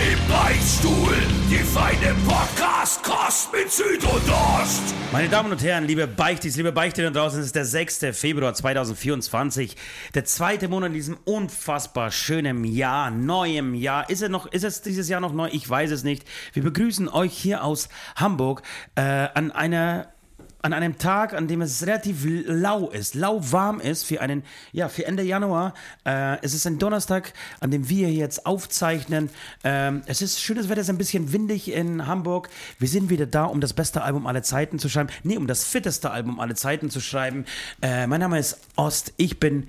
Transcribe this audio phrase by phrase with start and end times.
[0.00, 1.14] Im Beichtstuhl,
[1.50, 4.94] die feine Podcast-Kost mit Süd und Ost.
[5.12, 8.06] Meine Damen und Herren, liebe Beichtis, liebe Beichte da draußen, es ist der 6.
[8.12, 9.76] Februar 2024,
[10.14, 14.08] der zweite Monat in diesem unfassbar schönen Jahr, neuem Jahr.
[14.08, 15.50] Ist, er noch, ist es dieses Jahr noch neu?
[15.52, 16.24] Ich weiß es nicht.
[16.54, 18.62] Wir begrüßen euch hier aus Hamburg
[18.94, 20.14] äh, an einer
[20.62, 24.42] an einem Tag, an dem es relativ lau ist, lauwarm ist für einen,
[24.72, 25.74] ja, für Ende Januar.
[26.04, 29.30] Äh, es ist ein Donnerstag, an dem wir jetzt aufzeichnen.
[29.64, 32.50] Ähm, es ist schönes Wetter, es ist ein bisschen windig in Hamburg.
[32.78, 35.10] Wir sind wieder da, um das beste Album aller Zeiten zu schreiben.
[35.22, 37.44] Nee, um das fitteste Album aller Zeiten zu schreiben.
[37.80, 39.68] Äh, mein Name ist Ost, ich bin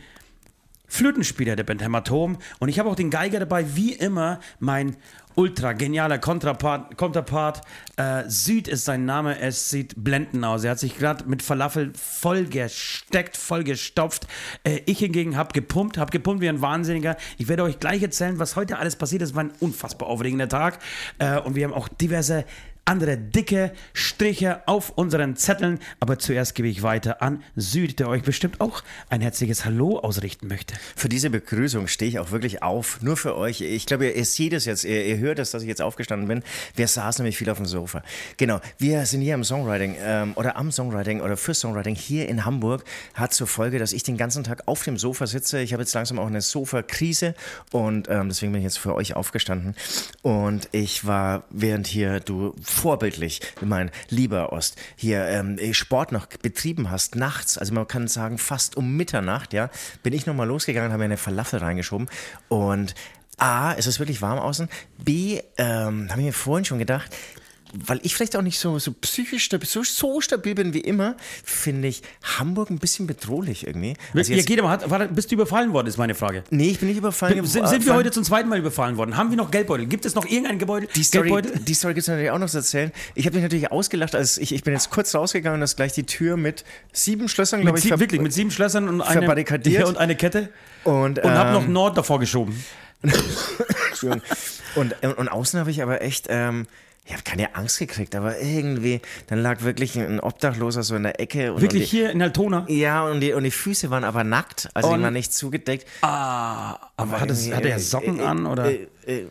[0.91, 4.97] Flötenspieler der Band Hämatom und ich habe auch den Geiger dabei, wie immer, mein
[5.35, 6.97] ultra genialer Kontrapart.
[6.97, 7.61] Konterpart.
[7.97, 9.39] Äh, Süd ist sein Name.
[9.39, 10.63] Es sieht blendend aus.
[10.63, 14.27] Er hat sich gerade mit Falafel vollgesteckt, vollgestopft.
[14.63, 17.17] Äh, ich hingegen habe gepumpt, habe gepumpt wie ein Wahnsinniger.
[17.37, 19.35] Ich werde euch gleich erzählen, was heute alles passiert ist.
[19.35, 20.79] War ein unfassbar aufregender Tag.
[21.19, 22.45] Äh, und wir haben auch diverse
[22.85, 25.79] andere dicke Striche auf unseren Zetteln.
[25.99, 30.47] Aber zuerst gebe ich weiter an Süd, der euch bestimmt auch ein herzliches Hallo ausrichten
[30.47, 30.75] möchte.
[30.95, 33.01] Für diese Begrüßung stehe ich auch wirklich auf.
[33.01, 33.61] Nur für euch.
[33.61, 36.43] Ich glaube, ihr seht es jetzt, ihr, ihr hört es, dass ich jetzt aufgestanden bin.
[36.75, 38.03] Wir saßen nämlich viel auf dem Sofa.
[38.37, 42.45] Genau, wir sind hier im Songwriting ähm, oder am Songwriting oder für Songwriting hier in
[42.45, 42.83] Hamburg.
[43.13, 45.61] Hat zur Folge, dass ich den ganzen Tag auf dem Sofa sitze.
[45.61, 47.35] Ich habe jetzt langsam auch eine Sofa-Krise
[47.71, 49.75] und ähm, deswegen bin ich jetzt für euch aufgestanden.
[50.21, 56.89] Und ich war, während hier du vorbildlich, mein lieber Ost, hier ähm, Sport noch betrieben
[56.89, 59.69] hast, nachts, also man kann sagen fast um Mitternacht, ja,
[60.01, 62.09] bin ich nochmal losgegangen, habe mir eine Falafel reingeschoben
[62.49, 62.95] und
[63.37, 64.69] A, es ist wirklich warm außen.
[65.03, 67.09] B, ähm, habe ich mir vorhin schon gedacht,
[67.73, 71.15] weil ich vielleicht auch nicht so, so psychisch stabil, so, so stabil bin wie immer,
[71.43, 72.01] finde ich
[72.37, 73.95] Hamburg ein bisschen bedrohlich irgendwie.
[74.13, 76.43] Also ja, geht aber, hat, war, bist du überfallen worden, ist meine Frage.
[76.49, 77.45] Nee, ich bin nicht überfallen.
[77.45, 79.15] Sind, sind wir heute zum zweiten Mal überfallen worden?
[79.17, 79.85] Haben wir noch Geldbeutel?
[79.85, 80.87] Gibt es noch irgendein Gebäude?
[80.95, 81.61] Die Story, Geldbeutel?
[81.63, 82.91] die Story gibt es natürlich auch noch zu erzählen.
[83.15, 85.93] Ich habe mich natürlich ausgelacht, als ich, ich bin jetzt kurz rausgegangen und dass gleich
[85.93, 89.81] die Tür mit sieben Schlössern, glaube ich, ver- wirklich, mit sieben Schlössern und eine, verbarrikadiert.
[89.81, 90.49] Ja, und eine Kette.
[90.83, 92.63] und, Und hab noch ähm, Nord davor geschoben.
[93.89, 94.21] Entschuldigung.
[94.75, 96.67] und, und, und außen habe ich aber echt, ähm,
[97.03, 101.19] ich habe keine Angst gekriegt, aber irgendwie, dann lag wirklich ein Obdachloser so in der
[101.19, 101.51] Ecke.
[101.51, 102.65] Und Wirklich und die, hier in Altona.
[102.69, 105.87] Ja, und die, und die Füße waren aber nackt, also die Und- waren nicht zugedeckt.
[106.01, 108.69] Ah, aber hat, es, hat er äh, Socken äh, an oder?
[108.69, 109.25] Äh, äh,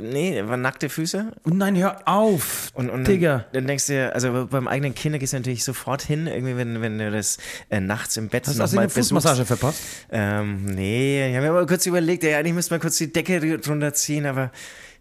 [0.00, 1.32] nee, waren nackte Füße.
[1.44, 3.38] Oh nein, hör auf, Und, und Digga.
[3.38, 6.56] Dann, dann denkst du dir, also beim eigenen Kinder gehst du natürlich sofort hin, irgendwie,
[6.56, 7.36] wenn, wenn du das
[7.68, 9.82] äh, nachts im Bett Hast du eine Fußmassage verpasst?
[10.10, 13.58] Ähm, nee, ich habe mir aber kurz überlegt, ja, eigentlich müsste man kurz die Decke
[13.58, 14.50] drunter ziehen, aber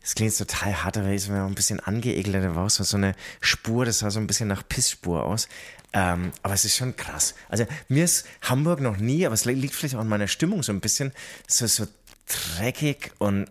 [0.02, 2.34] das klingt jetzt total hart, aber ist mir auch ein bisschen angeekelt.
[2.36, 5.48] Da war auch so so eine Spur, das sah so ein bisschen nach Pissspur aus.
[5.92, 7.34] Ähm, aber es ist schon krass.
[7.50, 10.72] Also mir ist Hamburg noch nie, aber es liegt vielleicht auch an meiner Stimmung so
[10.72, 11.12] ein bisschen
[11.48, 11.86] so, so
[12.58, 13.48] dreckig und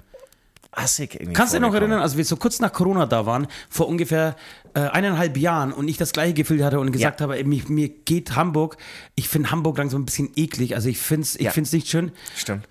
[0.71, 1.33] assig irgendwie.
[1.33, 4.37] Kannst du dich noch erinnern, als wir so kurz nach Corona da waren, vor ungefähr
[4.75, 7.25] äh, eineinhalb Jahren und ich das gleiche Gefühl hatte und gesagt Ja.
[7.25, 8.77] habe, ey, mir, mir geht Hamburg,
[9.17, 11.51] ich finde Hamburg langsam ein bisschen eklig, also ich finde es ich Ja.
[11.51, 12.13] find's nicht schön.
[12.37, 12.69] Stimmt.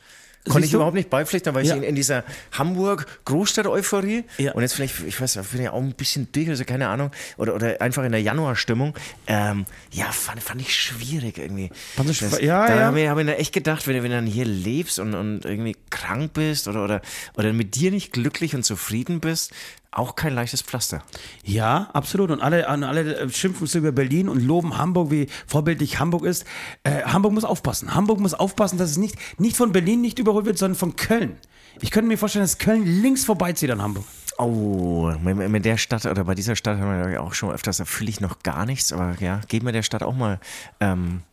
[0.49, 0.77] Konnte ich du?
[0.77, 1.73] überhaupt nicht beipflichten, weil Ja.
[1.75, 4.53] ich in, in dieser Hamburg-Großstadt-Euphorie Ja.
[4.53, 7.55] und jetzt vielleicht, ich weiß, bin ja auch ein bisschen durch, also keine Ahnung, oder,
[7.55, 8.93] oder einfach in der Januarstimmung,
[9.27, 11.69] ähm, ja, fand, fand ich schwierig irgendwie.
[11.95, 12.81] Fandst du Das- ja, da ja.
[12.85, 15.13] habe ich, hab ich mir echt gedacht, wenn, du- wenn du dann hier lebst und,
[15.13, 17.01] und irgendwie krank bist oder, oder,
[17.35, 19.51] oder mit dir nicht glücklich und zufrieden bist,
[19.91, 21.03] auch kein leichtes Pflaster.
[21.43, 22.31] Ja, absolut.
[22.31, 26.45] Und alle, alle äh, schimpfen so über Berlin und loben Hamburg, wie vorbildlich Hamburg ist.
[26.83, 27.95] Äh, Hamburg muss aufpassen.
[27.95, 31.37] Hamburg muss aufpassen, dass es nicht, nicht von Berlin nicht überholt wird, sondern von Köln.
[31.81, 34.05] Ich könnte mir vorstellen, dass Köln links vorbeizieht an Hamburg.
[34.39, 38.11] Oh, mit, der Stadt oder bei dieser Stadt haben wir auch schon öfters, da fühle
[38.11, 40.39] ich noch gar nichts, aber ja, geben wir der Stadt auch mal
[40.79, 41.23] ähm,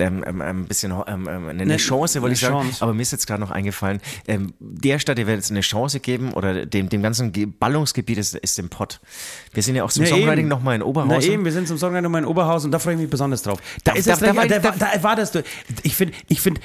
[0.00, 2.68] ähm, ähm, ein bisschen ähm, ähm, eine, Ne- Chance, wollte ich eine sagen.
[2.68, 2.82] Chance.
[2.82, 6.00] Aber mir ist jetzt gerade noch eingefallen, ähm, der Stadt, der wird jetzt eine Chance
[6.00, 9.00] geben oder dem, dem ganzen Ge- Ballungsgebiet ist, ist dem Pott.
[9.52, 11.32] Wir sind ja auch zum Na Songwriting nochmal in Na Oberhausen.
[11.32, 13.58] eben, wir sind zum Songwriting nochmal in Oberhausen und da freue ich mich besonders drauf.
[13.84, 15.42] Da, Da- ist da- da da, war- da, da- da erwartest du.
[15.82, 16.60] Ich finde, ich finde,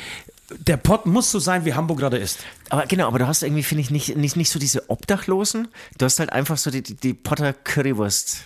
[0.67, 2.39] der Pott muss so sein, wie Hamburg gerade ist.
[2.69, 5.67] Aber genau, aber du hast irgendwie, finde ich, nicht, nicht, nicht so diese Obdachlosen.
[5.97, 8.45] Du hast halt einfach so die, die, die Potter Currywurst.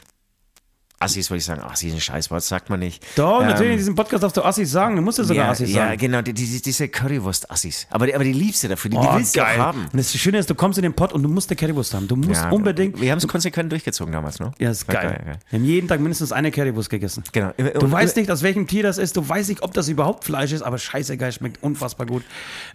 [1.01, 3.03] Assis, würde ich sagen, Assis ist ein Scheißwort, sagt man nicht.
[3.15, 4.95] Doch, Ähm, natürlich, in diesem Podcast darfst du Assis sagen.
[4.97, 5.97] Du musst ja sogar ja, Assis ja, sagen.
[5.97, 7.87] genau, die, die, diese Currywurst-Assis.
[7.89, 9.57] Aber, die- aber die liebst du dafür, die, die Oh, willst du geil.
[9.57, 9.83] haben.
[9.83, 12.07] Und das Schöne ist, du kommst in den Pott und du musst eine Currywurst haben.
[12.07, 12.99] Du musst Ja, unbedingt.
[12.99, 14.51] Wir haben es konsequent durchgezogen damals, ne?
[14.59, 15.39] Ja, ist War geil.
[15.49, 17.23] Wir haben jeden Tag mindestens eine Currywurst gegessen.
[17.31, 17.51] Genau.
[17.57, 19.15] Du Und- weißt nicht, aus welchem Tier das ist.
[19.15, 22.23] Du weißt nicht, ob das überhaupt Fleisch ist, aber scheißegal, schmeckt unfassbar gut.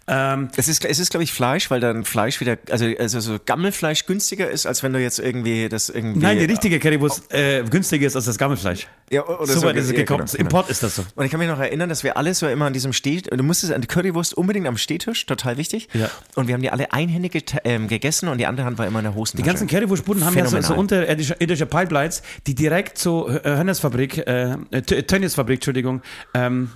[0.06, 3.38] Ähm, Es ist, es ist glaube ich, Fleisch, weil dann Fleisch wieder, also, also so
[3.44, 6.21] Gammelfleisch günstiger ist, als wenn du jetzt irgendwie das irgendwie.
[6.21, 8.87] nein, die richtige Currywurst äh, günstiger ist als das Gammelfleisch.
[9.11, 10.26] Ja, oder so weit ist es ja, gekommen.
[10.26, 10.64] genau, Im genau.
[10.66, 11.05] Ist das so.
[11.14, 13.43] Und ich kann mich noch erinnern, dass wir alle so immer an diesem Steh, du
[13.43, 15.88] musstest an die Currywurst unbedingt am Stehtisch, total wichtig.
[15.93, 16.11] Ja.
[16.34, 19.05] Und wir haben die alle einhändig ähm, gegessen und die andere Hand war immer in
[19.05, 19.43] der Hosentasche.
[19.43, 24.56] Die ganzen Currywurstbuden haben ja so, so unterirdische irdische Pipelines, die direkt zur Hönnesfabrik, äh,
[24.82, 26.02] Tönniesfabrik, Entschuldigung,
[26.34, 26.70] ähm,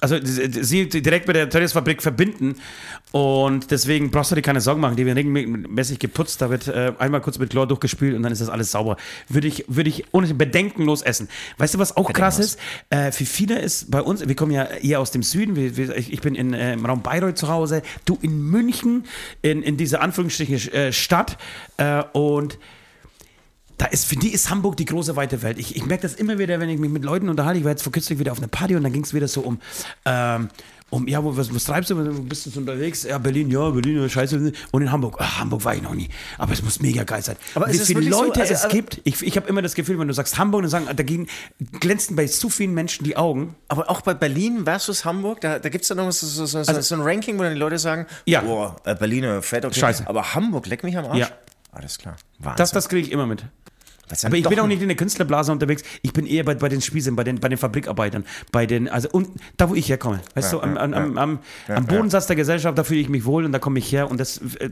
[0.00, 2.56] also sie direkt mit der Tönniesfabrik verbinden
[3.12, 6.92] und deswegen brauchst du dir keine Sorgen machen, die werden regelmäßig geputzt, da wird äh,
[6.98, 8.96] einmal kurz mit Chlor durchgespült und dann ist das alles sauber.
[9.28, 11.28] Würde ich, würde ich ohne bedenkenlos essen.
[11.58, 12.58] Weißt du, was auch krass ist?
[12.90, 15.96] Äh, für viele ist bei uns, wir kommen ja eher aus dem Süden, wir, wir,
[15.96, 19.04] ich, ich bin in, äh, im Raum Bayreuth zu Hause, du in München,
[19.42, 21.36] in, in dieser Anführungsstrichen äh, Stadt
[21.78, 22.58] äh, und
[23.80, 25.58] da ist, für die ist Hamburg die große weite Welt.
[25.58, 27.58] Ich, ich merke das immer wieder, wenn ich mich mit Leuten unterhalte.
[27.60, 29.40] Ich war jetzt vor kürzlich wieder auf einer Party und dann ging es wieder so
[29.40, 29.58] um,
[30.04, 30.50] ähm,
[30.90, 33.04] um, ja, wo, was, was treibst du, wo bist du so unterwegs?
[33.04, 34.52] Ja, Berlin, ja, Berlin, scheiße.
[34.72, 36.08] Und in Hamburg, ah, Hamburg war ich noch nie.
[36.36, 37.36] Aber es muss mega geil sein.
[37.54, 38.24] Aber Wie viele wirklich so?
[38.24, 40.62] Leute Also, es aber- gibt, ich, ich habe immer das Gefühl, wenn du sagst Hamburg,
[40.62, 41.26] dann sagen, da gehen,
[41.78, 43.54] glänzen bei so vielen Menschen die Augen.
[43.68, 46.62] Aber auch bei Berlin versus Hamburg, da, da gibt es dann noch so, so, so,
[46.64, 48.40] so, so ein Ranking, wo dann die Leute sagen, Also Ja.
[48.42, 49.78] boah, äh, Berliner fett, okay.
[49.80, 50.06] Scheiße.
[50.06, 51.18] Aber Hamburg, leck mich am Arsch.
[51.18, 51.28] Ja.
[51.72, 52.16] Alles klar.
[52.40, 52.56] Wahnsinn.
[52.58, 53.44] Das, das kriege ich immer mit.
[54.24, 55.82] Aber ich bin auch nicht in der Künstlerblase unterwegs.
[56.02, 59.08] Ich bin eher bei, bei den Spießern, bei den, bei den Fabrikarbeitern, bei den, also
[59.10, 60.20] und da wo ich herkomme.
[60.34, 61.76] Weißt Ja, du, am, ja, am, am, ja.
[61.76, 64.18] am, Bodensatz der Gesellschaft, da fühle ich mich wohl und da komme ich her und
[64.18, 64.70] das äh,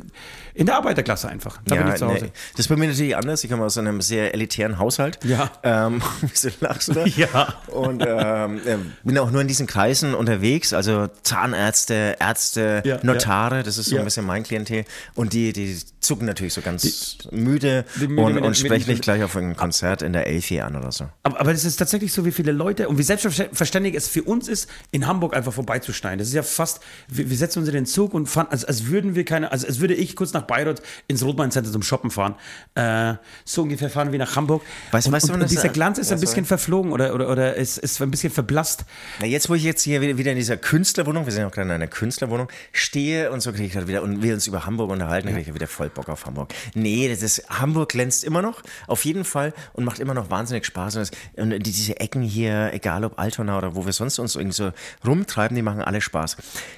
[0.55, 1.61] in der Arbeiterklasse einfach.
[1.65, 2.25] Da bin ich zu Hause.
[2.27, 2.31] nee.
[2.53, 3.45] Das ist bei mir natürlich anders.
[3.45, 5.19] Ich komme aus einem sehr elitären Haushalt.
[5.25, 5.51] Ja.
[5.63, 7.05] Ähm, wieso lachst du da?
[7.07, 7.55] Ja.
[7.69, 10.73] Und ähm, äh, bin auch nur in diesen Kreisen unterwegs.
[10.73, 14.85] Also Zahnärzte, Ärzte, Notare, das ist so ein bisschen mein Klientel.
[15.15, 18.59] Und die, die zucken natürlich so ganz müde, die müde und, mit den- und mit
[18.59, 21.09] sprechen dich gleich auf ein Konzert in der Elfi an oder so.
[21.23, 24.49] Aber, aber es ist tatsächlich so, wie viele Leute und wie selbstverständlich es für uns
[24.49, 26.19] ist, in Hamburg einfach vorbeizuschneiden.
[26.19, 28.87] Das ist ja fast, wir, wir setzen uns in den Zug und fahren, als, als
[28.87, 32.11] würden wir keine, also als würde ich kurz nach Bayreuth ins Rotmain Center zum Shoppen
[32.11, 32.35] fahren.
[32.75, 33.15] Äh,
[33.45, 34.63] so ungefähr fahren wir nach Hamburg.
[34.93, 36.47] Weißt- und, weißt du, und, und das- dieser Glanz ist Ja, ein bisschen sorry.
[36.47, 38.85] verflogen oder, oder, oder ist, ist ein bisschen verblasst.
[39.21, 41.69] Na, jetzt, wo ich jetzt hier wieder in dieser Künstlerwohnung, wir sind ja auch gerade
[41.69, 44.91] in einer Künstlerwohnung, stehe und so kriege ich gerade wieder, und wir uns über Hamburg
[44.91, 46.53] unterhalten, kriege ich wieder voll Bock auf Hamburg.
[46.75, 50.67] Nee, das ist, Hamburg glänzt immer noch, auf jeden Fall, und macht immer noch wahnsinnig
[50.67, 50.97] Spaß.
[50.97, 54.37] Und, das, und die, diese Ecken hier, egal ob Altona oder wo wir sonst uns
[54.37, 54.73] irgendwie so
[55.07, 56.37] rumtreiben, die machen alle Spaß.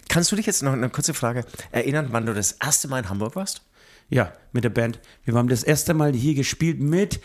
[0.09, 3.09] Kannst du dich jetzt noch eine kurze Frage erinnern, wann du das erste Mal in
[3.09, 3.63] Hamburg warst?
[4.09, 4.99] Ja, mit der Band.
[5.25, 7.21] Wir haben das erste Mal hier gespielt mit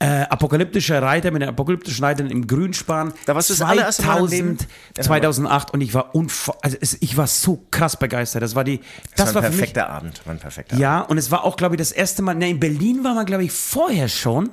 [0.00, 3.12] äh, Apokalyptischer Reiter, mit den apokalyptischen Reitern im Grünspan.
[3.26, 6.54] Da warst du das allererste Mal im Leben 2000, in 2008 und ich war unfa
[6.62, 8.42] also es, ich war so krass begeistert.
[8.42, 10.76] Das war die, das, Das, war war ein für mich perfekter Abend, war ein perfekter
[10.76, 13.24] Ja, und es war auch, glaube ich, das erste Mal, ne, in Berlin waren wir,
[13.24, 14.50] glaube ich, vorher schon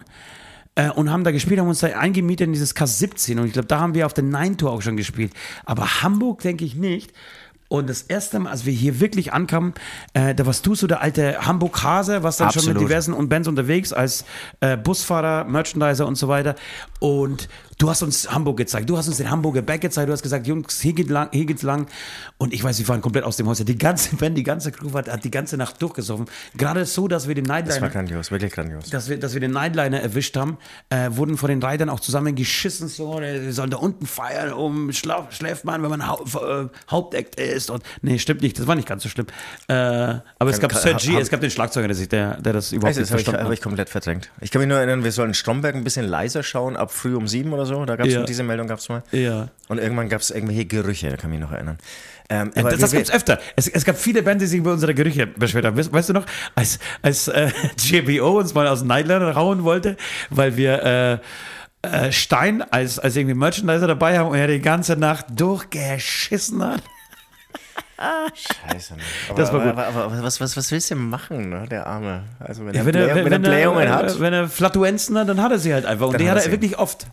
[0.75, 3.67] äh, und haben da gespielt, haben uns da eingemietet in dieses K17 und ich glaube,
[3.67, 5.33] da haben wir auf der Nine Tour auch schon gespielt.
[5.65, 7.13] Aber Hamburg denke ich nicht.
[7.71, 9.73] Und das erste Mal, als wir hier wirklich ankamen,
[10.13, 12.89] äh, da warst du so der alte Hamburg-Hase, warst dann schon mit Absolut.
[12.89, 14.25] diversen und Bands unterwegs als
[14.59, 16.55] äh, Busfahrer, Merchandiser und so weiter.
[16.99, 17.47] Und
[17.81, 18.89] du hast uns Hamburg gezeigt.
[18.89, 20.07] Du hast uns den Hamburger Back gezeigt.
[20.07, 21.87] Du hast gesagt, Jungs, hier, geht lang, hier geht's lang.
[22.37, 23.57] Und ich weiß, wir waren komplett aus dem Haus.
[23.57, 26.27] Die ganze Band, die ganze Crew hat, hat die ganze Nacht durchgesoffen.
[26.55, 28.89] Gerade so, dass wir den Das war Nightliner, grandios, wirklich grandios.
[28.91, 30.57] dass wir, dass wir den Nightliner erwischt haben,
[30.89, 32.87] äh, wurden von den Reitern auch zusammengeschissen.
[32.87, 36.67] So, äh, wir sollen da unten feiern, um Schlaf, schläft man, wenn man Hau äh,
[36.89, 37.71] Hauptakt ist.
[37.71, 38.59] Und, nee, stimmt nicht.
[38.59, 39.25] Das war nicht ganz so schlimm.
[39.67, 40.85] Äh, aber es gab hab-
[41.21, 43.25] es gab den Schlagzeuger, der, sich, der, der das überhaupt Also, das nicht habe ich,
[43.25, 43.53] verstanden hab hat.
[43.57, 44.29] ich komplett verdrängt.
[44.39, 47.27] Ich kann mich nur erinnern, wir sollen Stromberg ein bisschen leiser schauen, ab früh um
[47.27, 47.70] sieben oder so.
[47.85, 48.23] Da gab es Ja.
[48.23, 49.03] diese Meldung, gab es mal.
[49.11, 49.47] Ja.
[49.67, 51.77] Und irgendwann gab es irgendwelche Gerüche, da kann ich mich noch erinnern.
[52.29, 53.39] Ähm, Ja, aber das das wir- gibt's öfter.
[53.55, 55.77] Es, es gab viele Bands, die sich über unsere Gerüche beschwert haben.
[55.77, 56.25] Weißt, weißt du noch,
[56.55, 59.97] als, als äh, JBO uns mal aus dem Nightliner rauen wollte,
[60.29, 60.83] weil wir
[61.83, 66.63] äh, äh, Stein als, als irgendwie Merchandiser dabei haben und er die ganze Nacht durchgeschissen
[66.63, 66.83] hat.
[68.33, 68.93] Scheiße.
[68.93, 69.01] Mann.
[69.29, 69.79] Aber, Das war aber, gut.
[69.83, 72.23] aber, aber was, was, was willst du denn machen, ne, der Arme?
[72.39, 75.17] Also, wenn, Ja, er, wenn, er, Blä- wenn, wenn er Blähungen hat, wenn er Flatuenzen
[75.19, 76.07] hat, dann hat er sie halt einfach.
[76.07, 77.05] Und Dann die hat hat er er wirklich oft.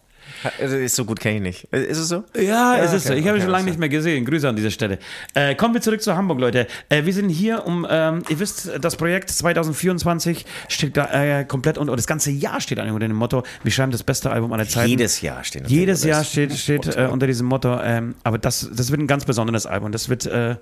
[0.61, 1.64] Also, ist so gut kenne ich nicht.
[1.73, 2.25] Ist es so?
[2.37, 3.12] Ja, es ist so.
[3.12, 3.71] okay, Ich habe ihn schon lange okay.
[3.71, 4.25] nicht mehr gesehen.
[4.25, 4.99] Grüße an dieser Stelle.
[5.35, 6.66] Äh, kommen wir zurück zu Hamburg, Leute.
[6.88, 11.78] Äh, wir sind hier um, ähm, ihr wisst, das Projekt 2024 steht da äh, komplett
[11.78, 14.52] unter, oder das ganze Jahr steht eigentlich unter dem Motto, wir schreiben das beste Album
[14.52, 14.88] aller Zeiten.
[14.88, 18.38] Jedes Jahr stehen das Jedes unter Jahr steht, steht äh, unter diesem Motto, ähm, aber
[18.38, 19.92] das, das wird ein ganz besonderes Album.
[19.92, 20.57] Das wird, äh,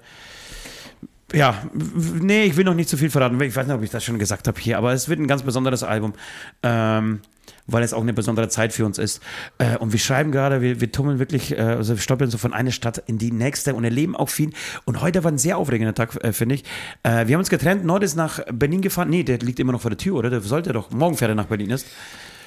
[1.32, 3.40] ja, nee, ich will noch nicht zu viel verraten.
[3.40, 5.42] Ich weiß nicht, ob ich das schon gesagt habe hier, aber es wird ein ganz
[5.42, 6.14] besonderes Album.
[6.62, 7.20] Ähm,
[7.66, 9.20] weil es auch eine besondere Zeit für uns ist.
[9.58, 12.52] Äh, und wir schreiben gerade, wir, wir tummeln wirklich, äh, also wir stoppeln so von
[12.52, 14.50] einer Stadt in die nächste und erleben auch viel.
[14.84, 16.64] Und heute war ein sehr aufregender Tag, äh, finde ich.
[17.02, 19.10] Äh, wir haben uns getrennt, Nord ist nach Berlin gefahren.
[19.10, 20.30] Nee, der liegt immer noch vor der Tür, oder?
[20.30, 21.86] Der sollte doch, morgen fährt er nach Berlin ist.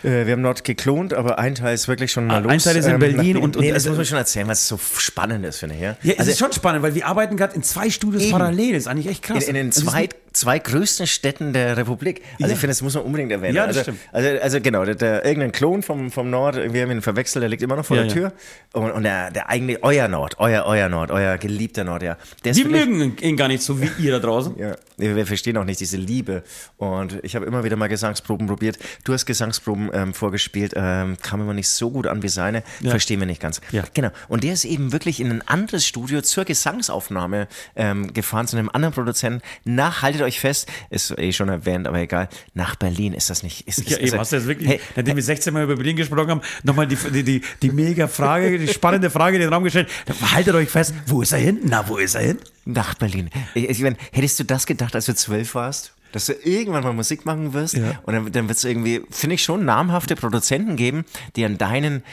[0.02, 2.52] Äh, wir haben dort geklont, aber ein Teil ist wirklich schon mal Ah, los.
[2.54, 4.66] ein Teil ist in Berlin nach- und- und- nee, das muss man schon erzählen, was
[4.66, 5.82] so spannend ist, finde ich.
[5.82, 8.32] Ja, Ja, es also ist schon spannend, weil wir arbeiten gerade in zwei Studios Eben.
[8.32, 8.72] parallel.
[8.74, 9.44] Das ist eigentlich echt krass.
[9.44, 10.08] in, in den Also zwei,
[10.40, 12.22] zwei größten Städten der Republik.
[12.34, 12.54] Also Ja.
[12.54, 13.56] ich finde, das muss man unbedingt erwähnen.
[13.56, 14.00] Ja, das also, stimmt.
[14.12, 17.50] Also, also genau, der, der irgendein Klon vom, vom Nord, wir haben ihn verwechselt, der
[17.50, 18.34] liegt immer noch vor Ja, der Tür.
[18.74, 22.18] Und, und der, der eigentlich, euer Nord, euer, euer Nord, euer geliebter Nord, ja.
[22.44, 24.56] Der Die mögen ihn gar nicht so wie ihr da draußen.
[24.60, 24.76] Ja,
[25.16, 26.44] wir verstehen auch nicht diese Liebe.
[26.76, 28.78] Und ich habe immer wieder mal Gesangsproben probiert.
[29.06, 32.64] Du hast Gesangsproben ähm, vorgespielt, ähm, kam immer nicht so gut an wie seine.
[32.84, 33.62] Verstehen wir nicht ganz.
[33.72, 33.84] Ja.
[33.94, 34.10] Genau.
[34.28, 38.70] Und der ist eben wirklich in ein anderes Studio zur Gesangsaufnahme ähm, gefahren, zu einem
[38.70, 39.42] anderen Produzenten.
[39.64, 43.66] Nach, haltet euch fest, ist eh schon erwähnt, aber egal, nach Berlin ist das nicht.
[43.66, 45.96] Ist, Ja, ist, eben, hast du jetzt wirklich, Hey, nachdem wir 16 Mal über Berlin
[45.96, 49.64] gesprochen haben, nochmal die, die, die, die mega Frage, die spannende Frage in den Raum
[49.64, 49.88] gestellt.
[50.34, 51.60] Haltet euch fest, wo ist er hin?
[51.64, 52.40] Na, wo ist er hin?
[52.66, 53.30] nach Berlin.
[53.56, 55.94] Ich, ich meine, hättest du das gedacht, als du zwölf warst?
[56.12, 58.00] Dass du irgendwann mal Musik machen wirst Ja.
[58.04, 61.06] und dann, dann wird es irgendwie, finde ich schon, namhafte Produzenten geben,
[61.36, 62.04] die an deinen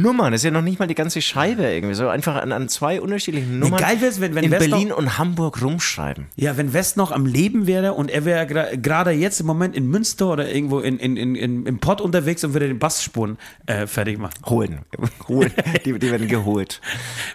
[0.00, 2.68] Nummern, das ist ja noch nicht mal die ganze Scheibe irgendwie, so einfach an, an
[2.68, 6.26] zwei unterschiedlichen Nummern geil wär's, wenn- wenn in West Berlin und Hamburg rumschreiben.
[6.36, 9.74] Ja, wenn West noch am Leben wäre und er wäre gra- gerade jetzt im Moment
[9.76, 13.38] in Münster oder irgendwo in, in, in, in, im Pott unterwegs und würde den Bassspuren
[13.66, 14.34] äh, fertig machen.
[14.46, 14.78] Holen.
[15.28, 15.52] Holen.
[15.84, 16.80] die, die werden geholt.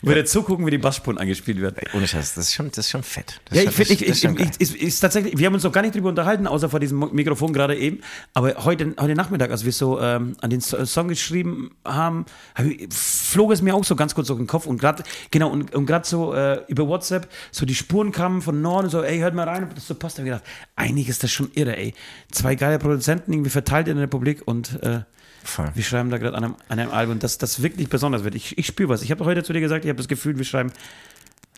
[0.02, 1.76] Würde zugucken, wie die Bassspuren angespielt werden.
[1.94, 3.40] Ohne Scheiß, das ist schon, das ist schon fett.
[3.50, 5.82] Das Ja, ich finde, ich, ich, ich, ist, ist tatsächlich, wir haben uns noch gar
[5.82, 8.00] nicht drüber unterhalten, außer vor diesem Mikrofon gerade eben.
[8.34, 12.28] Aber heute, heute Nachmittag, als wir so ähm, an den So- Song geschrieben haben, hab
[12.68, 15.74] ich, flog es mir auch so ganz kurz durch den Kopf und gerade, genau, und,
[15.76, 19.36] und gerade so äh, über WhatsApp, so die Spuren kamen von Norden, so, ey, hört
[19.36, 20.18] mal rein, ob das so passt.
[20.18, 21.94] Da hab ich gedacht, eigentlich ist das schon irre, ey.
[22.32, 25.02] Zwei geile Produzenten irgendwie verteilt in der Republik und äh,
[25.44, 25.72] Voll.
[25.76, 28.36] wir schreiben da gerade an einem, an einem Album, das, das wirklich besonders wird.
[28.36, 29.02] Ich, ich spüre was.
[29.02, 30.72] Ich habe heute zu dir gesagt, ich habe das Gefühl, wir schreiben,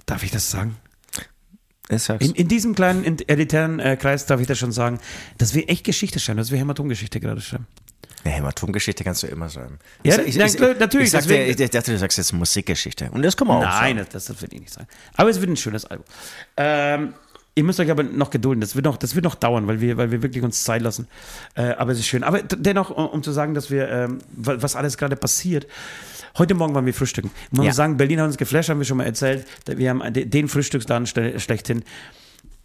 [0.05, 0.75] darf ich das sagen?
[2.24, 5.00] In, in diesem kleinen in- elitären äh, Kreis darf ich das schon sagen,
[5.39, 7.65] dass wir echt Geschichte schreiben, dass wir Hämatomgeschichte gerade schreiben.
[8.26, 9.80] Ja, Hämatomgeschichte kannst du immer schreiben.
[10.04, 13.10] Ja, ich, na, klar, natürlich, Ich, deswegen- ich, ich dachte, du sagst jetzt Musikgeschichte.
[13.12, 14.08] Und das kann man auch Nein, sagen.
[14.12, 14.88] das, das will ich nicht sagen.
[15.16, 16.06] Aber es wird ein schönes Album.
[16.58, 17.14] Ähm,
[17.56, 18.60] ihr müsst euch aber noch gedulden.
[18.62, 21.08] Das wird noch, das wird noch dauern, weil wir, weil wir wirklich uns Zeit lassen.
[21.56, 22.24] Äh, aber es ist schön.
[22.24, 25.66] Aber dennoch, um, zu sagen, dass wir, ähm, wa- was alles gerade passiert.
[26.38, 27.32] Heute Morgen waren wir frühstücken.
[27.52, 27.70] Man Ja.
[27.70, 29.46] muss sagen, Berlin hat uns geflasht, haben wir schon mal erzählt.
[29.66, 31.84] Wir haben de- den Frühstücksladen schle- schlechthin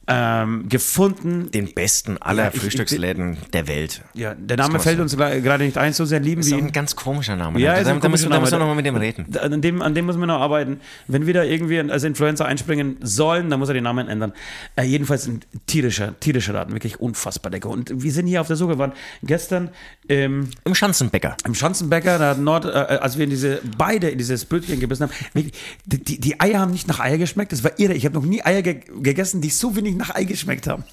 [0.07, 1.51] ähm, gefunden.
[1.51, 4.03] Den besten aller Ja, ich- ich- Frühstücksläden der Welt.
[4.15, 6.67] Ja, der Name fällt uns gerade nicht ein, so sehr lieben Ist wir ihn.
[6.67, 7.59] ein ganz komischer Name.
[7.61, 9.27] Ja, da, ist da, da, müssen, wir nochmal mit dem reden.
[9.39, 10.81] An dem, an dem müssen wir noch arbeiten.
[11.09, 14.33] Wenn wir da irgendwie als Influencer einspringen sollen, dann muss er den Namen ändern.
[14.77, 17.71] Äh, jedenfalls ein tierischer, tierischer Laden, wirklich unfassbar lecker.
[17.71, 18.93] Und wir sind hier auf der Suche, waren
[19.23, 19.71] gestern
[20.09, 21.37] ähm, Im Schanzenbäcker.
[21.47, 25.05] im Schanzenbäcker, da hat Nord, äh, als wir in diese, beide in dieses Brötchen gebissen
[25.05, 25.55] haben, wirklich,
[25.87, 27.95] die, die, die Eier haben nicht nach Eier geschmeckt, das war irre.
[27.95, 30.85] Ich habe noch nie Eier ge gegessen, die so wenig nach Ei geschmeckt haben.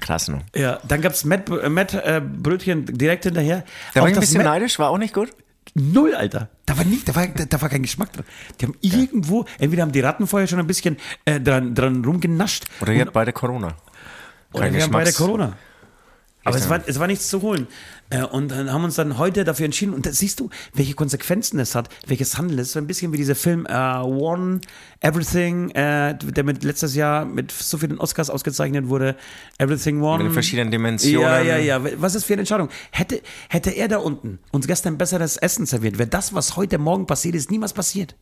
[0.00, 0.40] Krass, ne?
[0.54, 3.64] Ja, dann gab es Matt, äh, Matt äh, Brötchen direkt hinterher.
[3.94, 5.30] Da Auch war ich ein bisschen Matt- neidisch, war auch nicht gut.
[5.74, 6.48] Null, Alter.
[6.66, 8.24] Da war nicht, da war, da, war kein Geschmack drin.
[8.60, 12.64] Die haben irgendwo, entweder haben die Ratten vorher schon ein bisschen äh, dran, dran rumgenascht.
[12.80, 13.76] Oder ihr habt beide Corona.
[14.52, 15.56] Oder Kein wir haben beide Corona.
[16.44, 16.70] Aber es ja.
[16.70, 17.68] war, es war nichts zu holen.
[18.10, 19.94] Äh, und dann haben uns dann heute dafür entschieden.
[19.94, 22.58] Und da siehst du, welche Konsequenzen es hat, welches Handeln.
[22.58, 24.60] Es ist so ein bisschen wie dieser Film äh, One
[25.00, 29.16] Everything, äh, der mit letztes Jahr mit so vielen Oscars ausgezeichnet wurde.
[29.58, 30.18] Everything One.
[30.18, 31.22] Mit den verschiedenen Dimensionen.
[31.22, 31.80] Ja, ja, ja.
[32.00, 32.68] Was ist für eine Entscheidung?
[32.90, 37.06] Hätte, hätte er da unten uns gestern besseres Essen serviert, wäre das, was heute Morgen
[37.06, 38.14] passiert ist, niemals passiert.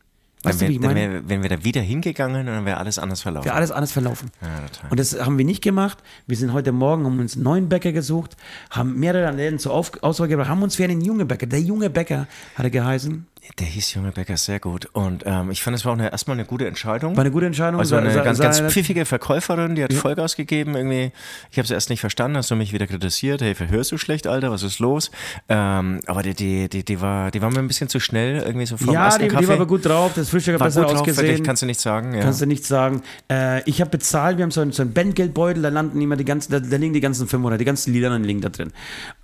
[0.43, 1.11] Weißt Dann du, wie ich meine?
[1.11, 3.45] wär, wären wir da wieder hingegangen und dann wäre alles anders verlaufen.
[3.45, 4.31] Wäre alles anders verlaufen.
[4.41, 4.91] Ja, total.
[4.91, 5.97] Und das haben wir nicht gemacht.
[6.27, 8.37] Wir sind heute Morgen, haben uns einen neuen Bäcker gesucht,
[8.69, 11.89] haben mehrere Läden zur Auf Auswahl gebracht, haben uns für einen jungen Bäcker, der junge
[11.89, 13.25] Bäcker hat er geheißen,
[13.57, 14.85] Der hieß Junge Bäcker sehr gut.
[14.93, 17.15] Und ähm, ich fand, es war auch eine, erstmal eine gute Entscheidung.
[17.17, 17.79] war eine gute Entscheidung.
[17.79, 21.11] Also eine Sa- ganz, sa- ganz pfiffige Verkäuferin, die hat Vollgas gegeben irgendwie.
[21.51, 23.41] Ich habe es erst nicht verstanden, hast du mich wieder kritisiert.
[23.41, 24.51] Hey, verhörst du schlecht, Alter?
[24.51, 25.09] Was ist los?
[25.49, 28.65] Ähm, aber die, die, die, die, war, die war mir ein bisschen zu schnell irgendwie
[28.65, 29.47] so vom Ja, ersten die, die Kaffee.
[29.47, 31.27] war aber gut drauf, das Frühstück hat War besser drauf, ausgesehen.
[31.27, 32.13] wirklich, kannst du nicht sagen.
[32.13, 32.21] Ja.
[32.21, 33.01] Kannst du nicht sagen.
[33.31, 36.25] Äh, ich habe bezahlt, wir haben so einen, so einen Bandgeldbeutel, da landen immer die
[36.25, 38.71] ganzen, da, da liegen die ganzen 500, die ganzen Lieder liegen da drin.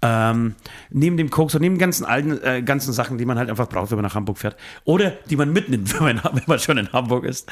[0.01, 0.55] Ähm,
[0.89, 3.69] neben dem Koks und neben den ganzen alten, äh, ganzen Sachen, die man halt einfach
[3.69, 4.55] braucht, wenn man nach Hamburg fährt.
[4.85, 7.49] Oder die man mitnimmt, wenn man, wenn man schon in Hamburg ist.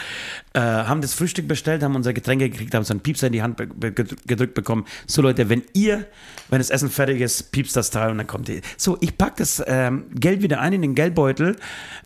[0.53, 3.41] Äh, haben das Frühstück bestellt, haben unser Getränke gekriegt, haben so einen Piepser in die
[3.41, 4.86] Hand be- gedrückt bekommen.
[5.07, 6.05] So Leute, wenn ihr,
[6.50, 8.62] wenn das Essen fertig ist, piepst das Teil und dann kommt ihr.
[8.77, 11.55] So, ich pack das ähm, Geld wieder ein in den Geldbeutel,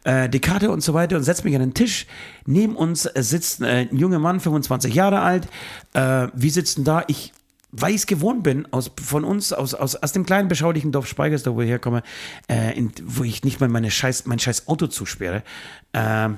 [0.04, 2.08] äh, die Karte und so weiter und setze mich an den Tisch.
[2.46, 5.48] Neben uns äh, sitzt äh, ein junger Mann, 25 Jahre alt.
[5.94, 7.04] Äh, wir sitzen da.
[7.08, 7.34] Ich
[7.72, 11.08] weil ich es gewohnt bin, aus, von uns, aus, aus, aus dem kleinen beschaulichen Dorf
[11.08, 12.02] Speigersdorf, wo ich herkomme,
[12.50, 15.44] äh, in, wo ich nicht mal meine scheiß, mein scheiß Auto zusperre,
[15.94, 16.30] äh,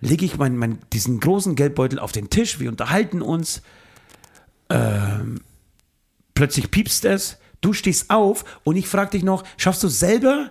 [0.00, 3.62] lege ich mein, mein, diesen großen Geldbeutel auf den Tisch, wir unterhalten uns,
[4.68, 5.40] ähm,
[6.34, 10.50] plötzlich piepst es, du stehst auf und ich frage dich noch, schaffst du selber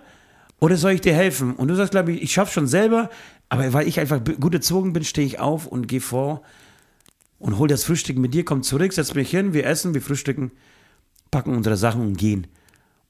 [0.58, 1.54] oder soll ich dir helfen?
[1.54, 3.10] Und du sagst, glaube ich, ich schaff schon selber,
[3.48, 6.42] aber weil ich einfach gut erzogen bin, stehe ich auf und gehe vor
[7.38, 10.52] und hol das Frühstück mit dir, komm zurück, setz mich hin, wir essen, wir frühstücken,
[11.30, 12.46] packen unsere Sachen und gehen.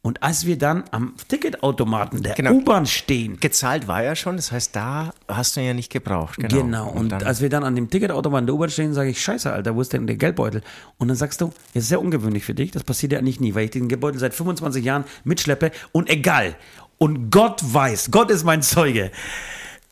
[0.04, 2.52] Und als wir dann am Ticketautomaten der Genau.
[2.52, 6.37] U-Bahn stehen, Gezahlt war ja schon, das heißt, da hast du ihn ja nicht gebraucht.
[6.37, 6.62] Genau.
[6.62, 9.50] Genau, und, dann, als wir dann an dem Ticketautomaten der U-Bahn stehen, sage ich, scheiße,
[9.50, 10.61] Alter, wo ist denn der Geldbeutel?
[10.99, 13.54] Und dann sagst du, das ist sehr ungewöhnlich für dich, das passiert ja eigentlich nie,
[13.54, 16.54] weil ich den Geldbeutel seit 25 Jahren mitschleppe und egal.
[16.99, 19.11] Und Gott weiß, Gott ist mein Zeuge.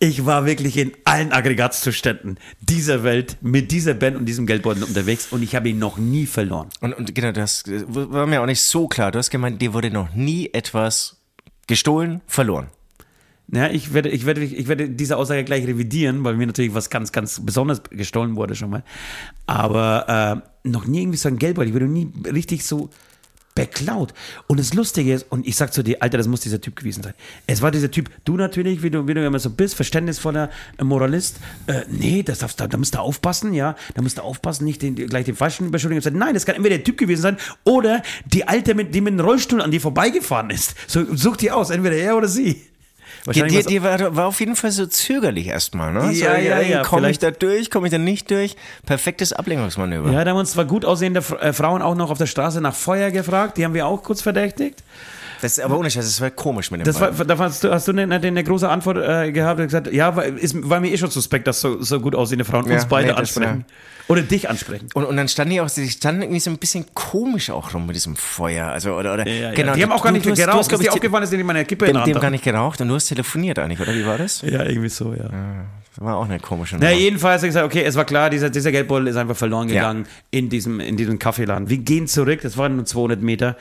[0.03, 5.29] Ich war wirklich in allen Aggregatzuständen dieser Welt mit dieser Band und diesem Geldbeutel unterwegs
[5.31, 6.71] und ich habe ihn noch nie verloren.
[6.81, 9.13] und, und genau, das äh, war mir auch nicht so klar.
[9.13, 11.19] Du hast gemeint, dir wurde noch nie etwas
[11.69, 12.67] gestohlen, verloren.
[13.53, 16.91] Ja, ich werde, ich werde, ich werde diese Aussage gleich revidieren, weil mir natürlich was
[16.91, 18.83] ganz, ganz Besonderes gestohlen wurde schon mal.
[19.47, 21.69] Aber äh, noch nie irgendwie so ein Geldbeutel.
[21.69, 22.91] Ich wurde nie richtig so
[23.55, 24.15] beklaut.
[24.47, 27.03] Und das Lustige ist, und ich sag zu dir, Alter, das muss dieser Typ gewesen
[27.03, 27.15] sein.
[27.47, 30.85] Es war dieser Typ, du natürlich, wie du, wie du immer so bist, verständnisvoller äh,
[30.85, 31.37] Moralist.
[31.67, 33.77] Äh, nee, das darfst, da, da musst du aufpassen, ja.
[33.95, 36.19] Da musst du aufpassen, nicht den, gleich den falschen Beschuldigung zu sagen.
[36.19, 39.21] Nein, das kann entweder der Typ gewesen sein oder die Alte, mit, die mit dem
[39.21, 40.75] Rollstuhl an dir vorbeigefahren ist.
[40.87, 42.72] So, such dir aus, entweder er oder sie.
[43.31, 46.11] Dir, was- dir war, war auf jeden Fall so zögerlich erstmal, ne?
[46.13, 48.57] Ja, so, ja, ja, Komme ich da durch, komme ich da nicht durch?
[48.85, 50.11] Perfektes Ablenkungsmanöver.
[50.11, 52.75] Ja, da haben uns zwar gut aussehende äh, Frauen auch noch auf der Straße nach
[52.75, 54.83] Feuer gefragt, die haben wir auch kurz verdächtigt.
[55.41, 57.73] Das ist aber ohne Scheiß, das war komisch mit dem Das war, da hast du,
[57.73, 60.91] hast du eine, eine große Antwort äh, gehabt und gesagt, ja, war, ist, war mir
[60.93, 63.65] eh schon suspekt, dass so, so gut aussehende Frauen Ja, uns beide nee, das ansprechen.
[64.09, 64.89] Oder dich ansprechen.
[64.95, 67.87] und, und dann standen die auch, die standen irgendwie so ein bisschen komisch auch rum
[67.87, 68.69] mit diesem Feuer.
[68.69, 69.77] Also, oder, oder, Ja, genau, ja.
[69.77, 70.55] Die haben auch gar nicht du geraucht.
[70.57, 72.45] hast, Ist glaub dir ich, aufgefallen, dass die meine Kippe in die, haben gar nicht
[72.45, 74.43] geraucht und du hast telefoniert eigentlich, oder wie war das?
[74.43, 75.29] Ja, irgendwie so, ja.
[75.95, 76.99] Das war auch eine komische Na, Nummer.
[77.01, 79.75] jedenfalls habe ich gesagt, okay, es war klar, dieser, dieser Geldbeutel ist einfach verloren Ja.
[79.75, 81.69] gegangen in, diesem, in diesem Kaffeeladen.
[81.69, 83.57] Wir gehen zurück, das waren nur 200 Meter.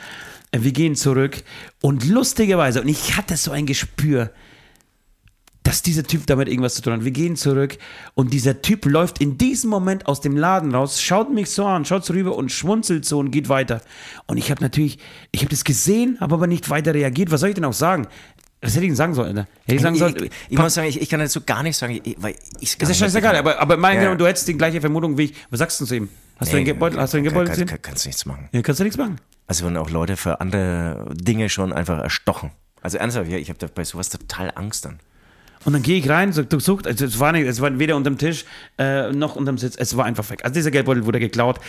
[0.52, 1.38] Äh, Wir gehen zurück
[1.82, 4.32] und lustigerweise, und ich hatte so ein Gespür,
[5.72, 7.06] dass dieser Typ damit irgendwas zu tun hat.
[7.06, 7.78] Wir gehen zurück
[8.14, 11.86] und dieser Typ läuft in diesem Moment aus dem Laden raus, schaut mich so an,
[11.86, 13.80] schaut so rüber und schmunzelt so und geht weiter.
[14.28, 15.00] Und ich habe natürlich,
[15.32, 17.32] ich habe das gesehen, habe aber nicht weiter reagiert.
[17.32, 18.10] Was soll ich denn auch sagen?
[18.60, 19.38] Was hätte ich denn sagen sollen?
[19.38, 19.48] Alter?
[19.64, 22.02] Hätte ich sagen sollen, ich, ich, muss sagen, ich, ich kann dazu gar nicht sagen,
[22.04, 24.14] ich, weil ich ist ja scheißegal, aber, aber mein Ja.
[24.14, 25.36] Du hättest die gleiche Vermutung wie ich.
[25.52, 26.10] Was sagst du zu ihm?
[26.36, 27.68] Hast du den Gebeutel, hast du den Gebeutel kann, gesehen?
[27.68, 28.50] kann, kannst nichts machen.
[28.52, 29.22] Ja, kannst du nichts machen.
[29.48, 32.52] Also wurden auch Leute für andere Dinge schon einfach erstochen.
[32.82, 35.00] Also ernsthaft, ja, ich habe da bei sowas total Angst dann.
[35.64, 38.18] Und dann gehe ich rein, so, sucht, also es war nicht, es war weder unterm
[38.18, 38.46] Tisch
[38.78, 40.44] äh, noch unterm Sitz, es war einfach weg.
[40.44, 41.60] Also dieser Geldbeutel wurde geklaut.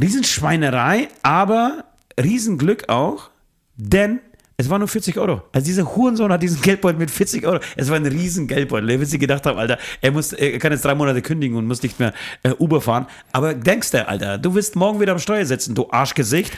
[0.00, 1.84] Riesenschweinerei, aber
[2.18, 3.30] Riesenglück auch,
[3.76, 4.20] denn
[4.56, 5.42] es war nur 40 Euro.
[5.52, 7.58] Also dieser Hurensohn hat diesen Geldbeutel mit 40 Euro.
[7.76, 8.88] Es war ein riesen Geldbeutel.
[8.88, 11.66] Er wird sich gedacht haben, Alter, er, muss, er kann jetzt drei Monate kündigen und
[11.66, 12.12] muss nicht mehr
[12.44, 13.06] äh, Uber fahren.
[13.32, 16.52] Aber denkst du, Alter, du wirst morgen wieder am Steuer sitzen, du Arschgesicht.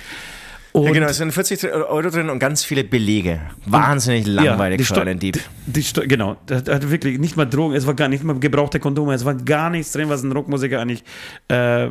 [0.76, 3.40] Und Ja, genau, es sind 40 Euro drin und ganz viele Belege.
[3.64, 5.40] Wahnsinnig langweilig die für einen Dieb.
[5.64, 8.78] Die, die genau, da hat wirklich nicht mal Drogen, es war gar nicht mal gebrauchte
[8.78, 11.02] Kondome, es war gar nichts drin, was ein Rockmusiker eigentlich
[11.48, 11.88] äh,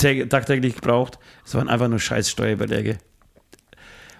[0.00, 1.20] tä- tagtäglich braucht.
[1.46, 2.98] Es waren einfach nur scheiß Steuerbeläge.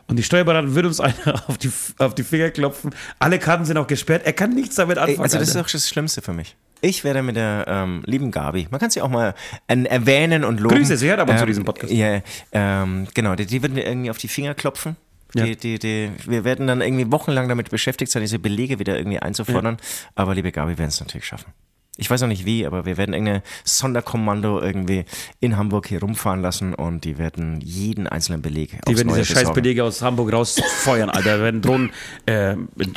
[0.07, 2.95] Und die Steuerberater würde uns einer auf die, auf die Finger klopfen.
[3.19, 4.23] Alle Karten sind auch gesperrt.
[4.25, 5.21] Er kann nichts damit anfangen.
[5.21, 5.67] Also das ist Alter.
[5.67, 6.57] auch das Schlimmste für mich.
[6.81, 9.35] Ich werde mit der ähm, lieben Gabi, man kann sie auch mal
[9.67, 10.77] äh, erwähnen und loben.
[10.77, 11.93] Grüße, sie hört ab und zu ähm, diesen Podcast.
[11.93, 12.21] Ja,
[12.53, 14.97] ähm, genau, die, die wird mir irgendwie auf die Finger klopfen.
[15.35, 15.45] Ja.
[15.45, 19.21] Die, die, die, wir werden dann irgendwie wochenlang damit beschäftigt sein, diese Belege wieder irgendwie
[19.21, 19.77] einzufordern.
[20.15, 21.53] Aber liebe Gabi, wir werden es natürlich schaffen.
[22.01, 25.05] Ich weiß noch nicht wie, aber wir werden irgendein Sonderkommando irgendwie
[25.39, 29.41] in Hamburg hier rumfahren lassen und die werden jeden einzelnen Beleg Die werden diese scheiß
[29.41, 29.55] besorgen.
[29.55, 31.37] Belege aus Hamburg rausfeuern, Alter.
[31.37, 31.91] Da werden Drohnen
[32.27, 32.95] äh, in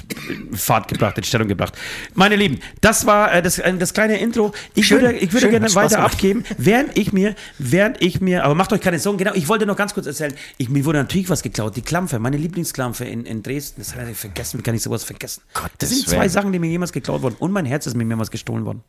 [0.53, 1.77] Fahrt gebracht, in Stellung gebracht.
[2.15, 4.53] Meine Lieben, das war äh, das, äh, das kleine Intro.
[4.73, 6.13] Ich Schön, würde, ich würde schön, gerne hat weiter gemacht.
[6.13, 9.65] abgeben, während ich mir, während ich mir, aber macht euch keine Sorgen, genau, ich wollte
[9.65, 11.75] noch ganz kurz erzählen, ich, mir wurde natürlich was geklaut.
[11.75, 15.03] Die Klampfe, meine Lieblingsklampfe in, in Dresden, das habe ich vergessen, wie kann ich sowas
[15.03, 15.43] vergessen?
[15.53, 16.27] Gottes das sind zwei.
[16.29, 18.81] Sachen, die mir jemals geklaut wurden und mein Herz ist mir mehrmals gestohlen worden.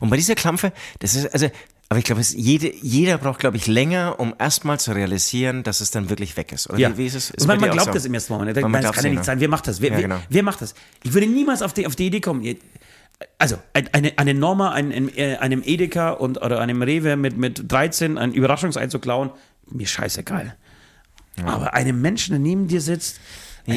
[0.00, 1.50] Und bei dieser Klampfe, das ist, also,
[1.90, 5.80] aber ich glaube, es, jede, jeder braucht, glaube ich, länger, um erstmal zu realisieren, dass
[5.80, 6.68] es dann wirklich weg ist.
[6.68, 6.92] Oder Ja.
[6.92, 7.30] wie, wie ist es?
[7.30, 7.92] Ist man, man glaubt so?
[7.94, 8.60] das im ersten Moment.
[8.60, 9.40] Man Nein, das kann ja nicht, sein.
[9.40, 9.80] Wer macht das?
[9.80, 10.20] Wer, Ja, wer, genau.
[10.28, 10.74] wer macht das?
[11.02, 12.44] Ich würde niemals auf die, auf die Idee kommen.
[13.38, 17.36] Also, ein- eine, eine Norma, ein, ein, äh, einem Edeka und, oder einem Rewe mit,
[17.36, 19.30] mit 13 ein Überraschungsei zu klauen,
[19.70, 20.56] mir scheißegal.
[21.44, 23.20] Aber einem Menschen, der neben dir sitzt,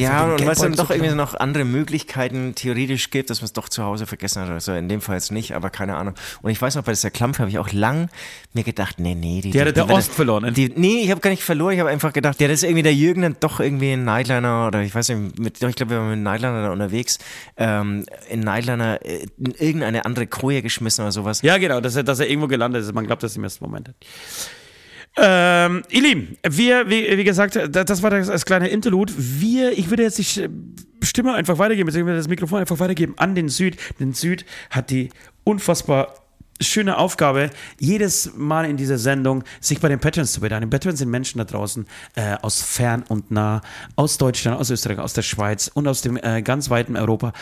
[0.00, 3.46] Ja, den und weil es dann doch irgendwie noch andere Möglichkeiten theoretisch gibt, dass man
[3.46, 4.50] es doch zu Hause vergessen hat.
[4.50, 6.14] Also in dem Fall jetzt nicht, aber keine Ahnung.
[6.42, 8.08] Und ich weiß noch, bei dieser Klampfe habe ich auch lang
[8.52, 10.52] mir gedacht, nee, nee, die, Die hat der Ost verloren, ne?
[10.52, 12.82] Die, nee, ich habe gar nicht verloren, ich habe einfach gedacht, ja, das ist irgendwie
[12.82, 15.98] der Jürgen dann doch irgendwie in Nightliner oder ich weiß nicht, mit, ich glaube, wir
[15.98, 17.18] waren mit Nightliner da unterwegs,
[17.56, 21.42] ähm, in Nightliner äh, in irgendeine andere Koje geschmissen oder sowas.
[21.42, 22.92] Ja, genau, dass er, dass er irgendwo gelandet ist.
[22.94, 23.90] Man glaubt das im ersten Moment.
[25.16, 29.12] Ähm, ihr Lieben, wir, wie, wie gesagt, das, war das, das kleine Interlude.
[29.16, 30.48] Wir, ich würde jetzt die
[31.04, 33.76] Stimme einfach weitergeben, beziehungsweise das Mikrofon einfach weitergeben an den Süd.
[34.00, 35.10] Den Süd hat die
[35.44, 36.14] unfassbar
[36.60, 40.70] schöne Aufgabe, jedes Mal in dieser Sendung sich bei den Patrons zu bedanken.
[40.70, 43.62] Patrons sind Menschen da draußen äh, aus fern und nah,
[43.96, 47.32] aus Deutschland, aus Österreich, aus der Schweiz und aus dem äh, ganz weiten Europa,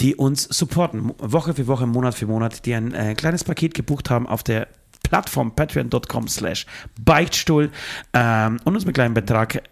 [0.00, 4.10] die uns supporten, Woche für Woche, Monat für Monat, die ein äh, kleines Paket gebucht
[4.10, 4.68] haben auf der
[5.10, 6.66] Plattform patreon.com slash
[7.04, 7.70] Beichtstuhl.
[8.14, 9.62] Ähm, und uns mit kleinem Betrag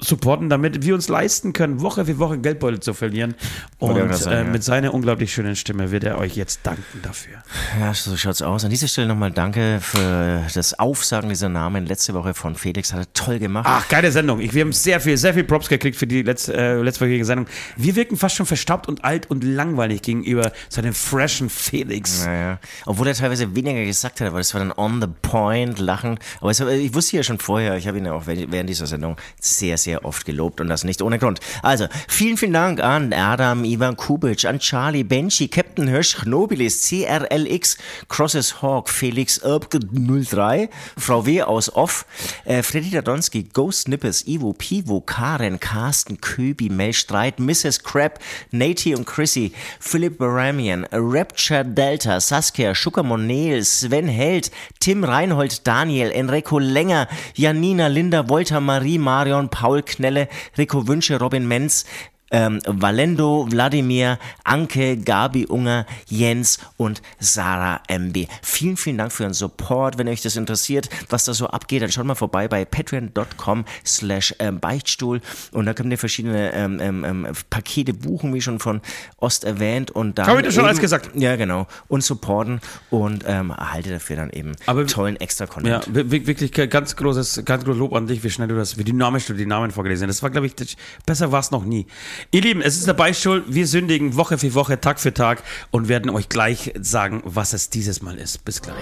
[0.00, 3.34] supporten, damit wir uns leisten können, Woche für Woche Geldbeutel zu verlieren.
[3.78, 7.38] Und äh, mit seiner unglaublich schönen Stimme wird er euch jetzt danken dafür.
[7.78, 8.64] Ja, so schaut's aus.
[8.64, 12.92] An dieser Stelle nochmal danke für das Aufsagen dieser Namen letzte Woche von Felix.
[12.92, 13.66] Hat er toll gemacht.
[13.68, 14.40] Ach, geile Sendung.
[14.40, 17.46] Ich, wir haben sehr viel, sehr viel Props gekriegt für die letzte, äh, letztwöchige Sendung.
[17.76, 22.24] Wir wirken fast schon verstaubt und alt und langweilig gegenüber seinem freshen Felix.
[22.24, 26.18] Naja, obwohl er teilweise weniger gesagt hat, aber das war dann on the point, lachen.
[26.40, 29.16] Aber es, ich wusste ja schon vorher, ich habe ihn ja auch während dieser Sendung
[29.40, 31.40] sehr, sehr oft gelobt und das nicht ohne Grund.
[31.62, 37.76] Also, vielen, vielen Dank an Adam, Ivan Kubic, an Charlie, Benji, Captain Hirsch, Knobilis, CRLX,
[38.08, 41.42] Crosses Hawk, Felix Erbke 03, Frau W.
[41.42, 42.06] aus Off,
[42.44, 47.82] äh, Freddy Dadonski, Ghost Nippes, Ivo, Pivo, Karen, Carsten, Köbi, Mel Streit, Mrs.
[47.82, 48.18] Crab,
[48.50, 56.10] Nati und Chrissy, Philipp Baramian, Rapture Delta, Saskia, Schucker Monel, Sven Held, Tim Reinhold, Daniel,
[56.10, 61.86] Enrico Länger, Janina, Linda, Wolter, Marie, Marion, Paul Knelle, Rico Wünsche, Robin Menz,
[62.30, 68.26] ähm, Valendo, Wladimir, Anke, Gabi Unger, Jens und Sarah MB.
[68.42, 69.98] Vielen, vielen Dank für Ihren Support.
[69.98, 74.34] Wenn euch das interessiert, was da so abgeht, dann schaut mal vorbei bei patreon.com slash
[74.38, 75.20] ähm, Beichtstuhl
[75.52, 78.80] und da könnt ihr verschiedene ähm, ähm, ähm, Pakete buchen, wie schon von
[79.18, 81.10] Ost erwähnt und dann Hab ich dir schon alles gesagt.
[81.14, 81.66] Ja, genau.
[81.88, 85.86] Und supporten und ähm, erhaltet dafür dann eben Aber- tollen Extra-Content.
[85.86, 88.78] Ja, wir- wir- wirklich ganz großes, ganz großes Lob an dich, wie schnell du das,
[88.78, 90.16] wie dynamisch du die Namen vorgelesen hast.
[90.18, 91.86] Das war, glaube ich, das, besser war es noch nie.
[92.30, 93.44] Ihr Lieben, es ist der Beistuhl.
[93.46, 97.70] Wir sündigen Woche für Woche, Tag für Tag und werden euch gleich sagen, was es
[97.70, 98.44] dieses Mal ist.
[98.44, 98.76] Bis gleich.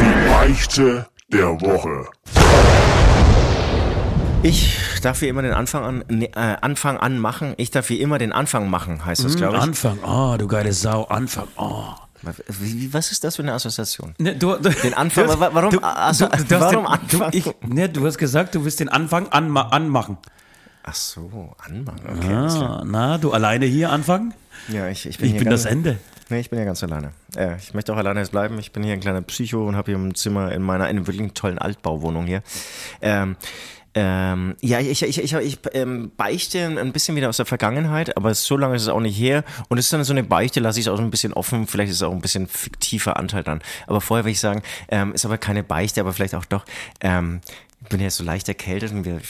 [0.00, 2.06] Die Beichte der Woche.
[4.48, 7.54] Ich darf wie immer den Anfang an, ne, äh, Anfang an machen.
[7.56, 9.62] Ich darf wie immer den Anfang machen, heißt das, glaube ich.
[9.62, 11.84] Anfang, oh, du geile Sau, Anfang, oh.
[12.60, 14.14] Wie, wie- was ist das für eine Assoziation?
[14.18, 17.30] Ne, du, du, Den Anfang, wa- warum- Du, also, hast warum den, Anfang?
[17.30, 20.16] Du, ich, ne, du hast gesagt, du willst den Anfang anma anmachen.
[20.84, 22.00] Ach so, anmachen.
[22.16, 22.32] Okay.
[22.32, 24.32] Ah, na, du alleine hier anfangen?
[24.68, 25.98] Ja, ich, ich bin, Ich hier bin das Ende.
[26.28, 27.12] Nee, ich bin ja ganz alleine.
[27.36, 28.58] Äh, ich möchte auch alleine jetzt bleiben.
[28.58, 31.06] Ich bin hier ein kleiner Psycho und habe hier ein Zimmer in meiner in einer
[31.06, 32.42] wirklich tollen Altbauwohnung hier.
[33.00, 33.36] Ähm,
[33.98, 38.34] ähm, ja, ich, ich, ich, ich ähm, beichte ein bisschen wieder aus der Vergangenheit, aber
[38.34, 39.42] so lange ist es auch nicht her.
[39.68, 41.66] Und es ist dann so eine Beichte, lasse ich es auch so ein bisschen offen.
[41.66, 43.62] Vielleicht ist es auch ein bisschen fiktiver Anteil dann.
[43.86, 46.66] Aber vorher will ich sagen, ähm, ist aber keine Beichte, aber vielleicht auch doch.
[47.00, 47.40] Ähm,
[47.82, 49.22] ich bin ja so leicht erkältet und wir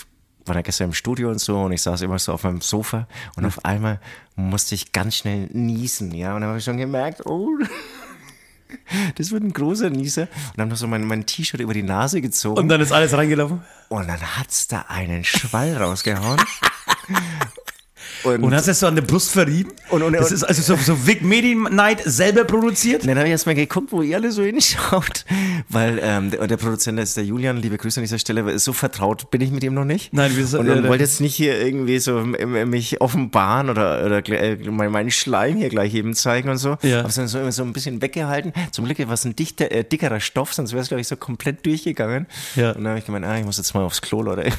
[0.47, 3.07] waren ja gestern im Studio und so und ich saß immer so auf meinem Sofa
[3.37, 4.01] und auf einmal
[4.35, 6.35] musste ich ganz schnell niesen, ja.
[6.35, 7.51] Und dann habe ich schon gemerkt, oh,
[9.17, 10.23] das wird ein großer Nieser.
[10.23, 12.59] Und dann ich so mein, mein T-Shirt über die Nase gezogen.
[12.59, 13.63] Und dann ist alles reingelaufen?
[13.89, 16.41] Und dann hat's da einen Schwall rausgehauen.
[18.25, 19.73] Und, Und hast du es so an der Brust verrieben?
[19.91, 23.07] Und- und- das ist also so, so Vic Medi Night selber produziert?
[23.07, 25.25] dann habe ich erstmal geguckt, wo ihr alle so hinschaut.
[25.69, 28.73] Weil ähm, der, der Produzent ist der Julian, liebe Grüße an dieser Stelle, weil so
[28.73, 30.13] vertraut bin ich mit ihm noch nicht.
[30.13, 33.01] Nein, wir sind- Und, und äh, wollte jetzt nicht hier irgendwie so m- m- mich
[33.01, 36.77] offenbaren oder, oder äh, mein- meinen Schleim hier gleich eben zeigen und so.
[36.83, 36.99] Ja.
[36.99, 38.53] Habe es dann so, so ein bisschen weggehalten.
[38.73, 41.17] Zum Glück war es ein dichter, äh, dickerer Stoff, sonst wäre es, glaube ich, so
[41.17, 42.27] komplett durchgegangen.
[42.55, 42.71] Ja.
[42.71, 44.51] Und dann habe ich gemeint, ah, ich muss jetzt mal aufs Klo, Leute.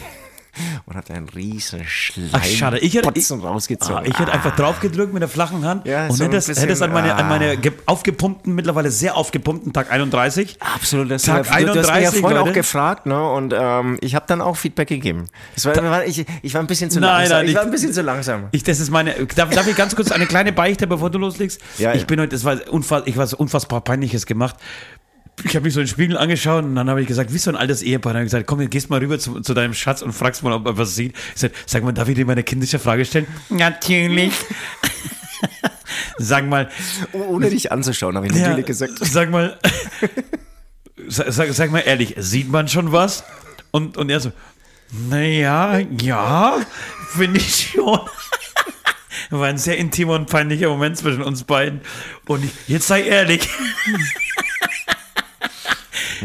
[0.85, 2.79] Und hat einen riesen Schleim Ach, schade.
[2.79, 3.97] Ich hätte, ich, rausgezogen.
[3.97, 6.61] ah, ich hätte einfach draufgedrückt mit der flachen Hand Ja, und so hätte es, bisschen,
[6.61, 7.29] hätte es an meine, an ah.
[7.29, 10.57] meine ge- aufgepumpten, mittlerweile sehr aufgepumpten Tag 31.
[10.61, 13.31] Absolut, das Tag du, du hast mich ja 31, vorhin auch gefragt, ne?
[13.31, 15.25] Und ähm, ich habe dann auch Feedback gegeben.
[15.63, 17.37] War, ich, ich war ein bisschen zu Nein, langsam.
[17.37, 18.47] nein, ich ich- war ein bisschen zu langsam.
[18.51, 19.13] Ich, das ist meine.
[19.35, 21.61] Darf, darf ich ganz kurz eine kleine Beichte, bevor du loslegst?
[21.77, 22.05] Ja, ich ja.
[22.07, 24.55] bin heute, das war unfass, ich was unfassbar peinliches gemacht.
[25.43, 27.51] Ich habe mich so in den Spiegel angeschaut und dann habe ich gesagt, wie so
[27.51, 28.13] ein altes Ehepaar.
[28.13, 30.51] Dann habe ich gesagt, komm, gehst mal rüber zu, zu deinem Schatz und fragst mal,
[30.51, 31.15] ob er was sieht.
[31.35, 33.27] Ich sag, sag mal, darf ich dir mal eine kindliche Frage stellen?
[33.49, 34.33] Natürlich.
[36.17, 36.69] sag mal.
[37.13, 38.93] Ohne dich anzuschauen, habe ich natürlich ja, gesagt.
[38.99, 39.59] Sag mal,
[41.07, 43.23] sag, sag, sag mal ehrlich, sieht man schon was?
[43.71, 44.31] Und, und er so,
[44.91, 46.57] naja, ja,
[47.09, 47.99] finde ich schon.
[49.29, 51.81] War ein sehr intimer und peinlicher Moment zwischen uns beiden.
[52.25, 53.47] Und ich, jetzt sei ehrlich.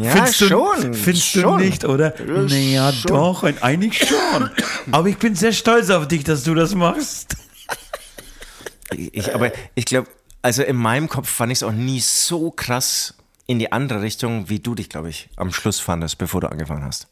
[0.00, 0.94] Ja, findest du, schon.
[0.94, 1.42] Findest schon.
[1.59, 2.14] du nicht, oder?
[2.26, 3.09] Ja, naja, schon.
[3.09, 4.50] doch, eigentlich schon.
[4.90, 7.37] Aber ich bin sehr stolz auf dich, dass du das machst.
[8.94, 10.09] Ich, aber ich glaube,
[10.42, 13.14] also in meinem Kopf fand ich es auch nie so krass
[13.46, 16.85] in die andere Richtung, wie du dich, glaube ich, am Schluss fandest, bevor du angefangen
[16.85, 17.09] hast.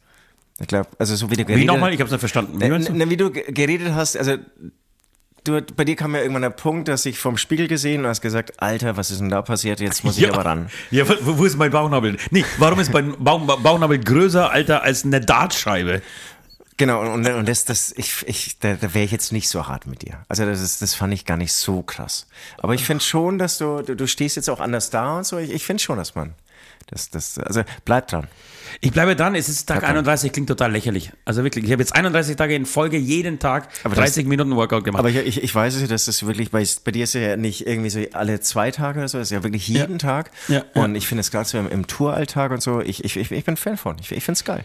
[0.60, 1.92] Ich glaube, also so wie du Wie geredet nochmal?
[1.94, 2.60] Ich habe es nicht verstanden.
[2.60, 2.92] Wie du?
[2.92, 4.36] ne, wie du ge- geredet hast, also
[5.44, 8.20] du, bei dir kam ja irgendwann der Punkt, dass ich vom Spiegel gesehen und hast
[8.20, 9.80] gesagt, Alter, was ist denn da passiert?
[9.80, 10.70] Jetzt muss ich aber ran.
[10.90, 12.16] Ja, wo, wo ist mein Bauchnabel?
[12.30, 16.02] Nee, warum ist mein Bauch, Bauchnabel größer, Alter, als eine Dartscheibe?
[16.76, 19.86] Genau, und, und das, das, ich, ich, da, da wäre ich jetzt nicht so hart
[19.86, 20.24] mit dir.
[20.28, 22.26] Also das, ist, das fand ich gar nicht so krass.
[22.56, 25.36] Aber ich finde schon, dass du, du, du stehst jetzt auch anders da und so.
[25.36, 26.32] Ich, ich finde schon, dass man,
[26.90, 28.26] das, das, also bleib dran.
[28.80, 29.86] Ich bleibe dran, es ist Tag Okay.
[29.86, 31.10] 31, klingt total lächerlich.
[31.24, 34.54] Also wirklich, ich habe jetzt 31 Tage in Folge jeden Tag Aber das- 30 Minuten
[34.56, 35.00] Workout gemacht.
[35.00, 37.36] Aber ich, ich, ich weiß es ja, dass das wirklich, bei, bei dir ist ja
[37.36, 40.30] nicht irgendwie so alle zwei Tage oder so, es ist ja wirklich jeden Tag.
[40.48, 43.30] Ja, Und ich finde es gerade so im, im Touralltag und so, ich, ich, ich,
[43.32, 43.96] ich bin Fan von.
[44.00, 44.64] Ich, ich finde es geil.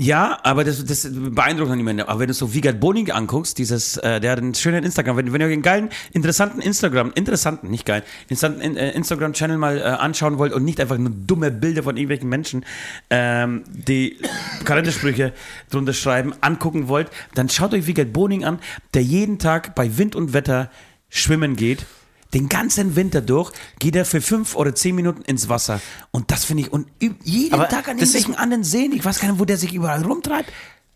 [0.00, 2.02] Ja, aber das, das beeindruckt noch niemanden.
[2.02, 5.32] Aber wenn du so Vigard Boning anguckst, dieses, äh, der hat einen schönen Instagram, wenn,
[5.32, 10.38] wenn ihr einen geilen, interessanten Instagram, interessanten, nicht geil, interessanten äh, Instagram-Channel mal äh, anschauen
[10.38, 12.64] wollt und nicht einfach nur dumme Bilder von irgendwelchen Menschen,
[13.10, 14.18] ähm, die
[14.64, 15.32] Kalendersprüche
[15.68, 18.60] drunter schreiben, angucken wollt, dann schaut euch Vigard Boning an,
[18.94, 20.70] der jeden Tag bei Wind und Wetter
[21.08, 21.86] schwimmen geht.
[22.34, 25.80] Den ganzen Winter durch geht er für fünf oder zehn Minuten ins Wasser.
[26.10, 26.88] Und das finde ich, und
[27.24, 30.02] jeden Aber Tag an irgendwelchen anderen Seen, ich weiß gar nicht, wo der sich überall
[30.02, 30.52] rumtreibt.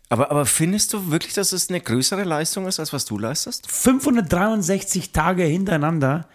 [0.09, 3.69] Aber, aber findest du wirklich, dass es eine größere Leistung ist, als was du leistest?
[3.71, 6.27] 563 Tage hintereinander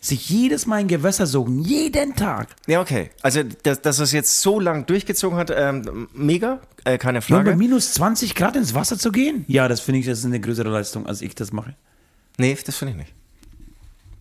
[0.00, 2.48] sich jedes Mal in Gewässer sogen, jeden Tag.
[2.66, 3.10] Ja, okay.
[3.22, 7.44] Also, dass, dass es jetzt so lang durchgezogen hat, ähm, mega, äh, keine Nur bei
[7.44, 7.56] Frage.
[7.56, 9.44] minus 20 Grad ins Wasser zu gehen?
[9.48, 11.74] Ja, das finde ich, das ist eine größere Leistung, als ich das mache.
[12.38, 13.15] Nee, das finde ich nicht.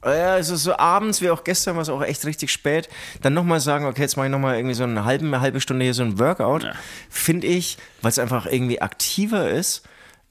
[0.05, 2.89] Ja, also so abends, wie auch gestern, war es auch echt richtig spät,
[3.21, 5.83] dann nochmal sagen, okay, jetzt mache ich nochmal irgendwie so eine halbe, eine halbe Stunde
[5.83, 6.67] hier so ein Workout,
[7.09, 9.83] finde ich, weil es einfach irgendwie aktiver ist,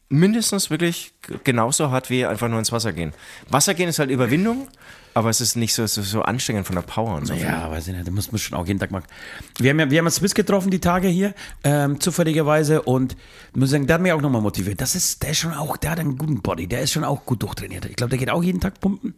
[0.09, 3.13] mindestens wirklich genauso hart wie einfach nur ins Wasser gehen.
[3.49, 4.69] Wasser gehen ist halt Überwindung,
[5.14, 7.35] aber es ist nicht so, so, so anstrengend von der Power und so.
[7.35, 9.05] Ja, weiß ich nicht, das muss man schon auch jeden Tag machen.
[9.59, 13.16] Wir haben ja, wir haben uns Swiss getroffen die Tage hier, ähm, zufälligerweise und
[13.55, 14.81] muss sagen, der hat mich auch nochmal motiviert.
[14.81, 17.24] Das ist, der ist schon auch, der hat einen guten Body, der ist schon auch
[17.24, 17.85] gut durchtrainiert.
[17.87, 19.14] Ich glaube, der geht auch jeden Tag pumpen.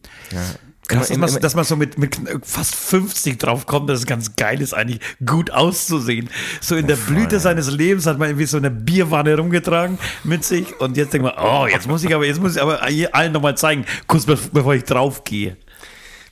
[0.88, 4.36] Krass, dass man, dass man so mit, mit fast 50 drauf kommt, dass es ganz
[4.36, 6.30] geil ist, eigentlich gut auszusehen.
[6.60, 10.78] So in der Blüte seines Lebens hat man irgendwie so eine Bierwanne rumgetragen mit sich
[10.80, 13.56] und jetzt denkt man, oh, jetzt muss ich aber, jetzt muss ich aber allen nochmal
[13.56, 15.56] zeigen, kurz be- bevor ich draufgehe.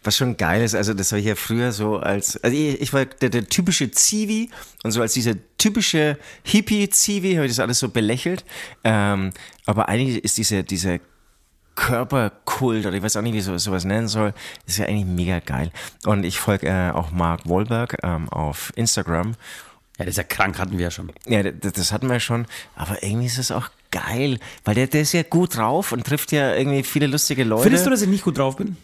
[0.05, 2.93] Was schon geil ist, also das war ich ja früher so als, also ich, ich
[2.93, 4.51] war der, der typische Zivi
[4.83, 8.45] und so als dieser typische Hippie-Zivi habe ich das alles so belächelt.
[8.85, 9.33] Ähm,
[9.65, 10.99] aber eigentlich ist diese, dieser
[11.75, 14.33] Körperkult oder ich weiß auch nicht, wie ich sowas nennen soll,
[14.67, 15.71] ist ja eigentlich mega geil.
[16.05, 19.35] Und ich folge äh, auch Mark Wahlberg ähm, auf Instagram.
[19.99, 21.13] Ja, das ist ja krank, hatten wir ja schon.
[21.27, 25.03] Ja, das, das hatten wir schon, aber irgendwie ist es auch geil, weil der, der
[25.03, 27.63] ist ja gut drauf und trifft ja irgendwie viele lustige Leute.
[27.65, 28.77] Findest du, dass ich nicht gut drauf bin?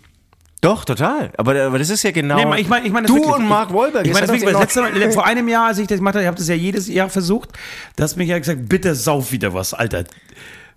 [0.61, 1.33] Doch, total.
[1.39, 2.37] Aber, aber das ist ja genau.
[2.37, 3.37] Nee, ich meine, ich meine das du wirklich.
[3.37, 4.07] und Mark Wahlberg.
[4.07, 6.27] Ich meine, weil das letzte Mal, vor einem Jahr, als ich das gemacht habe, ich
[6.27, 7.51] habe das ja jedes Jahr versucht,
[7.97, 10.05] da hast du mich ja gesagt, bitte sauf wieder was, Alter.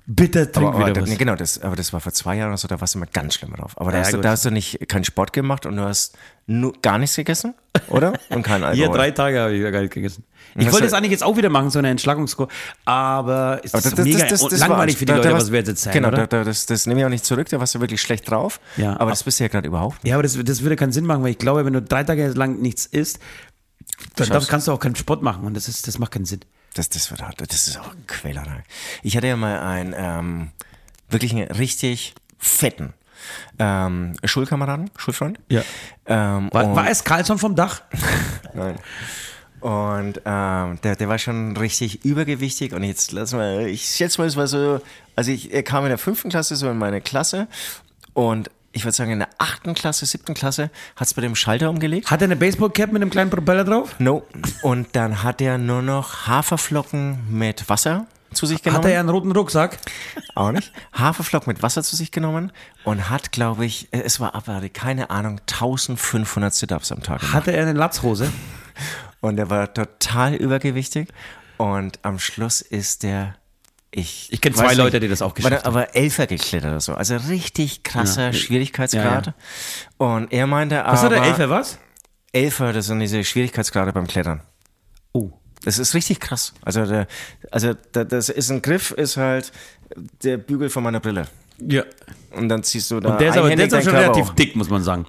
[0.06, 1.10] Bitte trink Aber, aber, wieder was.
[1.10, 3.08] nee, genau, das, aber das war vor zwei Jahren oder so, da warst du immer
[3.08, 3.74] ganz schlimm drauf.
[3.78, 6.18] Aber da, Ja, hast, du, da hast du nicht keinen Sport gemacht und du hast
[6.46, 7.54] nur, gar nichts gegessen,
[7.88, 8.14] oder?
[8.30, 8.76] Und kein Alkohol.
[8.76, 10.26] Hier drei Tage habe ich ja gar nicht gegessen.
[10.56, 12.48] Ich das wollte das eigentlich jetzt auch wieder machen, so eine Entschlackungskur,
[12.86, 16.08] aber es ist mega und war langweilig für die Leute, was wir jetzt erzählen, Genau,
[16.10, 16.28] oder?
[16.28, 18.60] da, da, das, das nehme ich auch nicht zurück, da warst du wirklich schlecht drauf.
[18.78, 20.10] Ja, aber das bist du ja gerade überhaupt nicht.
[20.12, 22.28] Ja, aber das, das würde keinen Sinn machen, weil ich glaube, wenn du drei Tage
[22.30, 23.20] lang nichts isst,
[24.16, 26.42] dann Schaffst- kannst du auch keinen Sport machen und das, ist, das macht keinen Sinn.
[26.76, 27.40] Das, das, wird, hart.
[27.40, 28.64] das ist auch Quälerei.
[29.04, 30.52] Ich hatte ja mal einen ähm,
[31.10, 32.94] wirklich einen richtig fetten
[33.60, 35.40] ähm, Schulkameraden, Schulfreund.
[35.50, 35.62] Ja.
[36.06, 37.82] Ähm, War, war es Carlson vom Dach?
[38.54, 38.76] Nein.
[39.64, 42.74] Und ähm, der, der war schon richtig übergewichtig.
[42.74, 44.82] Und jetzt lass mal, ich schätze mal, es war so,
[45.16, 47.48] also ich er kam in der fünften Klasse so in meine Klasse
[48.14, 51.70] und ich würde sagen, in der achten Klasse, siebten Klasse hat es bei dem Schalter
[51.70, 52.12] umgelegt.
[52.12, 53.96] Hat er eine Baseballcap mit einem kleinen Propeller drauf?
[54.00, 54.24] No.
[54.64, 58.84] Und dann hat er nur noch Haferflocken mit Wasser zu sich genommen.
[58.84, 59.78] Hat er einen roten Rucksack?
[60.36, 60.74] Auch nicht.
[60.92, 62.52] Haferflocken mit Wasser zu sich genommen
[62.84, 67.34] und hat, glaube ich, es war abartig, keine Ahnung, 1500 Sit-Ups am Tag gemacht.
[67.34, 68.30] Hatte er eine Latzhose?
[69.24, 71.08] Und der war total übergewichtig.
[71.58, 73.36] Und am Schluss ist der.
[73.90, 76.82] Ich, Ich kenn weiß zwei Leute, die das auch geschafft der Aber Elfer geklettert oder
[76.82, 76.94] so.
[76.96, 78.34] Also richtig krasser Ja.
[78.34, 79.28] Schwierigkeitsgrad.
[79.28, 79.34] Ja,
[79.98, 80.94] Und er meinte aber.
[80.94, 81.80] Was hat der Elfer was?
[82.34, 84.42] Elfer, das sind diese Schwierigkeitsgrade beim Klettern.
[85.14, 85.30] Oh.
[85.64, 86.54] Das ist richtig krass.
[86.64, 87.08] Also, der,
[87.52, 89.54] also da- das ist ein Griff, ist halt
[90.24, 91.28] der Bügel von meiner Brille.
[91.60, 91.84] Ja.
[92.32, 94.34] Und dann ziehst du da Und der ist aber der ist auch schon relativ hoch.
[94.34, 95.06] dick, muss man sagen.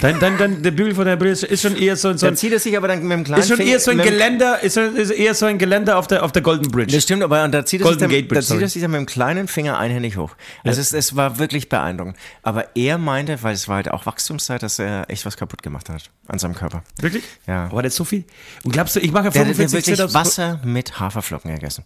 [0.00, 2.36] Dein, dein, dein, der Bügel von der Brille ist- schon eher so, so Dann ein,
[2.36, 4.74] zieht er sich aber dann mit dem kleinen ist schon eher so ein Geländer, ist,
[4.74, 6.92] schon- ist eher so ein Geländer auf der, auf der Golden Bridge.
[6.94, 8.68] Das stimmt, aber und da zieht er, sich Golden dann, Bridge, da zieht sorry.
[8.68, 10.36] sich dann mit dem kleinen Finger einhändig hoch.
[10.64, 12.16] Also es, es war wirklich beeindruckend.
[12.42, 15.88] Aber er meinte, weil es war halt auch Wachstumszeit, dass er echt was kaputt gemacht
[15.88, 16.82] hat an seinem Körper.
[17.00, 17.24] Wirklich?
[17.46, 17.64] Ja.
[17.64, 18.24] Aber das so viel?
[18.64, 21.84] Und glaubst du, ich mache Der hat 45 wirklich Sit-Ups Wasser mit Haferflocken gegessen.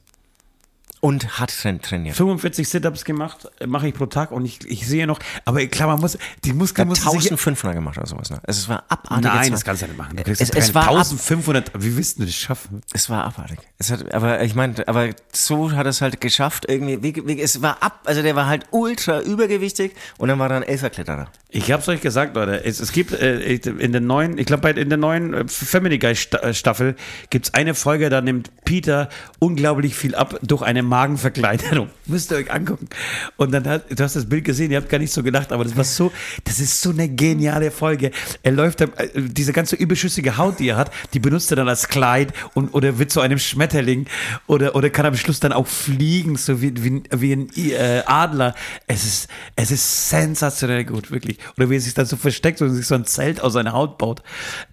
[1.01, 2.15] Und hat train- trainiert.
[2.17, 5.89] 45 Sit-Ups gemacht, äh, mache ich pro Tag und ich, ich sehe noch, aber klar,
[5.89, 8.29] man muss, die Muskeln muss sich 1500 gemacht oder sowas.
[8.31, 8.39] Ne?
[8.47, 9.25] Also es war abartig.
[9.33, 10.17] Nein, das kannst du nicht machen.
[10.17, 12.83] Du kriegst Es- es, war ab- 1500, wie willst du das schaffen?
[12.93, 13.59] Es war abartig.
[13.79, 16.67] Es hat, aber ich meine, aber so hat es halt geschafft.
[16.69, 20.51] Irgendwie, wie, wie, es war ab, also der war halt ultra übergewichtig und dann war
[20.51, 21.29] er ein Elferkletterer.
[21.49, 22.63] Ich hab's euch gesagt, Leute.
[22.65, 26.15] Es, es gibt äh, in der neuen, ich glaube, in der neuen äh, Family Guy
[26.15, 26.95] Sta- äh, Staffel
[27.31, 29.09] gibt's eine Folge, da nimmt Peter
[29.39, 31.89] unglaublich viel ab durch eine Magenverkleinerung.
[32.07, 32.89] Müsst ihr euch angucken.
[33.37, 35.65] Und dann hat, du hast das Bild gesehen, ihr habt gar nicht so gedacht, aber
[35.65, 36.13] das war so,
[36.45, 38.11] das ist so eine geniale Folge.
[38.43, 41.89] Er läuft, äh, diese ganze überschüssige Haut, die er hat, die benutzt er dann als
[41.89, 44.07] Kleid und oder wird zu einem Schmetterling
[44.47, 48.55] oder, oder kann am Schluss dann auch fliegen, so wie, wie, wie ein äh, Adler.
[48.87, 51.39] Es ist, es ist sensationell gut, wirklich.
[51.57, 53.97] Oder wie er sich dann so versteckt und sich so ein Zelt aus seiner Haut
[53.97, 54.23] baut.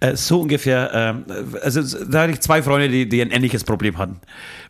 [0.00, 1.24] Äh, so ungefähr, ähm,
[1.62, 4.20] also da hatte ich zwei Freunde, die, die ein ähnliches Problem hatten,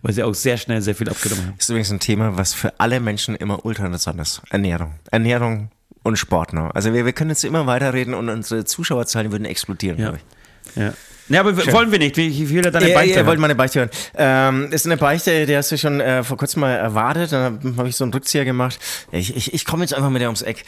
[0.02, 1.55] weil sie auch sehr schnell sehr viel abgenommen haben.
[1.59, 4.42] Ist übrigens ein Thema, was für alle Menschen immer ultra interessant ist.
[4.51, 4.94] Ernährung.
[5.11, 5.70] Ernährung
[6.03, 6.53] und Sport.
[6.53, 6.70] Ne?
[6.74, 10.05] Also wir, wir können jetzt immer weiterreden und unsere Zuschauerzahlen würden explodieren, Ja.
[10.11, 10.77] glaube ich.
[10.83, 10.92] Ja.
[11.31, 12.16] Ja, aber wollen wir nicht.
[12.16, 13.27] Wie will er deine Ihr, Beichte ihr hören?
[13.27, 13.90] wollt meine Beichte hören.
[14.16, 17.33] Ähm, ist eine Beichte, die hast du schon äh, vor kurzem mal erwartet.
[17.33, 18.79] Dann habe hab ich so einen Rückzieher gemacht.
[19.12, 20.64] Ich, ich, ich komme jetzt einfach mit dir ums Eck.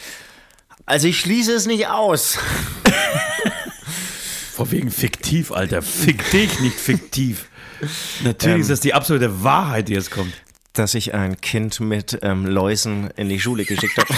[0.85, 2.37] Also ich schließe es nicht aus.
[4.53, 5.81] Vor wegen fiktiv, Alter.
[5.81, 7.47] Fick dich, nicht fiktiv.
[8.23, 10.33] Natürlich ist das die absolute Wahrheit, die jetzt kommt.
[10.73, 14.13] Dass ich ein Kind mit ähm, Läusen in die Schule geschickt habe.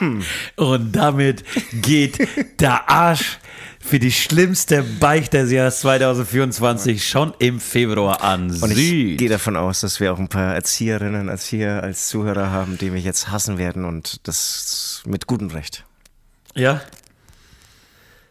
[0.56, 2.28] Und damit geht
[2.60, 3.38] der Arsch
[3.80, 8.50] für die schlimmste Beichte des Jahres 2024 schon im Februar an.
[8.50, 9.18] Und ich Süd.
[9.18, 13.04] gehe davon aus, dass wir auch ein paar Erzieherinnen, Erzieher als Zuhörer haben, die mich
[13.04, 15.84] jetzt hassen werden und das mit gutem Recht.
[16.54, 16.80] Ja,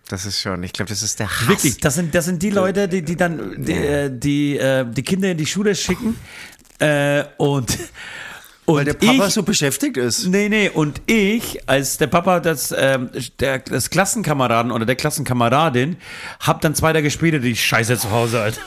[0.10, 1.48] Das ist schon, ich glaube, das ist der Hass.
[1.48, 1.78] wirklich.
[1.78, 5.32] Das sind, das sind die Leute, die, die dann die, äh, die, äh, die Kinder
[5.32, 6.18] in die Schule schicken
[6.80, 7.78] äh, und,
[8.66, 10.28] und Weil der Papa ich, so beschäftigt ist.
[10.28, 15.98] Nee, nee, und ich, als der Papa des, ähm, der, des Klassenkameraden oder der Klassenkameradin,
[16.42, 18.62] hab dann zweiter gespielt, die Scheiße zu Hause, Alter.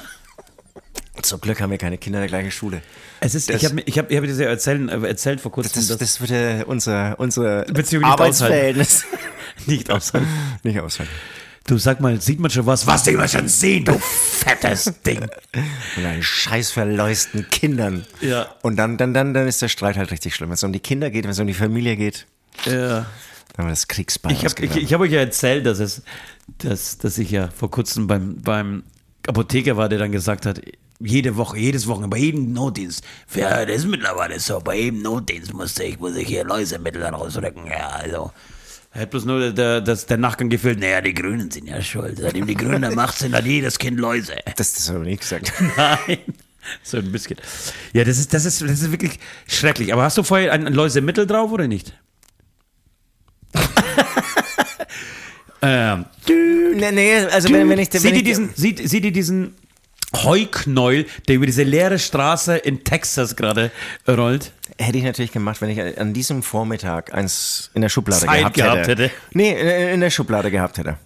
[1.23, 2.83] Zum Glück haben wir keine Kinder in der gleichen Schule.
[3.21, 5.87] Es ist, ich habe ich hab, ich hab dir erzählen, äh, erzählt vor kurzem, Das,
[5.89, 9.05] dass das würde unser, unser Beziehung nicht Arbeitsverhältnis
[9.67, 10.29] nicht aushalten.
[10.63, 11.13] nicht aushalten.
[11.67, 12.87] Du sag mal, sieht man schon was?
[12.87, 15.21] Was sieht man schon sehen, du fettes Ding.
[15.97, 18.07] Mit deinen scheiß verleusten Kindern.
[18.21, 18.55] Ja.
[18.63, 20.51] Und dann, dann, dann, dann ist der Streit halt richtig schlimm.
[20.51, 22.27] Wenn es um die Kinder geht, wenn es um die Familie geht,
[22.67, 23.07] Ja.
[23.57, 24.33] dann wird das Kriegsbeil.
[24.33, 26.03] Ich habe ich, ich hab euch ja erzählt, dass, es,
[26.59, 28.85] dass, dass ich ja vor kurzem beim, beim
[29.27, 30.61] Apotheker war, der dann gesagt hat,
[31.01, 33.05] jede Woche, jedes Wochenende, bei jedem Notdienst,
[33.35, 37.15] ja, das ist mittlerweile so, bei jedem Notdienst musste ich, muss ich hier Läusemittel dann
[37.15, 38.33] rausrücken, ja, also.
[38.93, 42.19] Hat bloß nur der, das, der Nachgang gefüllt, naja, die Grünen sind ja schuld.
[42.19, 44.37] Seitdem die Grünen der Macht sind, hat jedes Kind Läuse.
[44.57, 45.53] das, das habe ich nicht gesagt.
[45.77, 46.19] Nein.
[46.83, 47.37] So ein bisschen.
[47.93, 49.93] Ja, das ist, das ist, das ist wirklich schrecklich.
[49.93, 51.93] Aber hast du vorher ein Läusemittel drauf oder nicht?
[55.63, 56.07] ähm,
[56.75, 59.55] nee, nee, also wenn, wenn ich, wenn ihr ich, diesen, seht, seht ihr diesen
[60.25, 63.71] Heuknäuel, der über diese leere Straße in Texas gerade
[64.09, 64.53] rollt?
[64.79, 68.55] Hätte ich natürlich gemacht, wenn ich an diesem Vormittag eins in der Schublade Zeit gehabt,
[68.57, 69.05] gehabt hätte.
[69.05, 69.15] hätte.
[69.33, 70.97] Nee, in, der Schublade gehabt hätte.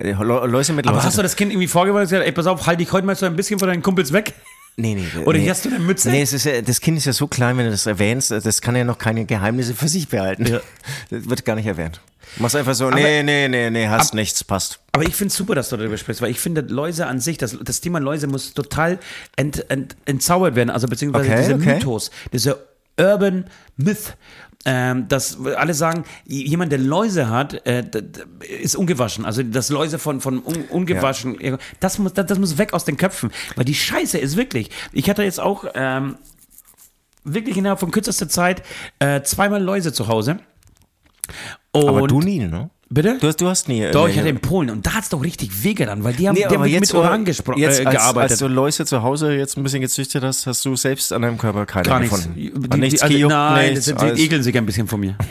[0.00, 0.96] Läuse mit Läuse.
[0.96, 3.06] Aber hast du das Kind irgendwie vorgewarnt und gesagt, ey, pass auf, halt dich heute
[3.06, 4.34] mal so ein bisschen von deinen Kumpels weg?
[4.76, 5.06] Nee, nee.
[5.24, 5.44] Oder nee.
[5.44, 6.10] hier hast du eine Mütze?
[6.10, 8.60] Nee, es ist ja, das Kind ist ja so klein, wenn du das erwähnst, das
[8.62, 10.46] kann ja noch keine Geheimnisse für sich behalten.
[10.46, 10.60] Ja.
[11.10, 12.00] Das wird gar nicht erwähnt.
[12.38, 14.80] Machst einfach so, nee, nee, nee, nee, hast nichts, passt.
[14.92, 17.38] Aber ich finde es super, dass du darüber sprichst, weil ich finde, Läuse an sich,
[17.38, 18.98] das, das Thema Läuse muss total
[19.36, 20.70] ent, ent, entzaubert werden.
[20.70, 21.74] Also beziehungsweise Okay, dieser okay.
[21.74, 22.58] Mythos, dieser
[22.98, 23.44] Urban
[23.76, 24.16] Myth,
[24.64, 27.84] ähm, dass alle sagen, jemand, der Läuse hat, äh,
[28.60, 29.24] ist ungewaschen.
[29.24, 32.96] Also das Läuse von, von un, ungewaschen, das, muss, das, das muss weg aus den
[32.96, 33.32] Köpfen.
[33.56, 36.16] Weil die Scheiße ist wirklich, ich hatte jetzt auch ähm,
[37.24, 38.62] wirklich innerhalb von kürzester Zeit
[38.98, 40.38] äh, zweimal Läuse zu Hause.
[41.72, 42.70] Und Aber du nie, ne?
[42.90, 43.16] Bitte?
[43.18, 43.88] Du hast, du hast nie.
[43.90, 46.28] Doch, nee, ich hatte in Polen und da hat es doch richtig wehgetan, weil die
[46.28, 48.30] haben, Nee, die haben jetzt, mit Uran gespro- jetzt äh, als, gearbeitet.
[48.32, 51.38] als du Läuse zu Hause jetzt ein bisschen gezüchtet hast, hast du selbst an deinem
[51.38, 52.14] Körper keine Gar nichts.
[52.16, 52.34] gefunden.
[52.70, 55.16] Die, nichts die, also, gejuckt, nein, nichts, das, die ekeln sich ein bisschen von mir.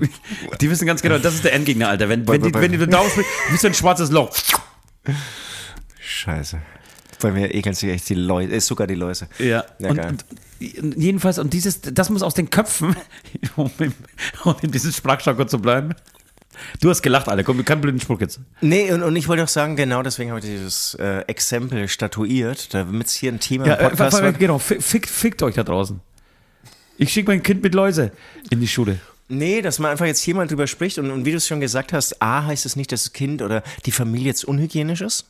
[0.00, 2.08] Ich- die wissen ganz genau, das ist der Endgegner, Alter.
[2.08, 4.30] Wenn, wenn, die, wenn die da ausspringen, wie so ein schwarzes Loch.
[6.00, 6.58] Scheiße.
[7.22, 9.28] Bei mir ekeln sich echt die Läuse, äh, sogar die Läuse.
[9.38, 10.24] Ja, Ja, und, und
[10.96, 12.94] jedenfalls, und dieses, das muss aus den Köpfen,
[13.56, 13.94] um, im-
[14.44, 15.94] um in diesem Sprachjargon zu bleiben.
[16.80, 17.44] Du hast gelacht, Alter.
[17.44, 18.38] Komm, kein blöden Spruch jetzt.
[18.60, 22.74] Nee, und, und ich wollte auch sagen, genau deswegen habe ich dieses äh, Exempel statuiert,
[22.74, 25.64] damit es hier ein Thema Ja, im Podcast äh, genau, fi- fick, fickt euch da
[25.64, 26.00] draußen.
[26.98, 28.12] Ich schicke mein Kind mit Läuse
[28.50, 28.98] in die Schule.
[29.28, 31.92] Nee, dass man einfach jetzt mal drüber spricht und, und wie du es schon gesagt
[31.94, 35.24] hast, A heißt es nicht, dass das Kind oder die Familie jetzt unhygienisch ist.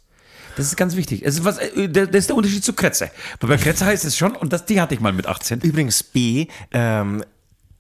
[0.56, 1.22] Das ist ganz wichtig.
[1.24, 3.10] Es ist was, äh, das ist der Unterschied zu Kretze.
[3.40, 5.60] Weil bei Kretze heißt es schon, und das, die hatte ich mal mit 18.
[5.60, 7.24] Übrigens B, ähm,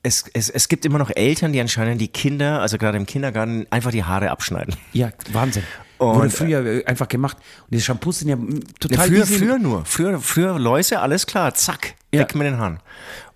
[0.02, 3.66] es, es, es gibt immer noch Eltern, die anscheinend die Kinder, also gerade im Kindergarten,
[3.70, 4.74] einfach die Haare abschneiden.
[4.92, 5.62] Ja, Wahnsinn.
[5.98, 7.36] Und, Wurde früher äh, einfach gemacht.
[7.36, 8.36] Und diese Shampoos sind ja
[8.80, 9.38] total früher, easy.
[9.38, 9.84] früher nur.
[9.84, 12.20] Früher, früher Läuse, alles klar, zack, Ja.
[12.22, 12.80] weg mit den Haaren.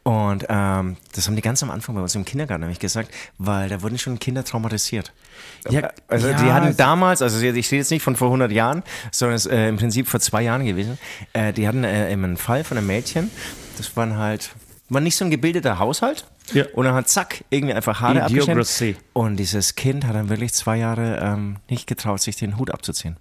[0.06, 3.68] Und ähm, das haben die ganz am Anfang bei uns im Kindergarten nämlich gesagt, weil
[3.68, 5.12] da wurden schon Kinder traumatisiert.
[5.68, 8.84] Ja, Also ja, die hatten damals, also ich rede jetzt nicht von vor 100 Jahren,
[9.10, 10.96] sondern es ist äh, im Prinzip vor zwei Jahren gewesen.
[11.32, 13.32] Äh, die hatten äh, eben einen Fall von einem Mädchen,
[13.78, 14.50] das waren halt,
[14.90, 16.24] war nicht so ein gebildeter Haushalt.
[16.52, 16.66] Ja.
[16.74, 18.52] Und dann hat zack, irgendwie einfach Haare abgeschnitten.
[19.12, 23.16] Und dieses Kind hat dann wirklich zwei Jahre ähm, nicht getraut, sich den Hut abzuziehen.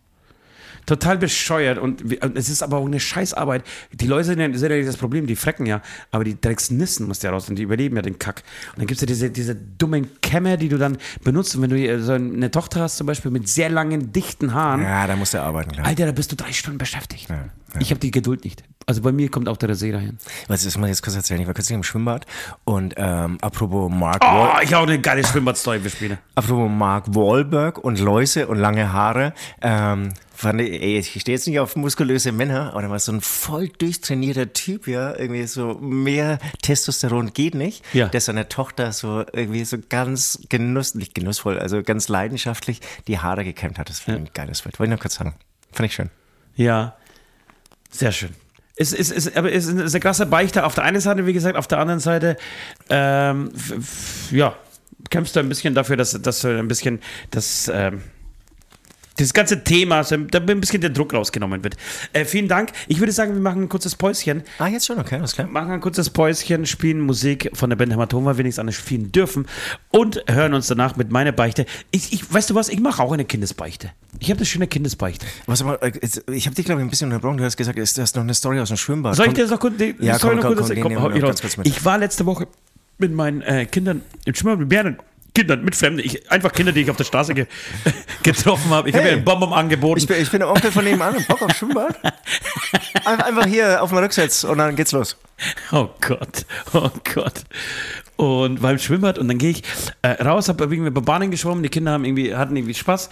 [0.86, 3.64] Total bescheuert und wir- und es ist aber auch eine Scheißarbeit.
[3.92, 5.82] Die Läuse sind ja, sind ja nicht das Problem, die frecken ja,
[6.12, 8.44] aber die Drecksnissen muss ja raus und die überleben ja den Kack.
[8.74, 11.56] Und dann gibt es ja diese, diese dummen Kämme, die du dann benutzt.
[11.56, 15.08] Und wenn du so eine Tochter hast, zum Beispiel mit sehr langen, dichten Haaren, Ja,
[15.08, 15.86] da musst du arbeiten, klar.
[15.86, 17.30] Alter, da bist du drei Stunden beschäftigt.
[17.30, 17.46] ja.
[17.78, 18.64] Ich habe die Geduld nicht.
[18.86, 20.18] Also bei mir kommt auch der See dahin.
[20.48, 21.42] Was ist, muss ich jetzt kurz erzählen?
[21.42, 22.26] Ich war kürzlich im Schwimmbad
[22.64, 26.18] und ähm, apropos Mark Oh, Wahl- ich habe eine geile Schwimmbadstory für Spiele.
[26.36, 29.34] Apropos Mark Wahlberg und Läuse und lange Haare.
[29.62, 33.22] Ähm, fand ich, ey, ich stehe jetzt nicht auf muskulöse Männer, aber war so ein
[33.22, 38.08] voll durchtrainierter Typ, ja, irgendwie so mehr Testosteron geht nicht, Ja.
[38.08, 43.44] der seiner Tochter so irgendwie so ganz genuss, nicht genussvoll, also ganz leidenschaftlich die Haare
[43.44, 43.90] gekämmt hat.
[43.90, 44.80] Das fand ich ein geiles Bild.
[44.80, 45.36] Wollte ich noch kurz sagen.
[45.72, 46.10] Fand ich schön.
[46.56, 46.96] Ja,
[47.90, 48.30] sehr schön.
[48.78, 50.66] Es ist, ist, aber es ist eine krasse Beichte.
[50.66, 52.36] Auf der einen Seite, wie gesagt, auf der anderen Seite,
[52.90, 53.50] ähm,
[54.32, 54.54] ja,
[55.10, 57.00] kämpfst du ein bisschen dafür, dass, dass du ein bisschen
[57.32, 58.02] das, ähm,
[59.18, 61.78] dieses ganze Thema, so ein- da ein bisschen der Druck rausgenommen wird.
[62.14, 62.72] Äh, vielen Dank.
[62.88, 64.44] Ich würde sagen, wir machen ein kurzes Päuschen.
[64.60, 65.48] Ah, jetzt schon, okay, alles klar.
[65.48, 69.48] Machen ein kurzes Päuschen, spielen Musik von der Band Hämatoma, wenigstens an spielen dürfen
[69.92, 71.66] und hören uns danach mit meiner Beichte.
[71.92, 72.70] Ich, ich, weißt du was?
[72.70, 73.92] Ich mache auch eine Kindesbeichte.
[74.20, 75.26] Ich habe eine schöne Kindesbeichte.
[75.46, 75.92] Was aber, äh,
[76.32, 77.38] ich habe dich, glaube ich, ein bisschen unterbrochen.
[77.38, 79.16] Du hast gesagt, es- du hast noch eine Story aus dem Schwimmbad.
[79.16, 81.00] Soll ich dir das noch kurz, die, Ja, komm, noch komm, kurz komm, komm, den
[81.02, 81.42] hau nehmen wir ich noch raus.
[81.42, 81.68] ganz kurz mit.
[81.68, 82.48] Ich war letzte Woche
[82.98, 84.98] mit meinen äh, Kindern im Schwimmer mit mehreren
[85.36, 86.00] Kindern, mit Fremden.
[86.00, 87.46] Ich, einfach Kinder, die ich auf der Straße ge
[88.24, 88.90] getroffen habe.
[88.90, 89.12] Ich habe Hey.
[89.12, 90.00] mir einen Bonbon angeboten.
[90.00, 91.96] Ich bin, ich bin der Onkel von nebenan Bock auf Schwimmbad.
[93.06, 95.16] Ein- Einfach hier auf dem Rücksitz und dann geht's los.
[95.72, 97.44] Oh Gott, oh Gott.
[98.16, 99.64] Und beim Schwimmbad und dann gehe ich
[100.02, 103.10] äh, raus, habe irgendwie bei Bahnen geschwommen, die Kinder haben irgendwie, hatten irgendwie Spaß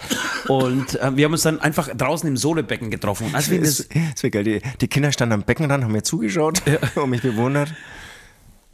[0.48, 3.26] und äh, wir haben uns dann einfach draußen im Sohlebecken getroffen.
[3.26, 3.86] Und als wir Das,
[4.22, 4.44] das, geil.
[4.44, 6.62] Die, die Kinder standen am Beckenrand, haben mir zugeschaut
[6.94, 7.68] und mich bewundert.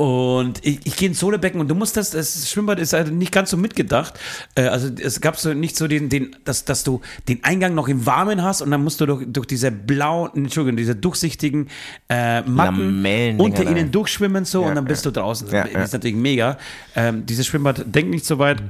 [0.01, 3.32] Und ich, ich gehe ins Sohlebecken und du musst das, das Schwimmbad ist halt nicht
[3.32, 4.18] ganz so mitgedacht.
[4.55, 7.86] Äh, also es gab so nicht so den, den dass, dass du den Eingang noch
[7.86, 11.68] im Warmen hast und dann musst du durch, durch diese blauen, Entschuldigung, diese durchsichtigen
[12.09, 15.11] äh, Matten Lamellen-Dinger unter ihnen durchschwimmen so Ja, und dann bist ja.
[15.11, 15.51] du draußen.
[15.51, 16.57] Ja, das ist natürlich mega.
[16.96, 18.62] Ähm, dieses Schwimmbad denkt nicht so weit.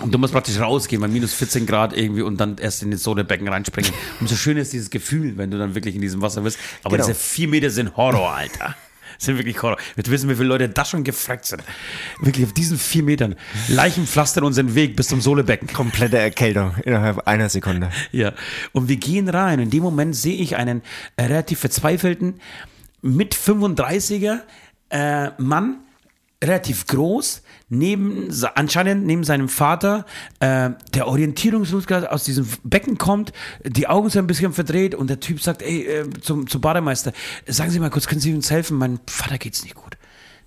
[0.00, 3.02] Und du musst praktisch rausgehen bei minus 14 Grad irgendwie und dann erst in das
[3.02, 3.92] Sohlebecken reinspringen.
[4.20, 6.58] Und so schön ist dieses Gefühl, wenn du dann wirklich in diesem Wasser bist.
[6.82, 7.06] Aber Genau.
[7.06, 8.74] diese vier Meter sind Horror, Alter.
[9.18, 9.78] Sind wirklich Horror.
[9.94, 11.62] Wir wissen, wie viele Leute da schon gefragt sind.
[12.20, 13.34] Wirklich auf diesen vier Metern.
[13.68, 15.68] Leichen pflastern unseren Weg bis zum Sohlebecken.
[15.72, 17.90] Komplette Erkältung innerhalb einer Sekunde.
[18.12, 18.32] Ja.
[18.72, 19.58] Und wir gehen rein.
[19.58, 20.82] In dem Moment sehe ich einen
[21.16, 22.40] äh, relativ verzweifelten,
[23.02, 24.40] mit 35er
[24.90, 25.78] äh, Mann,
[26.42, 30.04] relativ groß, neben, anscheinend neben seinem Vater,
[30.40, 33.32] äh, der orientierungslos aus diesem Becken kommt,
[33.64, 37.12] die Augen sind ein bisschen verdreht und der Typ sagt, ey, äh, zum, zum Bademeister,
[37.46, 38.76] sagen Sie mal kurz, können Sie uns helfen?
[38.76, 39.96] Mein Vater geht's nicht gut.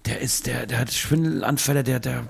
[0.06, 2.24] Der ist, der, der hat Schwindelanfälle, der, der,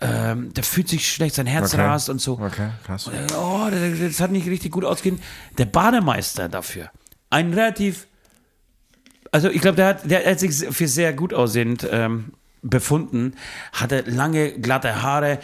[0.00, 1.82] ähm, der fühlt sich schlecht, sein Herz Okay.
[1.82, 2.34] rast und so.
[2.34, 3.06] Okay, krass.
[3.08, 5.20] Und Oh, das, das hat nicht richtig gut ausgehen.
[5.58, 6.90] Der Bademeister dafür,
[7.30, 8.06] ein relativ,
[9.32, 12.32] also ich glaube, der hat, der hat sich für sehr gut aussehend ähm,
[12.64, 13.34] befunden,
[13.72, 15.38] hatte lange, glatte Haare,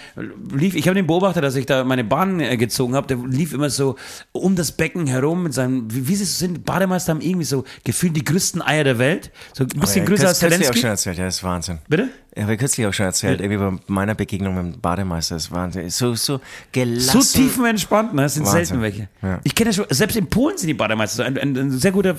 [0.52, 3.52] lief, ich habe den beobachtet, dass ich da meine Bahn äh, gezogen habe, der lief
[3.52, 3.96] immer so
[4.32, 8.24] um das Becken herum mit seinem, wie, sie sind, Bademeister haben irgendwie so gefühlt die
[8.24, 10.64] größten Eier der Welt, so ein bisschen größer als Zelensky.
[10.64, 10.80] auch Zelensky.
[10.80, 11.78] schon erzählt, ja, das ist Wahnsinn.
[11.88, 12.08] Bitte?
[12.32, 15.52] Ich habe kürzlich auch schon erzählt, irgendwie bei meiner Begegnung mit dem Bademeister, das ist
[15.52, 15.90] Wahnsinn.
[15.90, 16.40] So, so
[16.70, 17.20] gelassen.
[17.20, 18.22] So tiefenentspannt, ne?
[18.22, 18.64] Das sind Wahnsinn.
[18.64, 19.08] selten welche.
[19.20, 19.40] Ja.
[19.42, 21.22] Ich kenne ja schon, selbst in Polen sind die Bademeister so.
[21.24, 22.14] Ein, ein, ein sehr guter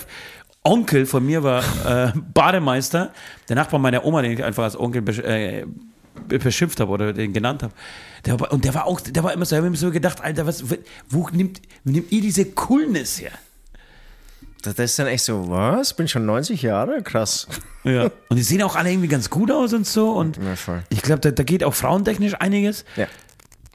[0.63, 3.11] Onkel von mir war äh, Bademeister.
[3.49, 5.65] Der Nachbar meiner Oma, den ich einfach als Onkel besch äh,
[6.27, 7.73] beschimpft habe oder den genannt habe.
[8.25, 10.21] Der war, und der war auch, der war immer so, ich habe mir so gedacht,
[10.21, 10.63] Alter, was,
[11.09, 13.31] wo nimmt, nimmt ihr diese Coolness her?
[14.61, 15.95] Das ist dann echt so, was?
[15.95, 17.01] Bin schon 90 Jahre?
[17.01, 17.47] Krass.
[17.83, 18.11] Ja.
[18.29, 20.11] Und die sehen auch alle irgendwie ganz gut aus und so.
[20.11, 22.85] Und Ja, ich glaube, da, da geht auch frauentechnisch einiges.
[22.95, 23.07] Ja.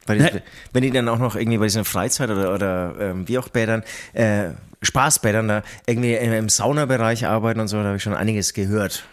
[0.07, 0.42] Weil die, Ne.
[0.72, 3.82] wenn die dann auch noch irgendwie bei diesen Freizeit- oder, oder ähm, wie auch Bädern,
[4.12, 4.50] äh,
[4.82, 9.04] Spaßbädern da irgendwie im, im Saunabereich arbeiten und so, da habe ich schon einiges gehört.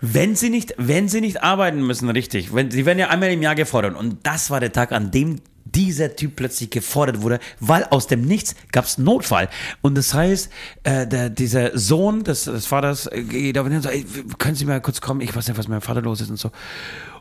[0.00, 2.54] Wenn sie nicht, wenn sie nicht arbeiten müssen, richtig.
[2.54, 3.96] Wenn, sie werden ja einmal im Jahr gefordert.
[3.96, 8.22] Und das war der Tag, an dem dieser Typ plötzlich gefordert wurde, weil aus dem
[8.22, 9.48] Nichts gab es Notfall.
[9.82, 10.50] Und das heißt,
[10.84, 13.96] äh, der, dieser Sohn des, des Vaters äh, geht auf hin und sagt,
[14.38, 15.20] können Sie mal kurz kommen?
[15.20, 16.50] Ich weiß nicht, was mit meinem Vater los ist und so.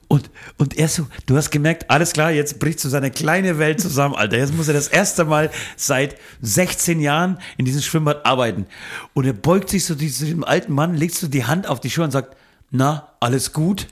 [0.09, 3.79] Und, und er so, du hast gemerkt, alles klar, jetzt bricht so seine kleine Welt
[3.79, 4.37] zusammen, Alter.
[4.37, 8.65] Jetzt muss er das erste Mal seit 16 Jahren in diesem Schwimmbad arbeiten.
[9.13, 11.91] Und er beugt sich so zu diesem alten Mann, legt so die Hand auf die
[11.91, 12.35] Schulter und sagt,
[12.71, 13.85] na, alles gut?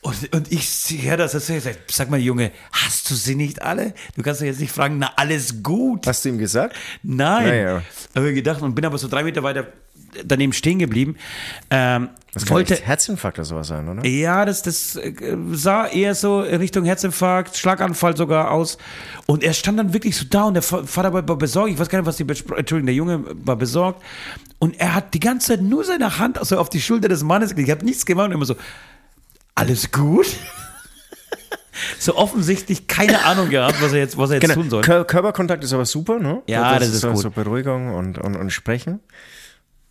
[0.00, 3.94] Und, und ich sehe das, das sag, sag mal, Junge, hast du sie nicht alle?
[4.16, 6.08] Du kannst doch jetzt nicht fragen, na, alles gut.
[6.08, 6.74] Hast du ihm gesagt?
[7.04, 7.46] Nein.
[7.46, 7.82] Naja.
[8.16, 9.68] Habe ich gedacht und bin aber so drei Meter weiter
[10.24, 11.16] daneben stehen geblieben.
[11.70, 14.06] Ähm, Das kann wollte, Herzinfarkt oder sowas sein, oder?
[14.06, 15.12] ja, das, das äh,
[15.52, 18.78] sah eher so in Richtung Herzinfarkt, Schlaganfall sogar aus.
[19.26, 21.70] Und er stand dann wirklich so da und der Va- Vater war besorgt.
[21.72, 24.02] Ich weiß gar nicht, was die, Entschuldigung, der Junge war besorgt.
[24.58, 27.50] Und er hat die ganze Zeit nur seine Hand also auf die Schulter des Mannes
[27.50, 27.68] gelegt.
[27.68, 28.54] Ich habe nichts gemacht und immer so,
[29.54, 30.26] alles gut?
[31.98, 34.82] so offensichtlich keine Ahnung gehabt, was er jetzt, was er jetzt tun soll.
[34.82, 36.42] Kör Körperkontakt ist aber super, ne?
[36.46, 37.18] Ja, das ist so, gut.
[37.22, 39.00] so Beruhigung und, und, und Sprechen.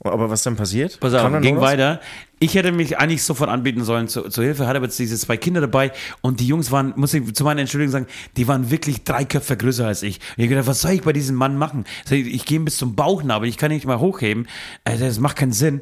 [0.03, 0.99] Aber was dann passiert?
[0.99, 2.01] Pass auf, ging weiter.
[2.39, 5.37] Ich hätte mich eigentlich sofort anbieten sollen zu, zur Hilfe, hatte aber jetzt diese zwei
[5.37, 5.91] Kinder dabei
[6.21, 9.55] und die Jungs waren, muss ich zu meiner Entschuldigung sagen, die waren wirklich drei Köpfe
[9.57, 10.19] größer als ich.
[10.37, 11.85] Und ich gedacht, was soll ich bei diesem Mann machen?
[12.09, 14.47] Ich, ich gehe bis zum Bauchnabel, ich kann ihn nicht mal hochheben.
[14.85, 15.81] Äh, Das macht keinen Sinn.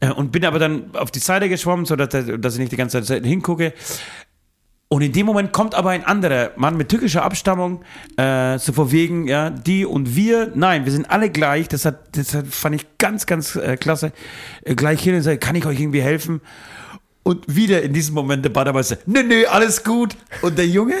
[0.00, 3.02] Äh, Und bin aber dann auf die Seite geschwommen, sodass dass ich nicht die ganze
[3.02, 3.74] Zeit hingucke.
[4.92, 7.84] Und in dem Moment kommt aber ein anderer Mann mit türkischer Abstammung,
[8.16, 11.68] äh, so vor wegen, ja, die und wir, nein, wir sind alle gleich.
[11.68, 14.10] Das, hat, das hat, fand ich ganz, ganz äh, klasse.
[14.64, 16.40] Äh, gleich hin und sagt, kann ich euch irgendwie helfen?
[17.22, 20.16] Und wieder in diesem Moment der Bademeister, nö, nö, alles gut.
[20.42, 20.96] Und der Junge,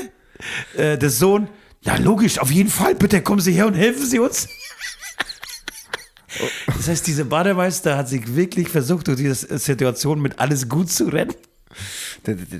[0.76, 1.48] äh, der Sohn,
[1.80, 4.48] ja, logisch, auf jeden Fall, bitte kommen Sie her und helfen Sie uns.
[6.68, 11.08] Das heißt, dieser Bademeister hat sich wirklich versucht, durch diese Situation mit alles gut zu
[11.08, 11.34] retten.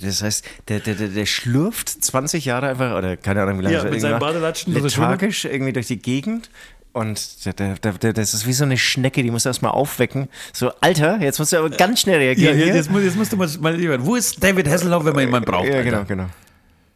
[0.00, 3.82] Das heißt, der, der, der, schlürft 20 Jahre einfach, oder keine Ahnung, wie lange Ja,
[3.84, 6.50] er mit seinen macht, Badelatschen lethargisch irgendwie durch die Gegend.
[6.92, 10.28] Und der, der, das ist wie so eine Schnecke, die muss erstmal aufwecken.
[10.52, 12.56] So, Alter, jetzt musst du aber ganz schnell Ja, reagieren.
[12.58, 12.74] jetzt, hier.
[12.74, 14.04] jetzt, muss, jetzt musst du mal, mal.
[14.04, 15.66] Wo ist David Hasselhoff, wenn man mal braucht?
[15.68, 15.84] ja, Alter?
[15.84, 16.26] genau, genau.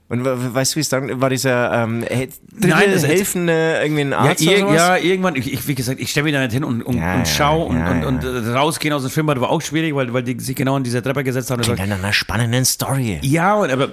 [0.09, 4.03] Und we- we- weißt du, wie es dann war, dieser ähm, Nein, das- helfende irgendwie
[4.03, 4.77] ein Ja, Arzt ir oder sowas?
[4.77, 7.15] ja, irgendwann, ich, ich, wie gesagt, ich stelle mich da nicht hin und, und, Ja,
[7.15, 8.09] und ja, schau und, ja, und, ja.
[8.09, 10.85] und äh, rausgehen aus dem Schwimmbad war auch schwierig, weil, weil die sich genau in
[10.85, 11.61] dieser Treppe gesetzt haben.
[11.61, 13.19] Und Klingt nach einer spannenden Story.
[13.23, 13.89] ja, und, aber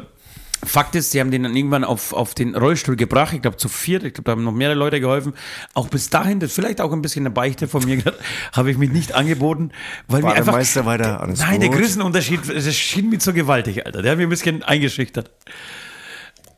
[0.63, 3.33] Fakt ist, sie haben den dann irgendwann auf, auf den Rollstuhl gebracht.
[3.33, 4.03] Ich glaube, zu viert.
[4.03, 5.33] Ich glaube, da haben noch mehrere Leute geholfen.
[5.73, 8.19] Auch bis dahin, das vielleicht auch ein bisschen eine Beichte von mir, gehabt,
[8.53, 9.71] habe ich mich nicht angeboten,
[10.07, 10.45] weil mir einfach.
[10.47, 11.79] Bademeister weiter, alles Nein, der gut.
[11.79, 14.03] Größenunterschied, das schien mir zu gewaltig, Alter.
[14.03, 15.31] Der hat mich ein bisschen eingeschüchtert.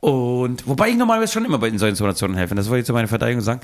[0.04, 2.56] Und wobei ich normalerweise schon immer bei in solchen Situationen helfe.
[2.56, 3.62] Das wollte ich zu meiner Verteidigung sagen.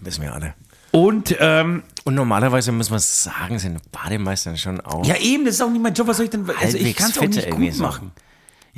[0.00, 0.52] Wissen wir alle.
[0.90, 5.06] Und ähm, Und normalerweise muss man sagen, sind Bademeister schon auch.
[5.06, 6.06] ja, eben, das ist auch nicht mein Job.
[6.06, 6.46] Was soll ich denn?
[6.60, 7.88] Also ich kann es auch nicht gut so.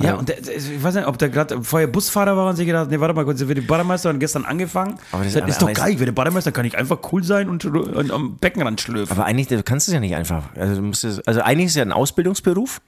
[0.01, 2.83] Ja, und der, ich weiß nicht, ob der gerade vorher Busfahrer war und sich gedacht,
[2.83, 4.95] hat, nee, warte mal kurz, ich werde Bademeister und gestern angefangen.
[5.11, 7.49] Aber das- das, aber- ist doch geil, ich werde Bademeister, kann ich einfach cool sein
[7.49, 9.17] und, und am Beckenrand schlürfen.
[9.17, 10.45] Aber eigentlich, du kannst es ja nicht einfach.
[10.55, 12.81] Also, du musst also eigentlich ist es ja ein Ausbildungsberuf.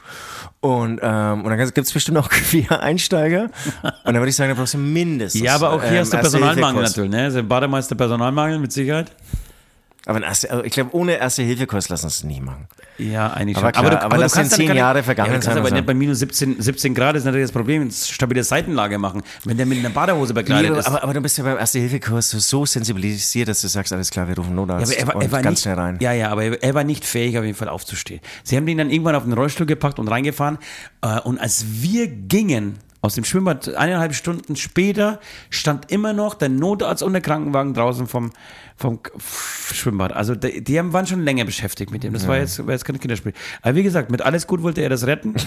[0.61, 2.29] Und, ähm, und dann gibt es bestimmt auch
[2.71, 3.45] Quereinsteiger.
[3.45, 3.51] Und
[4.05, 5.43] dann würde ich sagen, da brauchst du mindestens.
[5.43, 7.25] ja, aber auch hier ähm, hast du Personalmangel natürlich, ne?
[7.25, 9.11] Also Bademeister Personalmangel mit Sicherheit.
[10.07, 12.67] Aber ein erste, also ich glaube, ohne Erste-Hilfe-Kurs lassen es nicht machen.
[12.97, 13.87] Ja, eigentlich Aber schon.
[13.87, 15.85] klar, aber lass kannst den dann zehn keine- Jahre vergangen ja, du kannst aber nicht
[15.87, 19.23] bei minus 17, 17 Grad ist natürlich das Problem, stabile Seitenlage machen.
[19.45, 20.87] Wenn der mit einer Badehose bekleidet Nee, ist.
[20.87, 24.37] aber, aber du bist ja beim Erste-Hilfe-Kurs so sensibilisiert, dass du sagst, alles klar, wir
[24.37, 25.99] rufen Notarzt Ja, aber er war, er war ganz nicht, schnell rein.
[26.01, 28.21] Ja, ja, aber er, er war nicht fähig, auf jeden Fall aufzustehen.
[28.43, 30.59] Sie haben ihn dann irgendwann auf den Rollstuhl gepackt und reingefahren.
[31.03, 33.75] Äh, und als wir gingen, aus dem Schwimmbad.
[33.75, 38.31] Eineinhalb Stunden später stand immer noch der Notarzt und der Krankenwagen draußen vom,
[38.77, 39.01] vom
[39.73, 40.13] Schwimmbad.
[40.13, 42.13] Also die, die haben, waren schon länger beschäftigt mit dem.
[42.13, 43.33] Das war, jetzt, war jetzt kein Kinderspiel.
[43.63, 45.35] Aber wie gesagt, mit alles gut wollte er das retten.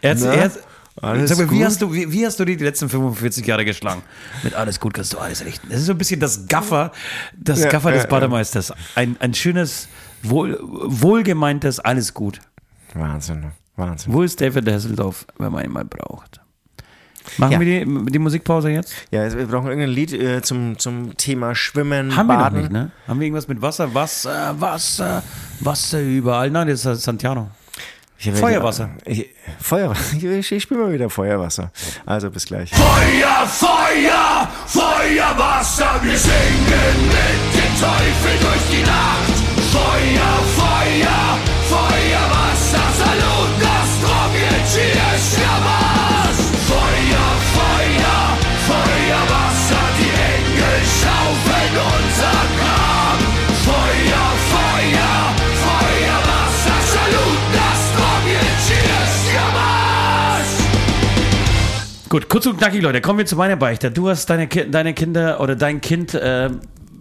[0.00, 0.58] er hat, er hat,
[1.00, 4.02] alles mal, wie hast, du, wie, wie hast du die letzten 45 Jahre geschlagen?
[4.42, 5.68] Mit alles gut kannst du alles richten.
[5.70, 6.92] Das ist so ein bisschen das Gaffer,
[7.36, 8.10] das Ja, Gaffer ja, des ja.
[8.10, 8.72] Bademeisters.
[8.96, 9.88] Ein, ein schönes,
[10.22, 12.40] wohl, wohlgemeintes alles gut.
[12.94, 14.12] Wahnsinn, Wahnsinn.
[14.12, 16.40] Wo ist David Hasselhoff, wenn man ihn mal braucht?
[17.36, 17.60] Machen Ja.
[17.60, 18.92] wir die, die Musikpause jetzt?
[19.10, 22.58] Ja, also wir brauchen irgendein Lied äh, zum, zum Thema Schwimmen, Haben wir noch Baden.
[22.60, 22.90] nicht, ne?
[23.06, 23.92] Haben wir irgendwas mit Wasser?
[23.94, 25.22] Wasser, Wasser,
[25.60, 26.50] Wasser überall.
[26.50, 27.50] Nein, das ist Santiano.
[28.18, 28.90] Feuerwasser.
[29.06, 29.26] Ich,
[29.60, 30.16] Feuerwasser.
[30.20, 31.70] Ich, ich spiele mal wieder Feuerwasser.
[32.04, 32.70] Also bis gleich.
[32.70, 39.34] Feuer, Feuer, Feuerwasser, wir singen mit dem Teufel durch die Nacht.
[39.72, 41.29] Feuer, Feuer,
[62.10, 63.00] Gut, kurz und knackig, Leute.
[63.00, 63.92] Kommen wir zu meiner Beichte.
[63.92, 66.50] Du hast deine, Ki deine Kinder oder dein Kind äh,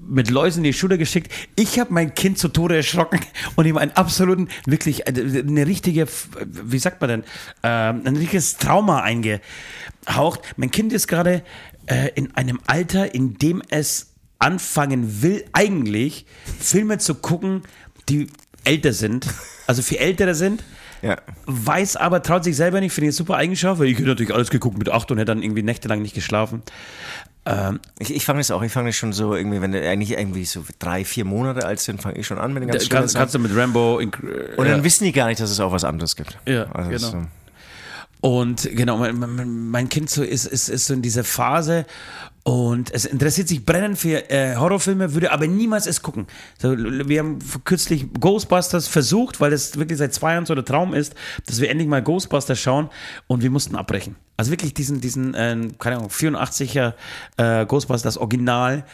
[0.08, 1.32] mit Läusen in die Schule geschickt.
[1.56, 3.20] Ich habe mein Kind zu Tode erschrocken
[3.56, 5.14] und ihm einen absoluten, wirklich äh,
[5.48, 6.08] eine richtige,
[6.46, 7.24] wie sagt man denn,
[7.64, 10.42] ähm, ein richtiges Trauma eingehaucht.
[10.58, 11.42] Mein Kind ist gerade
[11.88, 16.28] äh, in einem Alter, in dem es anfangen will, eigentlich
[16.60, 17.64] Filme zu gucken,
[18.10, 18.28] die
[18.64, 19.26] älter sind,
[19.66, 20.62] also viel ältere sind
[21.02, 21.18] Ja.
[21.46, 24.34] weiß aber, traut sich selber nicht, finde ich eine super Eigenschaft, weil ich hätte natürlich
[24.34, 26.62] alles geguckt mit acht und hätte dann irgendwie nächtelang nicht geschlafen.
[27.98, 30.46] Ich, ich fange das auch, ich fange das schon so irgendwie, wenn die eigentlich irgendwie
[30.46, 33.02] so drei, vier Monate alt sind, fange ich schon an mit den Da ganz schlimmen
[33.02, 33.98] kannst, kannst du mit Rambo.
[33.98, 34.84] in- Und dann ja.
[34.84, 36.38] wissen die gar nicht, dass es auch was anderes gibt.
[36.46, 37.26] Ja, also genau.
[38.22, 41.86] Und genau, mein, mein, mein Kind so ist, ist, ist so in dieser Phase
[42.44, 46.26] und es interessiert sich brennend für äh, Horrorfilme, würde aber niemals es gucken.
[46.58, 50.94] So, wir haben kürzlich Ghostbusters versucht, weil es wirklich seit zwei Jahren so der Traum
[50.94, 51.16] ist,
[51.46, 52.90] dass wir endlich mal Ghostbusters schauen
[53.28, 54.16] und wir mussten abbrechen.
[54.38, 56.94] Also wirklich diesen, diesen äh, keine Ahnung, 84er
[57.38, 58.86] äh, Ghostbusters Original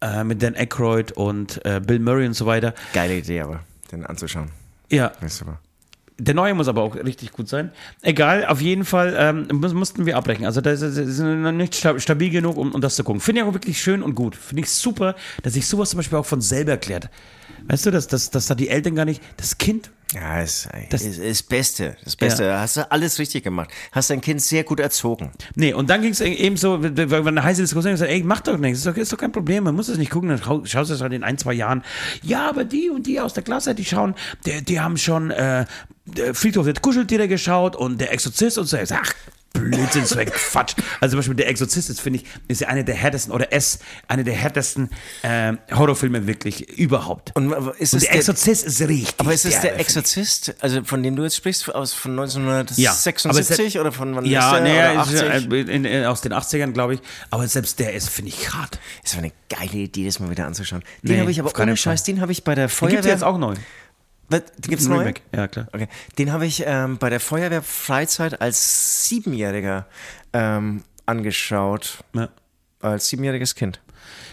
[0.00, 2.74] äh, mit Dan Aykroyd und äh, Bill Murray und so weiter.
[2.92, 3.60] geile Idee, aber
[3.90, 4.50] den anzuschauen.
[4.90, 5.58] Ja, Das ist super.
[6.18, 7.72] Der neue muss aber auch richtig gut sein.
[8.02, 10.46] Egal, auf jeden Fall ähm, muss, mussten wir abbrechen.
[10.46, 13.20] Also das ist, nicht sta- stabil genug, um, um das zu gucken.
[13.20, 14.36] Finde ich auch wirklich schön und gut.
[14.36, 17.08] Finde ich super, dass sich sowas zum Beispiel auch von selber erklärt.
[17.66, 21.02] Weißt du, dass, dass, dass da die Eltern gar nicht, das Kind, Ja, ist, Das-
[21.02, 21.96] ist, ist das Beste.
[22.04, 22.44] Das Beste.
[22.44, 22.60] Ja.
[22.60, 23.70] Hast du alles richtig gemacht.
[23.90, 25.32] Hast dein Kind sehr gut erzogen.
[25.56, 28.56] nee, und dann ging es eben so, wenn eine heiße Diskussion gesagt, ey, mach doch
[28.58, 30.90] nichts, ist doch, ist doch kein Problem, man muss es nicht gucken, dann schau- schaust
[30.90, 31.82] du es halt in ein, zwei Jahren.
[32.22, 34.14] Ja, aber die und die aus der Klasse, die schauen,
[34.46, 35.66] die, die haben schon äh,
[36.32, 38.76] Friedhof der Kuscheltiere geschaut und der Exorzist und so.
[38.76, 39.14] Ich sag, ach,
[39.54, 40.74] Blödsinn, so ein Quatsch.
[41.00, 43.78] Also zum Beispiel der Exorzist ist, finde ich, ist ja eine der härtesten, oder es,
[44.08, 44.90] eine der härtesten
[45.22, 47.30] äh, Horrorfilme wirklich überhaupt.
[47.34, 49.14] Und ist Und es der der, Exorzist ist richtig.
[49.18, 49.80] aber ist es der ich.
[49.80, 54.56] Exorzist, also von dem du jetzt sprichst, aus von Ja, 1976 oder von wann Ja,
[54.58, 54.92] ist der?
[54.92, 55.68] nee, oder ist, 80?
[55.68, 57.00] in, in, aus den 80ern, glaube ich.
[57.30, 58.78] Aber selbst der ist, finde ich, hart.
[59.02, 60.82] Ist aber eine geile Idee, das mal wieder anzuschauen.
[61.02, 61.76] Den Nee, habe ich aber ohne.
[61.76, 62.96] Scheiß, den habe ich bei der Den Feuerwehr.
[62.96, 63.54] gibt es jetzt auch neu.
[64.28, 64.98] Was, gibt's Ein neu?
[64.98, 65.22] Remake.
[65.34, 65.68] Ja, klar.
[65.72, 65.88] Okay.
[66.18, 69.86] Den habe ich ähm, bei der Feuerwehrfreizeit als Siebenjähriger
[70.32, 72.04] ähm, angeschaut.
[72.14, 72.28] Ja.
[72.80, 73.80] Als siebenjähriges Kind.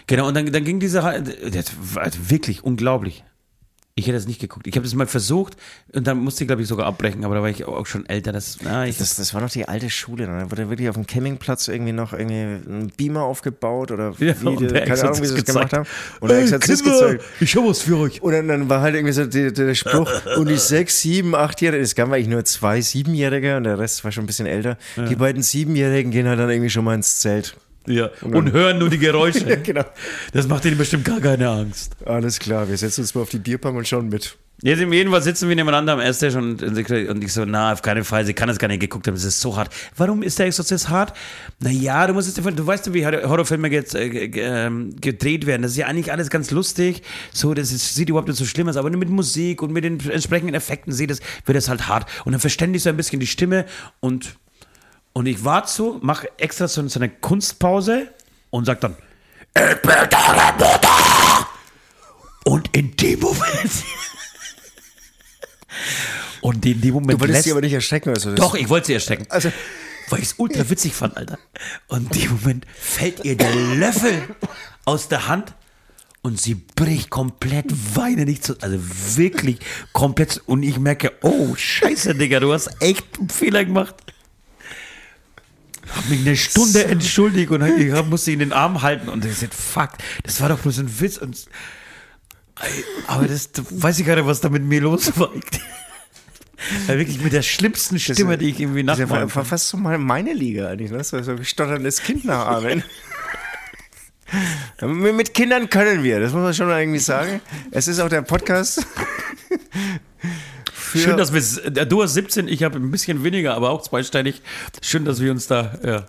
[0.08, 3.24] Genau, und dann, dann ging diese, das war wirklich unglaublich.
[3.96, 4.68] Ich hätte es nicht geguckt.
[4.68, 5.58] Ich habe es mal versucht
[5.94, 8.32] und dann musste ich, glaube ich, sogar abbrechen, aber da war ich auch schon älter.
[8.32, 10.28] Das, na, ich, Das, das war noch die alte Schule.
[10.28, 10.40] ne?
[10.44, 12.36] Da wurde wirklich auf dem Campingplatz irgendwie noch irgendwie
[12.72, 15.86] ein Beamer aufgebaut oder Ja, wie, die, der keine Ahnung, wie sie das gemacht haben.
[16.22, 17.24] Und der Exorzist gezeigt.
[17.42, 18.22] ich habe was für euch.
[18.22, 21.84] Und dann, dann war halt irgendwie so der, der Spruch, und die sechs, sieben, achtjährigen,
[21.84, 24.78] es gab eigentlich nur zwei Siebenjährige und der Rest war schon ein bisschen älter.
[25.10, 27.58] Die beiden Siebenjährigen gehen halt dann irgendwie schon mal ins Zelt.
[27.88, 29.58] Ja, und hören nur die Geräusche.
[29.64, 29.86] genau.
[30.34, 31.96] Das macht ihnen bestimmt gar keine Angst.
[32.06, 34.38] Alles klar, wir setzen uns mal auf die Bierpong und schauen mit.
[34.64, 37.82] Jetzt im jeden Fall sitzen wir nebeneinander am Esstisch und, und ich so, na, auf
[37.82, 39.74] keinen Fall, sie kann es gar nicht geguckt haben, es ist so hart.
[39.98, 41.18] Warum ist der Exorzist hart?
[41.60, 45.64] Naja, du musst es dir, du weißt ja, wie Horrorfilme jetzt, äh, ähm, gedreht werden.
[45.64, 47.02] Das ist ja eigentlich alles ganz lustig.
[47.34, 49.84] So, das ist, sieht überhaupt nicht so schlimm aus, aber nur mit Musik und mit
[49.84, 52.08] den entsprechenden Effekten sieht das, wird es halt hart.
[52.26, 53.66] Und dann verständigst du ein bisschen die Stimme
[54.00, 54.36] und,
[55.14, 58.10] und ich warte so, mache extra so, so eine Kunstpause
[58.50, 58.96] und sag dann,
[59.56, 61.48] ich bin deine Mutter!
[62.46, 63.72] Und in dem Moment.
[66.42, 67.12] Und in dem Moment.
[67.14, 68.10] Du wolltest lässt- sie aber nicht erschrecken.
[68.10, 69.26] Also das- Doch, ich wollte sie erstecken.
[69.30, 69.52] Also-
[70.10, 71.38] weil ich es ultra witzig fand, Alter.
[71.88, 74.24] Und in dem Moment fällt ihr der Löffel
[74.84, 75.54] aus der Hand
[76.24, 78.78] und sie bricht komplett weine nicht zu, also
[79.16, 79.60] wirklich
[79.94, 83.96] komplett und ich merke, oh Scheiße, Digga, du hast echt einen Fehler gemacht.
[85.96, 89.32] Hab mich eine Stunde entschuldigt und ich musste ihn in den Arm halten und ich
[89.32, 89.90] gesagt, fuck,
[90.24, 91.38] das war doch bloß ein Witz und
[93.08, 95.30] aber das da weiß ich gar nicht, was da mit mir los war.
[96.88, 99.70] Ja, wirklich mit der schlimmsten Stimme, die ich irgendwie Das ist ja nachmachen fa- fast
[99.70, 101.04] so mal meine Liga eigentlich, ne?
[101.04, 102.84] So, so ein stotterndes Kind nachahmen.
[104.82, 107.42] mit mit Kindern können wir, das muss man schon irgendwie sagen.
[107.72, 108.86] Es ist auch der Podcast.
[110.92, 113.82] Für- Schön, dass wir, äh, du hast 17, ich habe ein bisschen weniger, aber auch
[113.82, 114.42] zweistellig.
[114.82, 116.06] Schön, dass wir uns da, ja.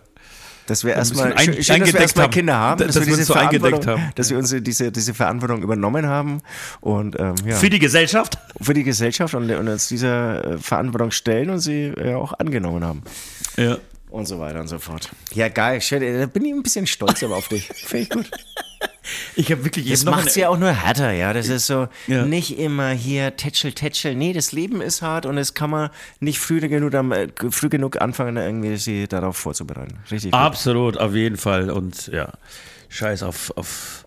[0.67, 2.31] Dass wir erstmal ein- schön, schön, dass wir erstmal.
[2.31, 4.13] Kinder haben, Dass dass, wir diese so eingedeckt Verantwortung, haben.
[4.15, 6.41] dass wir uns diese, diese Verantwortung übernommen haben
[6.81, 8.39] und ähm, ja, Für die Gesellschaft?
[8.61, 12.85] für die Gesellschaft und, und uns dieser äh, Verantwortung stellen und sie ja auch angenommen
[12.85, 13.03] haben.
[13.57, 13.79] Ja.
[14.09, 15.11] Und so weiter und so fort.
[15.35, 15.81] Ja, geil.
[15.81, 17.67] Schön, da bin ich ein bisschen stolz aber auf dich.
[17.75, 18.31] Finde ich gut.
[19.35, 21.33] Ich habe wirklich Das jetzt noch macht es ja auch nur härter, ja.
[21.33, 22.25] Das ist so Ja.
[22.25, 24.15] nicht immer hier tätschel, tätschel.
[24.15, 28.01] Nee, das Leben ist hart und das kann man nicht früh genug, äh, früh genug
[28.01, 29.99] anfangen, irgendwie sie darauf vorzubereiten.
[30.11, 30.33] Richtig.
[30.33, 30.41] gut.
[30.41, 31.71] Absolut, auf jeden Fall.
[31.71, 32.33] Und ja,
[32.89, 34.07] scheiß auf, auf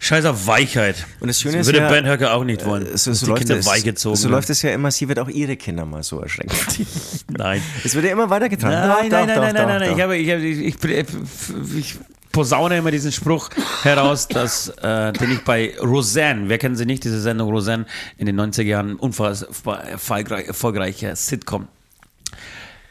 [0.00, 1.06] scheiß auf Weichheit.
[1.20, 2.86] Und das Schöne das ist würde ja, Ben Höcker auch nicht wollen.
[2.86, 4.32] Äh, so, so, die Kinder es, weichgezogen so werden.
[4.32, 6.56] läuft es ja immer, sie wird auch ihre Kinder mal so erschrecken.
[7.28, 7.62] Nein.
[7.84, 8.88] Es wird ja immer weitergetragen.
[8.88, 9.92] Nein, nein, nein, nein, nein, nein.
[9.94, 11.98] Ich, habe, ich, habe, ich, ich, ich
[12.32, 13.50] posaune immer diesen Spruch
[13.82, 18.26] heraus, dass, äh, den ich bei Roseanne, wer kennt sie nicht, diese Sendung Roseanne in
[18.26, 21.68] den 90er Jahren, unfassbar erfolgreich, erfolgreicher Sitcom.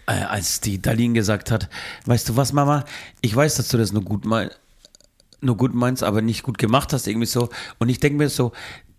[0.07, 1.69] Äh, als die Darlene gesagt hat,
[2.05, 2.85] weißt du was, Mama,
[3.21, 4.59] ich weiß, dass du das nur gut meinst,
[5.41, 7.49] nur gut meinst, aber nicht gut gemacht hast, irgendwie so.
[7.77, 8.51] Und ich denke mir so,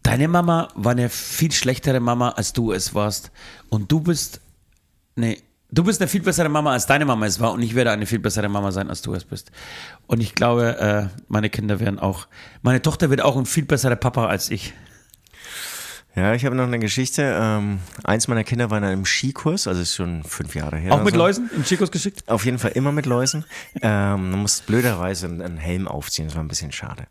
[0.03, 3.31] deine Mama war eine viel schlechtere Mama, als du es warst.
[3.69, 4.41] Und du bist,
[5.17, 5.43] nee,
[5.73, 7.53] du bist eine viel bessere Mama, als deine Mama es war.
[7.53, 9.51] Und ich werde eine viel bessere Mama sein, als du es bist.
[10.07, 12.27] Und ich glaube, äh, meine Kinder werden auch,
[12.63, 14.73] meine Tochter wird auch ein viel besserer Papa als ich.
[16.17, 17.37] Ja, ich habe noch eine Geschichte.
[17.41, 20.93] Ähm, eins meiner Kinder war in einem Skikurs, also ist schon fünf Jahre her.
[20.93, 21.19] Auch mit so.
[21.21, 22.25] Läusen im Chicos geschickt?
[22.29, 23.45] Auf jeden Fall immer mit Läusen.
[23.81, 27.05] ähm, man muss blöderweise einen Helm aufziehen, das war ein bisschen schade.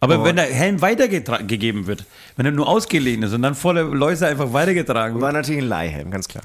[0.00, 3.82] Aber Und- wenn der Helm weitergegeben wird, wenn er nur ausgeliehen ist und dann voller
[3.84, 5.22] Läuse einfach weitergetragen wird.
[5.22, 6.44] War natürlich ein Leihhelm, ganz klar.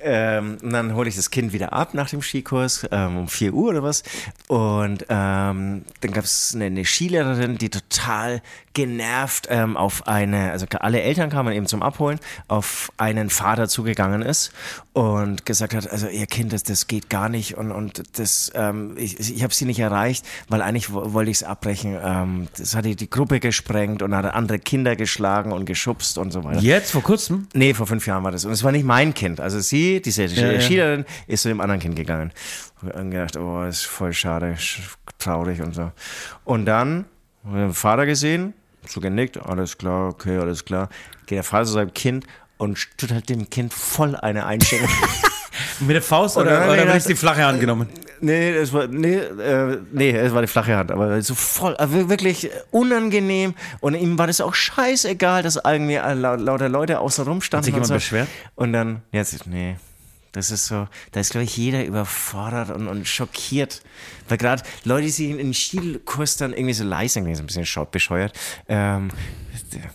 [0.00, 3.52] Ähm, und dann hole ich das Kind wieder ab nach dem Skikurs, ähm, um 4
[3.52, 4.04] Uhr oder was.
[4.46, 8.42] Und ähm, dann gab es eine, eine Skilehrerin, die total
[8.74, 12.18] genervt ähm, auf eine, also alle Eltern kamen eben zum Abholen,
[12.48, 14.52] auf einen Vater zugegangen ist
[14.92, 18.94] und gesagt hat, also ihr Kind, das, das geht gar nicht und, und das, ähm,
[18.96, 21.98] ich, ich habe sie nicht erreicht, weil eigentlich wo- wollte ich es abbrechen.
[22.02, 26.30] Ähm, das hat die, die Gruppe gesprengt und hat andere Kinder geschlagen und geschubst und
[26.32, 26.60] so weiter.
[26.60, 27.48] Jetzt, vor kurzem?
[27.54, 28.44] Nee, vor fünf Jahren war das.
[28.44, 29.40] Und es war nicht mein Kind.
[29.40, 30.60] Also sie, diese ja.
[30.60, 32.32] Skilehrerin, ist zu dem anderen Kind gegangen.
[32.80, 34.80] Und gedacht, oh, ist voll schade, sch-
[35.18, 35.92] traurig und so.
[36.44, 37.04] Und dann
[37.44, 38.54] haben wir den Vater gesehen,
[38.86, 40.88] so genickt, alles klar, okay, alles klar.
[41.26, 42.26] Geht der Vater zu seinem Kind
[42.58, 44.88] und tut halt dem Kind voll eine einschenken.
[45.80, 47.88] Mit der Faust Oder oder, oder, das- ist die flache Hand genommen?
[48.20, 52.08] Nee, es war, nee, äh, nee, es war die flache Hand, aber so voll, also
[52.08, 53.54] wirklich unangenehm.
[53.80, 57.64] Und ihm war das auch scheißegal, dass irgendwie lau- lauter Leute außen rum standen.
[57.64, 57.94] sich und jemand so.
[57.94, 58.28] beschwert?
[58.54, 59.76] Und dann, jetzt, nee.
[60.32, 63.82] Das ist so, da ist, glaube ich, jeder überfordert und, und schockiert.
[64.28, 67.86] Weil gerade Leute, die sich in den Skikurs dann irgendwie so leisten, so ein bisschen
[67.90, 68.32] bescheuert.
[68.68, 69.10] Ähm,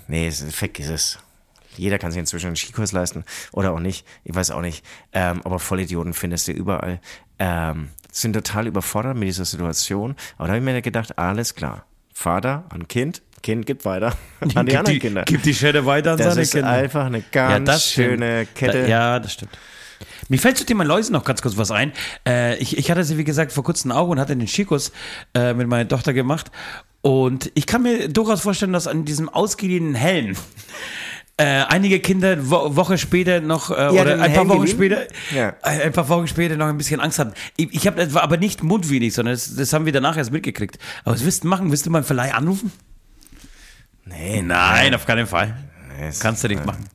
[0.08, 1.20] nee, es- vergiss es.
[1.76, 4.06] Jeder kann sich inzwischen einen Skikurs leisten oder auch nicht.
[4.24, 4.84] Ich weiß auch nicht.
[5.14, 7.00] Ähm, aber Vollidioten findest du überall.
[7.40, 10.16] Ähm, sind total überfordert mit dieser Situation.
[10.38, 11.86] Aber da habe ich mir gedacht, alles klar.
[12.14, 14.08] Vater an Kind, Kind gibt weiter
[14.40, 15.24] an die Gib anderen die, Kinder.
[15.26, 16.70] Gib die Schäde weiter an Das seine ist Kinder.
[16.70, 18.56] einfach eine ganz schöne stimmt.
[18.56, 18.82] Kette.
[18.84, 19.52] Da, ja, das stimmt.
[20.30, 21.92] Mir fällt zu Thema Läuse noch ganz kurz was ein.
[22.28, 24.92] Äh, ich, ich hatte sie, wie gesagt, vor kurzem auch und hatte den Skikurs
[25.34, 26.52] äh, mit meiner Tochter gemacht.
[27.02, 30.36] Und ich kann mir durchaus vorstellen, dass an diesem ausgeliehenen Helm
[31.38, 35.04] äh, einige Kinder wo, Woche später noch äh, Ja, oder ein paar Helm Wochen später
[35.34, 35.50] Ja.
[35.64, 37.34] äh, ein paar Wochen später noch ein bisschen Angst hatten.
[37.56, 40.80] Ich, ich habe aber nicht mundwillig, sondern das, das haben wir danach erst mitgekriegt.
[41.06, 41.70] Aber was willst du machen?
[41.70, 42.72] Willst du mal einen Verleih anrufen?
[44.06, 45.56] Nee, Nein, auf keinen Fall.
[46.00, 46.86] Es- Kannst du nicht machen.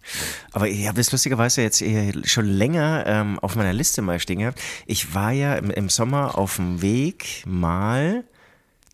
[0.53, 4.41] Aber ich habe das lustigerweise jetzt eh schon länger ähm, auf meiner Liste mal stehen
[4.41, 4.61] gehabt.
[4.87, 8.25] Ich war ja im, im Sommer auf dem Weg mal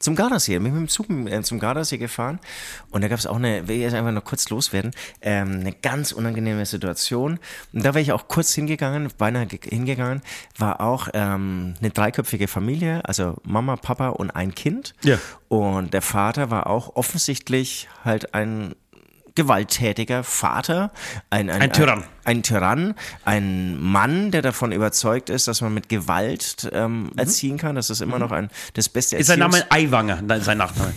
[0.00, 0.54] zum Gardasee.
[0.54, 2.38] Ich bin mit dem Zug äh, zum Gardasee gefahren
[2.92, 4.92] und da gab es auch eine, will ich jetzt einfach noch kurz loswerden,
[5.22, 7.40] ähm, eine ganz unangenehme Situation.
[7.72, 10.22] Und da wäre ich auch kurz hingegangen, beinahe ge- hingegangen,
[10.56, 14.94] war auch ähm, eine dreiköpfige Familie, also Mama, Papa und ein Kind.
[15.02, 15.18] Ja.
[15.48, 18.76] Und der Vater war auch offensichtlich halt ein
[19.38, 20.90] gewalttätiger Vater,
[21.30, 22.00] ein, ein, Ein Tyrann.
[22.24, 27.56] ein, ein Tyrann, ein Mann, der davon überzeugt ist, dass man mit Gewalt ähm, erziehen
[27.56, 27.76] kann.
[27.76, 30.92] Das ist immer noch ein das beste Ist sein Erziehungs- Name Eiwanger, sein Nachname.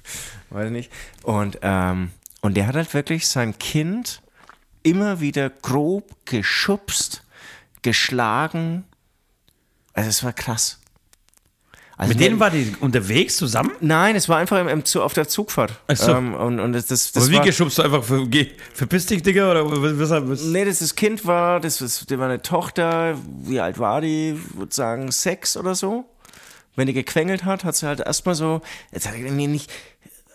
[0.50, 0.92] weiß nicht.
[1.22, 2.10] Und, ähm,
[2.42, 4.20] und der hat halt wirklich sein Kind
[4.82, 7.24] immer wieder grob geschubst,
[7.80, 8.84] geschlagen.
[9.94, 10.80] Also es war krass.
[11.98, 13.72] Also Mit denen war die unterwegs zusammen?
[13.80, 15.72] Nein, es war einfach im, im, Zu- auf der Zugfahrt.
[15.86, 16.12] Ach so.
[16.12, 19.06] Ähm, und, und das, das, das Aber wie war, geschubst du einfach für, geh, verpiss
[19.06, 19.50] dich, Digga?
[19.50, 20.42] Oder was, was, was?
[20.42, 24.32] Nee, das, das Kind war, das, das, die war eine Tochter, wie alt war die?
[24.32, 26.04] Ich würde sagen sechs oder so.
[26.74, 28.60] Wenn die gequengelt hat, hat sie halt erstmal so,
[28.92, 29.72] jetzt hat er irgendwie nicht,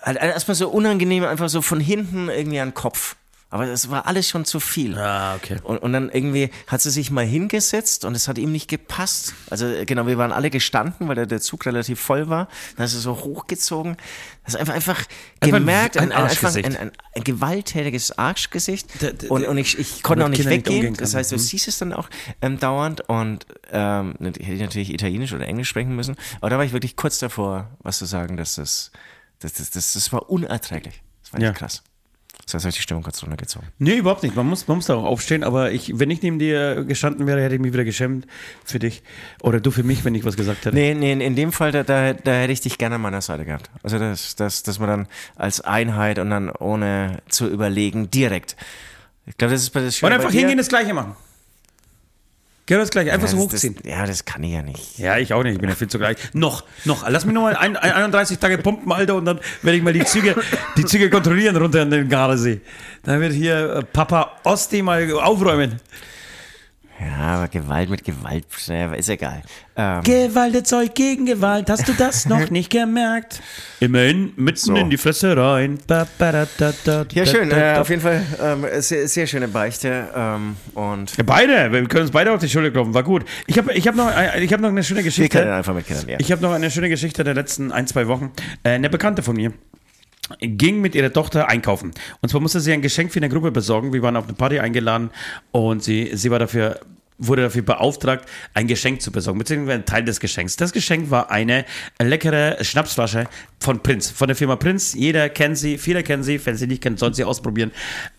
[0.02, 3.16] halt erstmal so unangenehm, einfach so von hinten irgendwie an den Kopf.
[3.52, 4.98] Aber das war alles schon zu viel.
[4.98, 5.58] Ah, okay.
[5.64, 9.34] Und, und dann irgendwie hat sie sich mal hingesetzt und es hat ihm nicht gepasst.
[9.50, 12.48] Also äh, genau, wir waren alle gestanden, weil der, der Zug relativ voll war.
[12.78, 13.98] Dann ist er so hochgezogen.
[14.46, 14.98] Das ist einfach, einfach
[15.42, 18.88] Einfach ein- gemerkt, ein ein, ein, einfach ein, ein, ein gewalttätiges Arschgesicht.
[19.30, 20.86] Und, und ich, ich konnte auch nicht Kindern nicht weggehen.
[20.88, 21.40] umgehen das heißt, du Mhm.
[21.40, 22.10] siehst es dann auch
[22.42, 26.16] ähm, dauernd und ähm, hätte ich natürlich Italienisch oder Englisch sprechen müssen.
[26.40, 28.92] Aber da war ich wirklich kurz davor, was zu sagen, dass das,
[29.40, 31.02] das, das, das, das war unerträglich.
[31.22, 31.52] Das war echt Ja.
[31.52, 31.84] krass.
[32.46, 33.68] Das heißt, habe ich die Stimmung kurz runtergezogen.
[33.78, 34.36] Nee, überhaupt nicht.
[34.36, 37.42] Man muss, man muss da auch aufstehen, aber ich, wenn ich neben dir gestanden wäre,
[37.42, 38.28] hätte ich mich wieder geschämt
[38.66, 39.04] für dich.
[39.42, 40.76] Oder du für mich, wenn ich was gesagt hätte.
[40.76, 43.46] Nee, nee, in- dem Fall, da, da, da hätte ich dich gerne an meiner Seite
[43.46, 43.70] gehabt.
[43.84, 48.56] Also, das, das, dass man dann als Einheit und dann ohne zu überlegen direkt.
[49.28, 51.16] Ich glaube, das ist bei das Schöne Und einfach hingehen, das Gleiche machen.
[52.72, 53.76] Genau das Gleiche, einfach ja, so hochziehen.
[53.84, 54.98] Das, ja, das kann ich ja nicht.
[54.98, 55.56] Ja, ich auch nicht.
[55.56, 56.16] Ich bin ja viel zu gleich.
[56.32, 57.04] Noch, noch.
[57.06, 59.92] Lass mich noch mal ein, ein, 31 Tage pumpen, Alter, und dann werde ich mal
[59.92, 60.38] die Züge,
[60.78, 62.62] die Züge kontrollieren runter an den Gardasee.
[63.04, 65.82] Dann wird hier äh, Papa Osti mal aufräumen.
[67.04, 68.46] Ja, aber Gewalt mit Gewalt,
[68.98, 69.42] ist egal.
[69.76, 71.68] Ähm, Gewalt erzeugt gegen Gewalt.
[71.70, 73.42] Hast du das noch nicht gemerkt?
[73.80, 75.80] Immerhin mitten in die Fresse rein.
[75.88, 77.50] Ba, ba, da, da, da, ja, schön.
[77.50, 77.82] da, Äh, da.
[77.82, 80.10] auf jeden Fall ähm, sehr, sehr schöne Beichte.
[80.16, 83.26] Ähm, und Beide, wir können uns beide auf die Schulter klopfen, war gut.
[83.48, 85.40] Ich habe ich hab noch, ich hab noch eine schöne wir Geschichte.
[85.40, 86.18] können einfach mit Kindern, ja.
[86.20, 88.32] Ich habe noch eine schöne Geschichte der letzten ein, zwei Wochen.
[88.64, 89.52] Äh, eine Bekannte von mir
[90.40, 91.92] ging mit ihrer Tochter einkaufen.
[92.22, 93.92] Und zwar musste sie ein Geschenk für eine Gruppe besorgen.
[93.92, 95.10] Wir waren auf eine Party eingeladen
[95.52, 96.80] und sie, sie war dafür
[97.22, 100.56] wurde dafür beauftragt, ein Geschenk zu besorgen, beziehungsweise ein Teil des Geschenks.
[100.58, 101.66] Das Geschenk war eine
[102.02, 103.28] leckere Schnapsflasche
[103.60, 104.94] von Prinz, von der Firma Prinz.
[104.94, 106.44] Jeder kennt sie, viele kennen sie.
[106.46, 107.72] Wenn sie nicht kennen, sollen sie ausprobieren.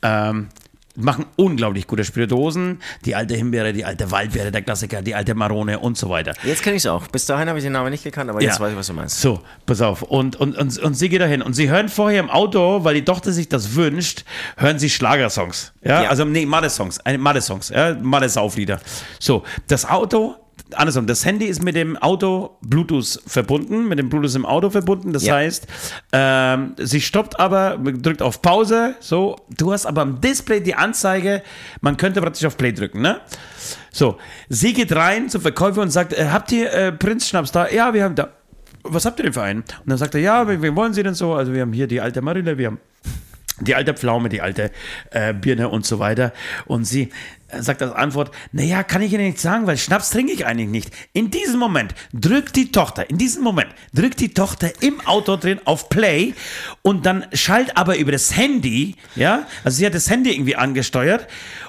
[0.02, 0.48] Ähm,
[0.96, 2.80] machen unglaublich gute Spirituosen.
[3.04, 6.34] Die alte Himbeere, die alte Waldbeere, der Klassiker, die alte Marone und so weiter.
[6.44, 7.06] Jetzt kenne ich es auch.
[7.08, 9.20] Bis dahin habe ich den Namen nicht gekannt, aber jetzt weiß ich, was du meinst.
[9.20, 10.02] So, pass auf.
[10.02, 11.42] Und, und, und, und sie geht dahin.
[11.42, 14.24] Und sie hören vorher im Auto, weil die Tochter sich das wünscht,
[14.56, 15.72] hören sie Schlagersongs.
[15.82, 16.10] Ja, Ja.
[16.10, 16.98] also, nee, Made-Songs.
[17.04, 17.70] Äh, Made-Songs.
[17.70, 18.80] Ja, Made-Sauflieder.
[19.18, 20.36] So, das Auto.
[20.76, 25.12] Andersrum, das Handy ist mit dem Auto Bluetooth verbunden, mit dem Bluetooth im Auto verbunden.
[25.12, 25.34] Das Ja.
[25.36, 25.66] heißt,
[26.12, 28.94] ähm, sie stoppt aber, drückt auf Pause.
[29.00, 31.42] So, du hast aber am Display die Anzeige,
[31.80, 33.20] man könnte praktisch auf Play drücken, ne?
[33.92, 34.18] So,
[34.48, 37.68] sie geht rein zum Verkäufer und sagt, äh, habt ihr äh, Prinzschnaps da?
[37.68, 38.28] Ja, wir haben da.
[38.84, 39.60] Was habt ihr denn für einen?
[39.60, 41.34] Und dann sagt er, ja, wen, wen wollen Sie denn so?
[41.34, 42.80] Also wir haben hier die alte Marille, wir haben
[43.60, 44.70] die alte Pflaume, die alte
[45.10, 46.32] äh, Birne und so weiter.
[46.66, 47.10] Und sie
[47.48, 50.68] äh, sagt als Antwort, naja, kann ich Ihnen nicht sagen, weil Schnaps trinke ich eigentlich
[50.68, 50.90] nicht.
[51.12, 55.60] In diesem Moment drückt die Tochter, in diesem Moment drückt die Tochter im Auto drin
[55.64, 56.34] auf Play
[56.82, 61.26] und dann schallt aber über das Handy, ja, also sie hat das Handy irgendwie angesteuert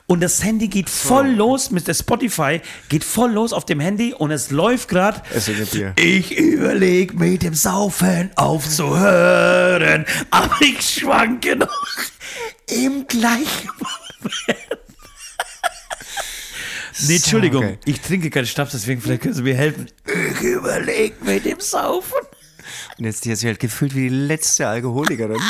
[0.08, 4.14] und das Handy geht voll los mit der Spotify, geht voll los auf dem Handy
[4.14, 5.22] und es läuft gerade.
[5.98, 11.70] Ich überleg mit dem Saufen aufzuhören, aber ich schwanke noch
[12.68, 14.84] im gleichen Moment.
[17.08, 17.80] Nee, Entschuldigung, okay.
[17.86, 19.88] ich trinke keinen Schnaps, deswegen vielleicht können Sie mir helfen.
[20.06, 22.20] Ich überleg mit dem Saufen.
[22.98, 25.42] Und jetzt die hat sich halt gefühlt wie die letzte Alkoholikerin.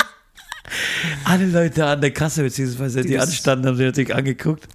[1.26, 4.68] Alle Leute an der Kasse, beziehungsweise die, das- anstanden, haben sie natürlich angeguckt.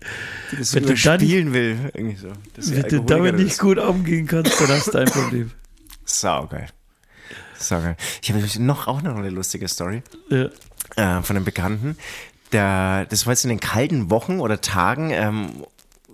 [0.58, 1.78] Das Wenn du da nicht- spielen will.
[1.94, 2.28] Irgendwie so.
[2.56, 3.58] Wenn du damit nicht ist.
[3.60, 5.50] gut umgehen kannst, dann hast du ein Problem.
[6.04, 6.66] Saugeil.
[7.58, 7.96] Saugeil.
[8.22, 10.02] Ich habe noch auch noch eine lustige Story.
[10.30, 10.46] Ja.
[10.96, 11.96] äh, von einem Bekannten.
[12.52, 15.50] Der, das war jetzt in den kalten Wochen oder Tagen, ähm,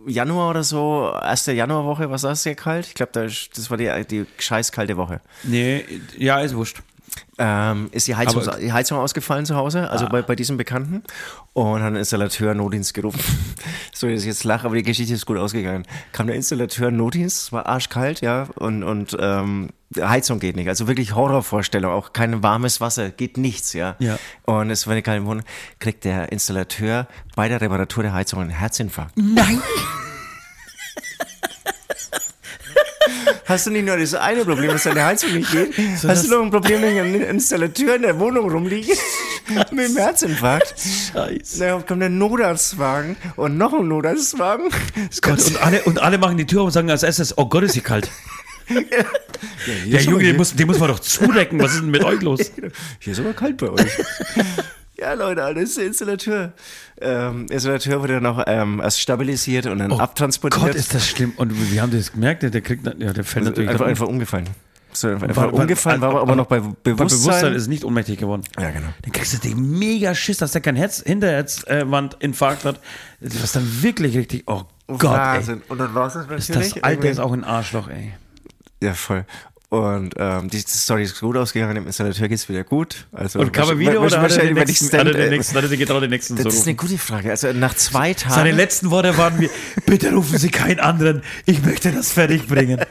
[0.07, 2.87] Januar oder so, erste Januarwoche, was war es sehr kalt?
[2.89, 5.20] Ich glaube, das war die, die scheiß kalte Woche.
[5.45, 5.85] Nee,
[6.18, 6.82] ja, ist wurscht.
[7.37, 11.03] Ähm, ist die Heizung, die Heizung ausgefallen zu Hause, also bei, bei diesem Bekannten.
[11.53, 13.21] Und hat ein Installateur Notdienst gerufen.
[13.93, 15.85] so, dass ich jetzt lache, aber die Geschichte ist gut ausgegangen.
[16.12, 20.69] Kam der Installateur Notdienst, es war arschkalt, ja, und, und ähm, Heizung geht nicht.
[20.69, 23.97] Also wirklich Horrorvorstellung, auch kein warmes Wasser, geht nichts, ja.
[23.99, 24.19] Ja.
[24.45, 25.45] Und es war eine kalte Wohnung,
[25.79, 29.17] kriegt der Installateur bei der Reparatur der Heizung einen Herzinfarkt.
[29.17, 29.61] Nein!
[33.47, 35.76] Hast du nicht nur das eine Problem, dass deine Heizung nicht geht?
[36.03, 38.90] Hast du noch ein Problem, wenn ein Installateur in der Wohnung rumliegt
[39.70, 40.74] mit dem Herzinfarkt?
[41.12, 41.59] Scheiße.
[41.59, 44.70] Dann kommt der Notarztwagen und noch ein Notarztwagen.
[45.20, 47.64] Gott, und alle, und alle machen die Tür auf und sagen als erstes, oh Gott,
[47.64, 48.11] ist sie kalt.
[49.92, 51.61] Der Junge, den muss, den muss man doch zudecken.
[51.61, 52.51] Was ist denn mit euch los?
[52.99, 53.90] Hier ist aber kalt bei euch.
[54.99, 56.53] Ja, Leute, alles der Installateur.
[57.01, 60.62] Ähm, Installateur wurde dann auch ähm, erst stabilisiert und dann abtransportiert.
[60.62, 61.32] Oh Gott, ist das schlimm.
[61.36, 62.42] Und wie haben die das gemerkt?
[62.42, 64.49] Der kriegt, ja, der fällt natürlich einfach, einfach umgefallen.
[64.92, 67.18] So, einfach War- war- umgefallen, war aber noch bei Bei Bewusstsein.
[67.26, 68.42] Bewusstsein ist nicht ohnmächtig geworden.
[68.61, 68.86] ja, genau.
[69.03, 72.80] Dann kriegst du den mega Schiss, dass der kein Herz, Hinterherzwandinfarkt hat.
[73.20, 75.18] Was dann wirklich richtig, oh Gott,
[75.49, 75.57] ey.
[75.68, 76.47] Und dann war es natürlich.
[76.47, 78.12] Das Alte ist auch ein Arschloch, ey.
[78.80, 79.24] Ja, voll.
[79.75, 83.07] Und ähm, die Story ist gut ausgegangen, dem Installateur geht es wieder gut.
[83.12, 85.14] Also, Und kam er wieder oder hat er wahrscheinlich, den ich nächsten, hat er stand,
[85.16, 87.31] den äh, nächsten, hat er getraut, den nächsten zu Das ist eine gute Frage.
[87.31, 88.35] Also nach zwei Tagen.
[88.35, 89.51] Seine letzten Worte waren mir,
[89.87, 92.81] bitte rufen Sie keinen anderen, ich möchte das fertig bringen.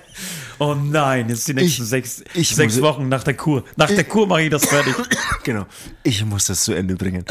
[0.59, 3.63] Oh nein, jetzt die nächsten Ich- sechs, ich sechs muss- Wochen nach der Kur.
[3.75, 4.93] Nach der Kur mache ich das fertig.
[5.43, 5.65] Genau.
[6.03, 7.25] Ich muss das zu Ende bringen.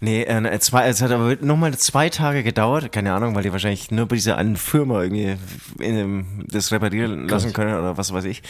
[0.00, 3.90] Nee, äh, zwei, es hat aber nochmal zwei Tage gedauert, keine Ahnung, weil die wahrscheinlich
[3.90, 5.36] nur bei dieser einen Firma irgendwie
[5.80, 8.42] in dem, das reparieren lassen können oder was weiß ich.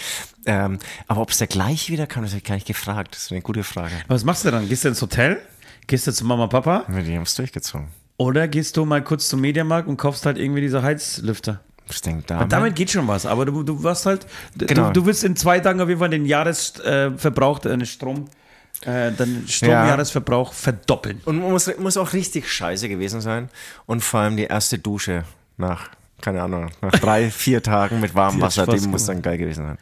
[0.45, 3.15] Ähm, aber ob es der gleich wieder kam, das habe ich gar nicht gefragt.
[3.15, 3.93] Das ist eine gute Frage.
[4.09, 4.69] Was machst du dann?
[4.69, 5.39] Gehst du ins Hotel?
[5.87, 6.85] Gehst du zu Mama und Papa?
[6.89, 7.89] Die haben es durchgezogen.
[8.19, 11.61] Oder gehst du mal kurz zum Mediamarkt und kaufst halt irgendwie diese Heizlüfter?
[11.91, 12.45] Ich denke, da.
[12.45, 14.91] Damit geht schon was, aber du, du warst halt, du, Genau.
[14.91, 18.27] du willst in zwei Tagen auf jeden Fall den Jahresverbrauch, äh, Strom,
[18.83, 21.21] äh, den Stromjahresverbrauch verdoppeln.
[21.25, 23.49] Und muss, muss auch richtig scheiße gewesen sein.
[23.87, 25.25] Und vor allem die erste Dusche
[25.57, 25.89] nach,
[26.21, 29.79] keine Ahnung, nach drei, vier Tagen mit warmem Wasser, die muss dann geil gewesen sein.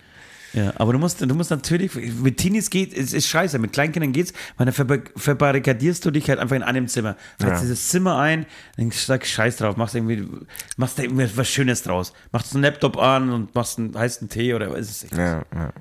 [0.52, 4.12] Ja, aber du musst, du musst natürlich, mit Teenies geht, es ist scheiße, mit Kleinkindern
[4.12, 7.16] geht's, weil dann verba- verbarrikadierst du dich halt einfach in einem Zimmer.
[7.38, 7.60] Fährst Ja.
[7.60, 8.46] dieses Zimmer ein,
[8.78, 10.26] dann sagst scheiß drauf, machst irgendwie,
[10.78, 12.14] machst da irgendwie was Schönes draus.
[12.32, 15.18] Machst einen Laptop an und machst einen heißen Tee oder was ist es?
[15.18, 15.72] Ja, ja.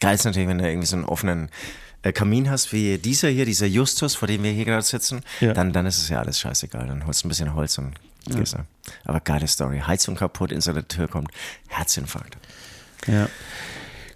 [0.00, 1.50] Geil ist natürlich, wenn du irgendwie so einen offenen
[2.12, 5.52] Kamin hast, wie dieser hier, dieser Justus, vor dem wir hier gerade sitzen, Ja.
[5.52, 6.86] dann, dann ist es ja alles scheißegal.
[6.86, 7.92] Dann holst du ein bisschen Holz und
[8.26, 8.64] gehst ja.
[9.04, 9.80] Aber geile Story.
[9.86, 11.30] Heizung kaputt, Installateur kommt,
[11.68, 12.36] Herzinfarkt.
[13.06, 13.28] Ja.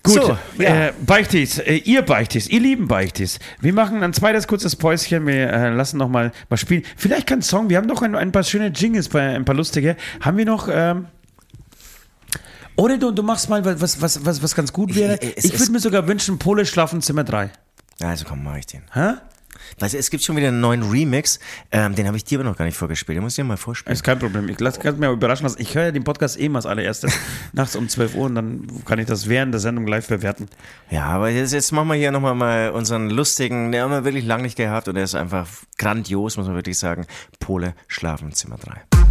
[0.02, 0.88] Gut, So, ja.
[0.88, 3.38] äh, Beichtis, äh, ihr Beichtis, ihr lieben Beichtis.
[3.60, 5.26] Wir machen ein zweites kurzes Päuschen.
[5.26, 6.82] Wir äh, lassen noch mal was spielen.
[6.96, 7.70] Vielleicht kein Song.
[7.70, 9.96] Wir haben noch ein, ein paar schöne Jingles, ein paar lustige.
[10.20, 10.68] Haben wir noch?
[10.70, 11.06] Ähm,
[12.76, 15.18] oder du, du machst mal was, was, was, was ganz gut wäre.
[15.22, 17.50] Ich- Ich, würde mir sogar wünschen, Pole schlafen Zimmer 3.
[18.00, 18.82] Also komm, mach ich den.
[18.92, 19.14] Hä?
[19.78, 21.38] Weißt du, es gibt schon wieder einen neuen Remix,
[21.72, 23.16] ähm, den habe ich dir aber noch gar nicht vorgespielt.
[23.16, 23.92] Den muss ich dir mal vorspielen.
[23.92, 24.48] Ist kein Problem.
[24.48, 25.60] Ich lasse mich überraschen lassen.
[25.60, 27.12] Ich höre ja den Podcast eh mal als allererstes
[27.52, 30.48] nachts um 12 Uhr und dann kann ich das während der Sendung live bewerten.
[30.90, 34.24] Ja, aber jetzt, jetzt machen wir hier nochmal mal unseren lustigen, den haben wir wirklich
[34.24, 37.06] lange nicht gehabt und der ist einfach grandios, muss man wirklich sagen.
[37.40, 39.03] Pole, Schlafen, Zimmer 3.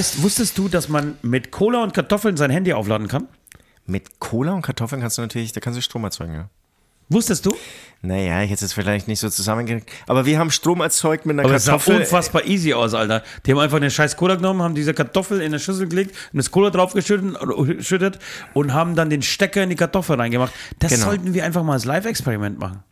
[0.00, 3.28] Weißt, wusstest du, dass man mit Cola und Kartoffeln sein Handy aufladen kann?
[3.84, 6.48] Mit Cola und Kartoffeln kannst du natürlich, da kannst du Strom erzeugen, ja.
[7.10, 7.54] Wusstest du?
[8.00, 9.90] Naja, ich hätte es vielleicht nicht so zusammengekriegt.
[10.06, 12.00] Aber wir haben Strom erzeugt mit einer Aber es sah Kartoffel.
[12.00, 13.22] unfassbar easy aus, Alter.
[13.44, 16.38] Die haben einfach eine scheiß Cola genommen, haben diese Kartoffel in eine Schüssel gelegt und
[16.38, 18.18] das Cola draufgeschüttet
[18.54, 20.54] und haben dann den Stecker in die Kartoffel reingemacht.
[20.78, 21.04] Das Genau.
[21.04, 22.82] sollten wir einfach mal als Live-Experiment machen.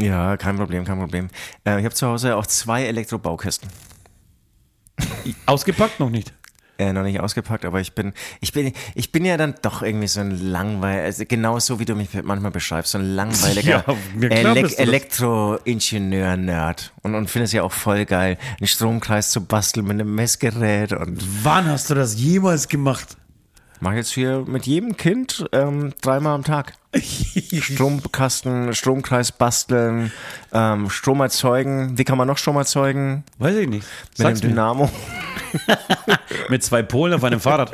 [0.00, 1.28] Ja, kein Problem, kein Problem.
[1.64, 3.68] Äh, ich habe zu Hause auch zwei Elektrobaukästen.
[5.46, 6.32] Ausgepackt noch nicht.
[6.78, 10.08] Äh, noch nicht ausgepackt, aber ich bin, ich bin, ich bin ja dann doch irgendwie
[10.08, 13.82] so ein langweiliger, also genau so wie du mich manchmal beschreibst, so ein langweiliger
[14.20, 14.74] Ja, das.
[14.74, 20.14] Elektroingenieur-Nerd und, und finde es ja auch voll geil, einen Stromkreis zu basteln mit einem
[20.14, 23.16] Messgerät und Wann hast du das jemals gemacht?
[23.80, 26.74] Mach jetzt hier mit jedem Kind ähm, dreimal am Tag.
[27.60, 30.12] Stromkasten, Stromkreis basteln,
[30.52, 31.98] ähm, Strom erzeugen.
[31.98, 33.24] Wie kann man noch Strom erzeugen?
[33.38, 33.86] Weiß ich nicht.
[34.10, 34.50] Mit Sag's einem.
[34.52, 34.90] Dynamo.
[36.48, 37.72] Mit zwei Polen auf einem Fahrrad.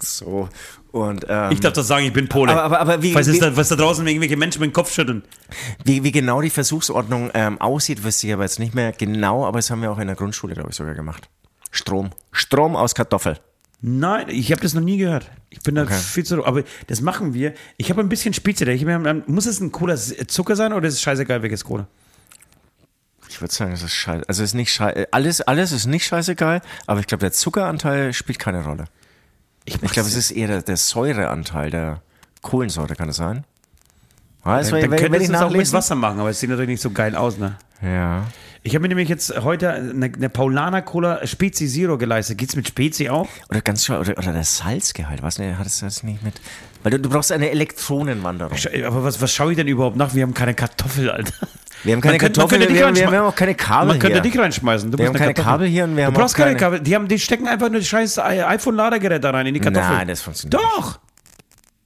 [0.00, 0.48] So.
[0.90, 2.50] Und, ähm, Ich darf das sagen, ich bin Pole.
[2.52, 4.92] Aber- aber- aber wie- es wie- da, was da draußen irgendwelche Menschen mit dem Kopf
[4.92, 5.22] schütteln.
[5.84, 9.58] Wie, wie genau die Versuchsordnung ähm, aussieht, wüsste ich aber jetzt nicht mehr genau, aber
[9.58, 11.28] das haben wir auch in der Grundschule, glaube ich, sogar gemacht.
[11.70, 12.10] Strom.
[12.32, 13.38] Strom aus Kartoffel.
[13.80, 15.30] Nein, ich habe das noch nie gehört.
[15.50, 15.94] Ich bin da Okay.
[15.94, 16.44] viel zu.
[16.44, 17.54] Aber das machen wir.
[17.76, 18.70] Ich habe ein bisschen Spitze.
[18.72, 21.86] Ich, hab- muss es ein Cola Zucker sein oder ist es scheißegal, welches Cola?
[23.30, 24.24] Ich würde sagen, es ist scheiße.
[24.28, 25.08] Also es ist nicht scheiße.
[25.12, 28.86] Alles, alles ist nicht scheißegal, aber ich glaube, der Zuckeranteil spielt keine Rolle.
[29.64, 32.02] Ich, glaube, es ist eher der, der Säureanteil, der
[32.42, 33.44] Kohlensäure, kann es sein?
[34.44, 35.72] Ja, das Dann, wär- dann werd du ich es auch mit.
[35.72, 37.56] Wasser machen, aber es sieht natürlich nicht so geil aus, ne?
[37.82, 38.24] Ja.
[38.62, 42.38] Ich habe mir nämlich jetzt heute eine, eine Paulaner Cola Spezi Zero geleistet.
[42.38, 43.28] Geht's mit Spezi auch?
[43.48, 46.34] Oder ganz schön, oder, oder der Salzgehalt, was ne, hat es das nicht mit.
[46.82, 48.56] Weil du, du brauchst eine Elektronenwanderung.
[48.86, 50.14] Aber was, was schaue ich denn überhaupt nach?
[50.14, 51.32] Wir haben keine Kartoffel, Alter.
[51.84, 54.20] Wir haben keine könnte- Kartoffeln, wir, wir, haben- wir haben auch keine Kabel Man könnte
[54.20, 54.22] hier.
[54.32, 54.90] dich reinschmeißen.
[54.90, 55.52] Du Wir haben eine keine Kartoffel.
[55.58, 56.80] Kabel hier und wir Du haben brauchst auch keine keine- Kabel.
[56.80, 59.88] Die, haben, die stecken einfach nur das scheiß iPhone-Ladegerät da rein in die Kartoffel.
[59.96, 60.98] Nein, das funktioniert Doch!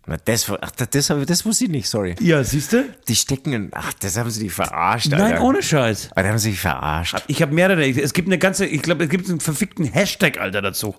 [0.06, 2.16] Na, das, ach, das, das, ich- wusste ich nicht, sorry.
[2.20, 2.84] Ja, siehst du?
[3.06, 5.28] Die stecken in, ach, das haben sie die verarscht, Alter.
[5.28, 6.10] Nein, ohne Scheiß.
[6.16, 7.22] Ah, Da haben sie die verarscht.
[7.28, 7.88] Ich habe mehrere.
[7.88, 10.96] Es gibt eine ganze, ich glaube, es gibt einen verfickten Hashtag, Alter, dazu.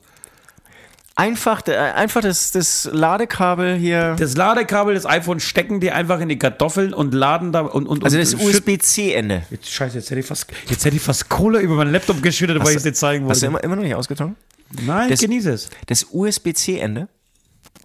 [1.16, 4.16] Einfach, äh, einfach das, das Ladekabel hier.
[4.18, 8.04] Das Ladekabel des iPhones stecken die einfach in die Kartoffeln und laden da und und
[8.04, 9.44] Also das USB-C-Ende.
[9.52, 12.58] Jetzt, scheiße, jetzt hätte ich fast, jetzt hätte ich fast Cola über meinen Laptop geschüttet,
[12.64, 13.58] weil ich es dir zeigen Hast du wollte.
[13.58, 14.36] immer, immer noch nicht ausgetragen?
[14.82, 15.70] Nein, das- genieße es.
[15.86, 17.08] Das USB-C-Ende?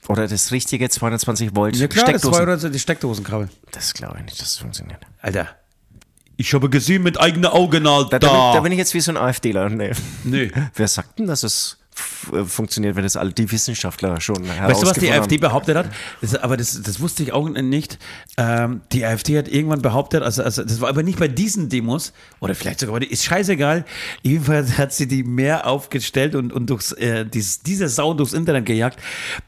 [0.08, 2.44] Oder das richtige 220 Volt Ja klar, das Steckdosen?
[2.46, 3.48] 200 die Steckdosenkabel.
[3.70, 5.00] Das glaube ich nicht, dass das funktioniert.
[5.20, 5.48] Alter.
[6.36, 8.18] Ich habe gesehen mit eigenen Augen, Alter.
[8.18, 9.68] Da, da, bin, da bin ich jetzt wie so ein AfDler.
[9.68, 9.92] Nee.
[10.24, 10.50] Nö.
[10.74, 14.98] Wer sagt denn, dass es funktioniert, wenn das alle die Wissenschaftler schon Weißt du, was
[14.98, 15.40] die AfD haben?
[15.40, 15.90] behauptet hat?
[16.20, 17.98] Das, aber das, das wusste ich auch nicht.
[18.36, 22.12] Ähm, die AfD hat irgendwann behauptet, also, also das war aber nicht bei diesen Demos,
[22.40, 23.84] oder vielleicht sogar bei ist scheißegal.
[24.22, 28.66] Jedenfalls hat sie die mehr aufgestellt und, und durchs, äh, dies, diese Sau durchs Internet
[28.66, 29.00] gejagt,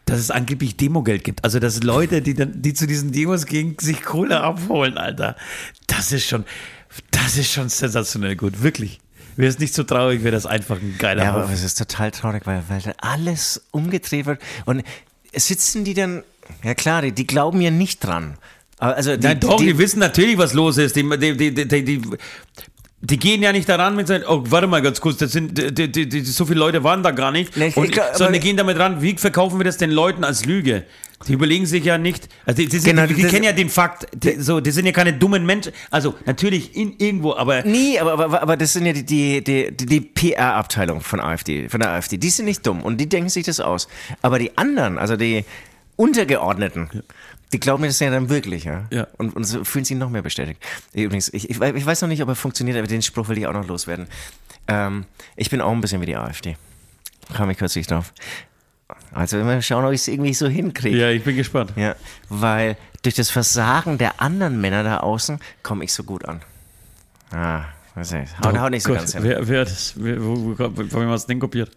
[0.05, 1.45] dass es angeblich Demogeld gibt.
[1.45, 5.37] Also, dass Leute, die, dann, die zu diesen Demos gehen, sich Kohle abholen, Alter.
[5.87, 6.45] Das ist schon,
[7.11, 9.01] das ist schon sensationell gut, wirklich.
[9.37, 11.55] Wäre es nicht so traurig, wäre das einfach ein geiler Ja, aber Haufen.
[11.55, 14.41] es ist total traurig, weil, weil alles umgedreht wird.
[14.67, 14.83] Und
[15.35, 16.23] sitzen die dann,
[16.63, 18.37] ja klar, die, die glauben ja nicht dran.
[18.79, 20.97] Aber Also die, Nein, doch, die, die, wissen natürlich, was los ist.
[20.97, 22.03] Die, die, die, die, die,
[23.03, 25.91] die, gehen ja nicht daran mit sagen, oh, warte mal ganz kurz, das sind, die,
[25.91, 27.57] die, die, so viele Leute waren da gar nicht.
[27.57, 30.45] Nee, Und, glaub, sondern die gehen damit ran, wie verkaufen wir das den Leuten als
[30.45, 30.85] Lüge?
[31.29, 33.69] Die überlegen sich ja nicht, also die, die, sind, Genau, die, die kennen ja den
[33.69, 37.99] Fakt, die, so, die sind ja keine dummen Menschen, also natürlich in, irgendwo, aber Nee,
[37.99, 41.81] aber, aber, aber das sind ja die, die, die, die, die PR-Abteilung von AfD, von
[41.81, 42.17] der AfD.
[42.17, 43.87] Die sind nicht dumm und die denken sich das aus.
[44.23, 45.45] Aber die anderen, also die
[45.97, 46.89] Untergeordneten,
[47.53, 48.87] die glauben mir das ja dann wirklich, ja.
[48.91, 49.07] Ja.
[49.19, 50.63] Und, und so fühlen sich noch mehr bestätigt.
[50.93, 53.47] Übrigens, ich, ich, ich weiß noch nicht, ob er funktioniert, aber den Spruch will ich
[53.47, 54.07] auch noch loswerden.
[54.69, 55.05] Ähm,
[55.37, 56.57] ich bin auch ein bisschen wie die AfD.
[57.35, 58.13] Kam ich kürzlich drauf.
[59.13, 60.97] Also mal schauen, ob ich es irgendwie so hinkriege.
[60.97, 61.73] ja, ich bin gespannt.
[61.77, 61.97] Ja,
[62.29, 66.43] weil durch das Versagen der anderen Männer da außen komme ich so gut an.
[67.33, 67.65] Ah,
[67.95, 68.39] weiß nicht.
[68.45, 69.23] Haut, haut nicht so Gott, ganz hin.
[69.25, 71.71] wer, wer hat das, wer, wo, wo, wo, wo haben wir das Ding kopiert?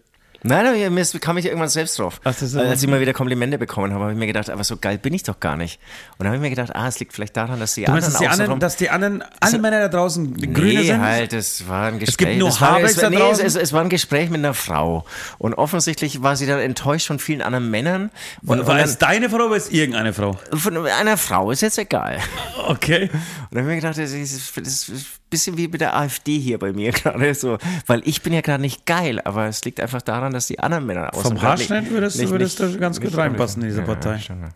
[0.46, 2.20] Nein, nein, mir kam ich irgendwann selbst drauf.
[2.22, 4.62] Ach, das ist Als ich mal wieder Komplimente bekommen habe, habe ich mir gedacht, aber
[4.62, 5.80] so geil bin ich doch gar nicht.
[6.18, 8.08] Und dann habe ich mir gedacht, ah, es liegt vielleicht daran, dass die Du meinst,
[8.08, 11.00] anderen dass die anderen, dass die anderen, alle Männer da draußen grüne nee, sind?
[11.00, 12.28] halt, es war ein Gespräch.
[12.28, 13.46] gibt nur es war, Habecks es, war- da nee, draußen?
[13.46, 15.06] es, es, es war ein Gespräch mit einer Frau.
[15.38, 18.10] Und offensichtlich war sie dann enttäuscht von vielen anderen Männern.
[18.44, 20.38] Und, und War dann, es deine Frau oder ist irgendeine Frau?
[20.54, 22.18] von einer Frau ist jetzt egal.
[22.66, 23.10] Okay.
[23.10, 23.20] Und dann
[23.50, 26.58] habe ich mir gedacht, das ist, das ist ein bisschen wie mit der AfD hier
[26.58, 27.58] bei mir gerade so.
[27.86, 30.84] Weil ich bin ja gerade nicht geil, aber es liegt einfach daran, dass die anderen
[30.86, 33.86] Männer außen Vom Haarschnitt würdest, nicht- würdest nicht- du ganz gut reinpassen in diese Ja,
[33.86, 34.16] Partei.
[34.28, 34.50] ja, ja.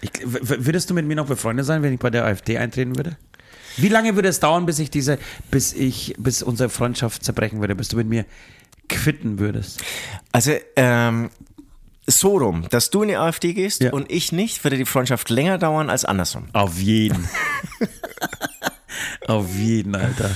[0.00, 3.16] Ich, würdest du mit mir noch befreundet sein, wenn ich bei der AfD eintreten würde?
[3.76, 5.18] Wie lange würde es dauern, bis ich diese,
[5.50, 8.24] bis ich, bis unsere Freundschaft zerbrechen würde, bis du mit mir
[8.88, 9.82] quitten würdest?
[10.32, 11.30] Also, ähm,
[12.06, 13.92] so rum, dass du in die AfD gehst Ja.
[13.92, 16.48] und ich nicht, würde die Freundschaft länger dauern als andersrum.
[16.52, 17.28] Auf jeden.
[19.28, 20.30] Auf jeden, Alter.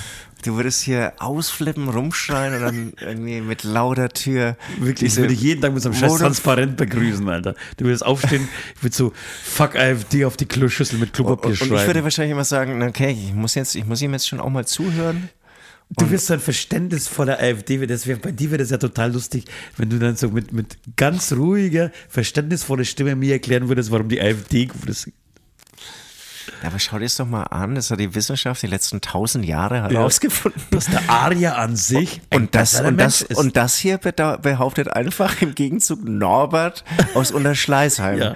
[0.46, 4.56] Du würdest hier ausflippen, rumschreien und dann irgendwie mit lauter Tür.
[4.78, 7.56] Wirklich, ich würde ich jeden Tag mit so einem scheiß Transparent begrüßen, Alter.
[7.76, 11.66] Du würdest aufstehen, ich würde so Fuck AfD auf die Kloschüssel mit Klopapier Und, und
[11.66, 12.04] ich würde schreiben.
[12.04, 15.30] wahrscheinlich immer sagen, okay, ich muss jetzt, ich muss ihm jetzt schon auch mal zuhören.
[15.90, 19.46] Du wirst so ein verständnisvoller AfD, das wär, bei dir wäre das ja total lustig,
[19.76, 24.20] wenn du dann so mit, mit ganz ruhiger, verständnisvoller Stimme mir erklären würdest, warum die
[24.20, 25.10] AfD gut ist.
[26.62, 29.44] Ja, aber schau dir das doch mal an, das hat die Wissenschaft die letzten tausend
[29.44, 30.62] Jahre herausgefunden.
[30.70, 33.36] Dass der Arier an sich ein Und das, und, das, ist.
[33.38, 36.84] und das hier behauptet einfach im Gegenzug Norbert
[37.14, 38.18] aus Unterschleißheim.
[38.18, 38.34] Ja.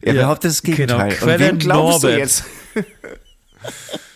[0.00, 1.16] Er Ja, behauptet das Gegenteil.
[1.18, 1.32] genau.
[1.32, 2.12] Und wem glaubst Norbert.
[2.12, 2.44] du jetzt?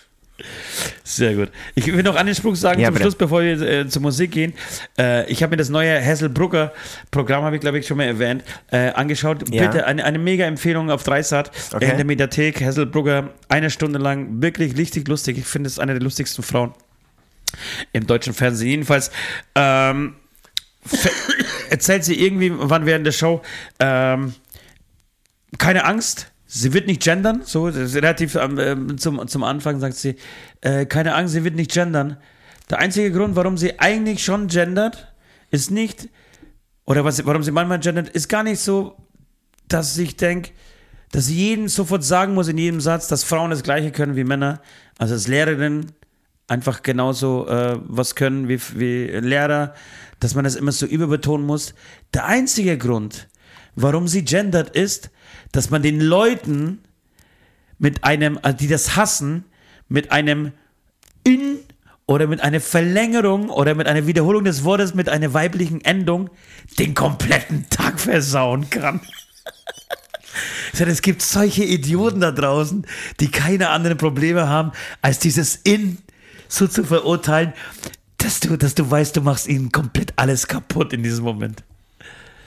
[1.03, 1.51] Sehr gut.
[1.75, 3.05] Ich will noch einen Spruch sagen Ja, zum bitte.
[3.05, 4.55] Schluss, bevor wir äh, zur Musik gehen.
[4.99, 6.73] Äh, ich habe mir das neue Hesselbrucker
[7.11, 9.49] Programm, habe ich glaube ich schon mal erwähnt, äh, angeschaut.
[9.53, 9.67] Ja.
[9.67, 11.85] Bitte eine, eine mega Empfehlung auf Dreisat Okay.
[11.85, 12.61] äh, in der Mediathek.
[12.61, 15.39] Hesselbrucker, eine Stunde lang, wirklich richtig lustig.
[15.39, 16.73] Ich finde es eine der lustigsten Frauen
[17.93, 18.71] im deutschen Fernsehen.
[18.71, 19.11] Jedenfalls
[19.55, 20.17] ähm,
[21.71, 23.43] erzählt sie irgendwie, wann während der Show,
[23.79, 24.35] ähm,
[25.59, 30.15] keine Angst, sie wird nicht gendern, so relativ ähm, ähm, zum, zum Anfang sagt sie,
[30.61, 32.17] äh, keine Angst, sie wird nicht gendern.
[32.71, 35.13] Der einzige Grund, warum sie eigentlich schon gendert,
[35.51, 36.09] ist nicht,
[36.85, 38.97] oder was, warum sie manchmal gendert, ist gar nicht so,
[39.67, 40.51] dass ich denke,
[41.11, 44.25] dass sie jeden sofort sagen muss in jedem Satz, dass Frauen das Gleiche können wie
[44.25, 44.61] Männer.
[44.97, 45.87] Also als Lehrerin
[46.47, 49.75] einfach genauso äh, was können wie, wie Lehrer,
[50.21, 51.75] dass man das immer so überbetonen muss.
[52.13, 53.29] Der einzige Grund,
[53.77, 55.11] warum sie gendert, ist,
[55.53, 56.81] dass man den Leuten
[57.79, 59.45] mit einem, also die das hassen,
[59.89, 60.53] mit einem
[61.25, 61.59] in
[62.07, 66.31] oder mit einer Verlängerung oder mit einer Wiederholung des Wortes mit einer weiblichen Endung
[66.79, 69.01] den kompletten Tag versauen kann.
[70.77, 72.85] Es gibt solche Idioten da draußen,
[73.21, 74.73] die keine anderen Probleme haben,
[75.03, 75.99] als dieses In
[76.49, 77.53] so zu verurteilen,
[78.19, 81.63] dass du, dass du weißt, du machst ihnen komplett alles kaputt in diesem Moment.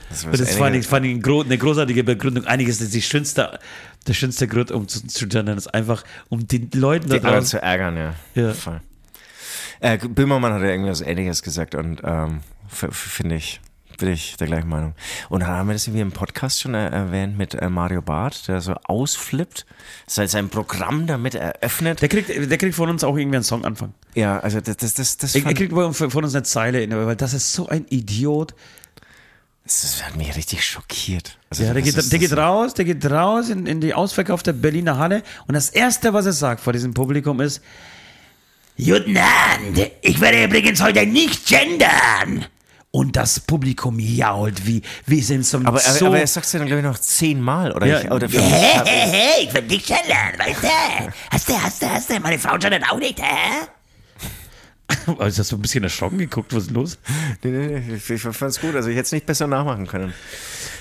[0.10, 2.46] Das das fand ich, fand ich eine großartige Begründung.
[2.46, 3.60] Einiges ist die schönste,
[4.08, 7.46] der schönste Grund, um zu, zu gendern, ist einfach, um den Leuten die draußen.
[7.46, 8.14] zu ärgern, ja.
[8.36, 8.54] Ja.
[8.54, 8.82] Voll.
[9.80, 12.40] Äh, Böhmermann hat ja irgendwas Ähnliches gesagt und ähm,
[12.70, 13.62] finde ich,
[13.98, 14.94] bin ich der gleichen Meinung.
[15.30, 18.48] Und dann haben wir das irgendwie im Podcast schon äh, erwähnt mit äh, Mario Barth,
[18.48, 19.66] der so ausflippt,
[20.08, 22.02] seit sein Programm damit eröffnet.
[22.02, 23.94] Der kriegt, der kriegt von uns auch irgendwie einen Songanfang.
[24.16, 27.34] Ja, also das, das, das, das, Er, er kriegt von uns eine Zeile, weil das
[27.34, 28.56] ist so ein Idiot.
[29.68, 31.38] Das, hat mich richtig schockiert.
[31.50, 34.98] Also Ja, der geht, der geht raus, der geht raus in, in die ausverkaufte Berliner
[34.98, 37.62] Halle und das Erste, was er sagt vor diesem Publikum ist,
[38.78, 42.46] Guten Abend, ich werde übrigens heute nicht gendern.
[42.92, 46.08] Und das Publikum jault, wie, wie sind so Aber, aber, so...
[46.08, 47.72] aber er sagt es ja dann, glaube ich, noch zehnmal.
[47.72, 48.00] Oder Ja.
[48.02, 50.68] ich, oder Hä, hä, hä, ich will nicht gendern, weißt du?
[51.32, 53.68] Hast du, hast du, hast du, meine Frau gendert auch nicht, hä?
[55.20, 56.98] also hast du ein bisschen erschrocken geguckt, was ist los?
[57.44, 58.76] Nee, nee, nee, ich, ich fand es gut.
[58.76, 60.14] Also ich hätte es nicht besser nachmachen können.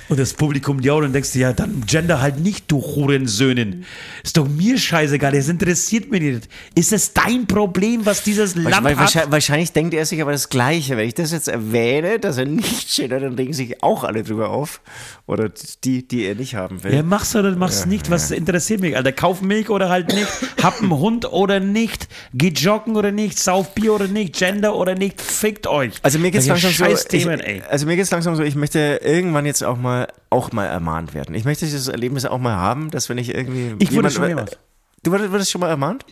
[0.09, 3.85] Und das Publikum jault und denkst dir, ja, dann gender halt nicht, du Hurensöhnen.
[4.23, 6.49] Ist doch mir scheißegal, es interessiert mich nicht.
[6.75, 9.01] Ist es dein Problem, was dieses Land Weil, hat?
[9.01, 10.97] wahrscheinlich, wahrscheinlich denkt er sich aber das Gleiche.
[10.97, 14.51] Wenn ich das jetzt erwähne, dass er nicht gendert, dann regen sich auch alle drüber
[14.51, 14.81] auf.
[15.27, 15.51] Oder
[15.83, 16.95] die, die er nicht haben will.
[16.95, 19.11] Ja, mach's oder mach's nicht, was interessiert mich, Alter.
[19.11, 20.29] Kauf Milch oder halt nicht,
[20.63, 24.95] hab einen Hund oder nicht, geh joggen oder nicht, sauf Bier oder nicht, Gender oder
[24.95, 25.95] nicht, fickt euch.
[26.03, 27.27] Also mir geht's langsam so, ich,
[27.69, 29.96] also mir geht's langsam so, ich möchte irgendwann jetzt auch mal,
[30.31, 31.35] auch mal ermahnt werden.
[31.35, 33.75] Ich möchte dieses Erlebnis auch mal haben, dass wenn ich irgendwie.
[33.79, 34.59] Ich wurde schon mehrmals.
[35.03, 36.05] Du wurdest, schon mal ermahnt?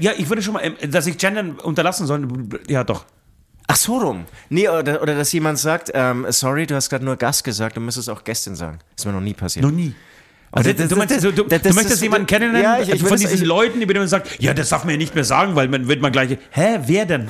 [0.00, 2.28] Ja, ich würde schon mal, ähm, dass ich Gendern unterlassen soll,
[2.68, 3.04] ja doch.
[3.66, 4.24] Ach so rum.
[4.48, 7.80] Nee, oder, oder dass jemand sagt, ähm, sorry, du hast gerade nur Gast gesagt, du
[7.80, 8.78] müsstest auch Gästin sagen.
[8.96, 9.64] ist mir noch nie passiert.
[9.64, 9.92] Noch nie.
[10.52, 12.88] Also, das- du, meinst, das- du, du, das- du das möchtest jemanden kennenlernen Ja, ich-
[12.90, 15.14] ich von würde diesen es- Leuten, die dem sagt, ja, das darf man ja nicht
[15.14, 16.38] mehr sagen, weil man wird man gleich.
[16.50, 17.28] Hä, wer denn?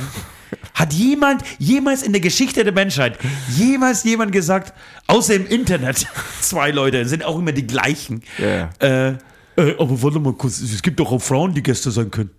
[0.79, 3.19] Hat jemand jemals in der Geschichte der Menschheit
[3.57, 4.73] jemals jemand gesagt,
[5.09, 6.07] außer im Internet,
[6.41, 8.23] zwei Leute sind auch immer die gleichen.
[8.39, 8.71] Ja.
[8.79, 9.09] Äh,
[9.57, 12.31] äh, aber warte mal kurz, es gibt doch auch Frauen, die Gäste sein können.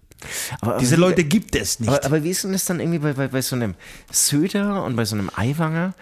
[0.62, 1.90] Aber, aber Diese wie- Leute gibt es nicht.
[1.90, 3.76] Aber, aber wie ist denn das dann irgendwie bei, bei, bei so einem
[4.12, 5.94] Söder und bei so einem Eiwanger?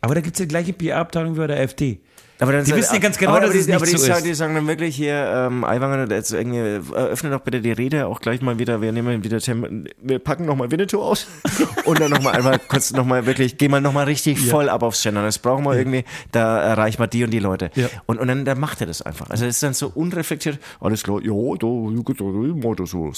[0.00, 2.00] Aber da gibt es die gleiche PR-Abteilung wie bei der AfD.
[2.38, 3.92] Aber dann Die wissen ja ganz genau, aber, dass aber es die, nicht aber die,
[3.92, 4.26] so sagen, ist.
[4.26, 6.60] die sagen dann wirklich hier, ähm, Aiwanger, jetzt irgendwie,
[6.94, 10.44] öffne doch bitte die Rede auch gleich mal wieder, wir nehmen wieder, Tem wir packen
[10.44, 11.26] nochmal Winnetou aus
[11.84, 15.22] und dann nochmal einmal kurz nochmal wirklich, geh mal nochmal richtig voll ab aufs Gender.
[15.22, 17.70] Das brauchen wir irgendwie, da erreichen wir die und die Leute.
[17.74, 17.88] Ja.
[18.06, 19.30] Und, und dann, dann macht er das einfach.
[19.30, 23.12] Also es ist dann so unreflektiert, alles klar, ja, da, da, da, so.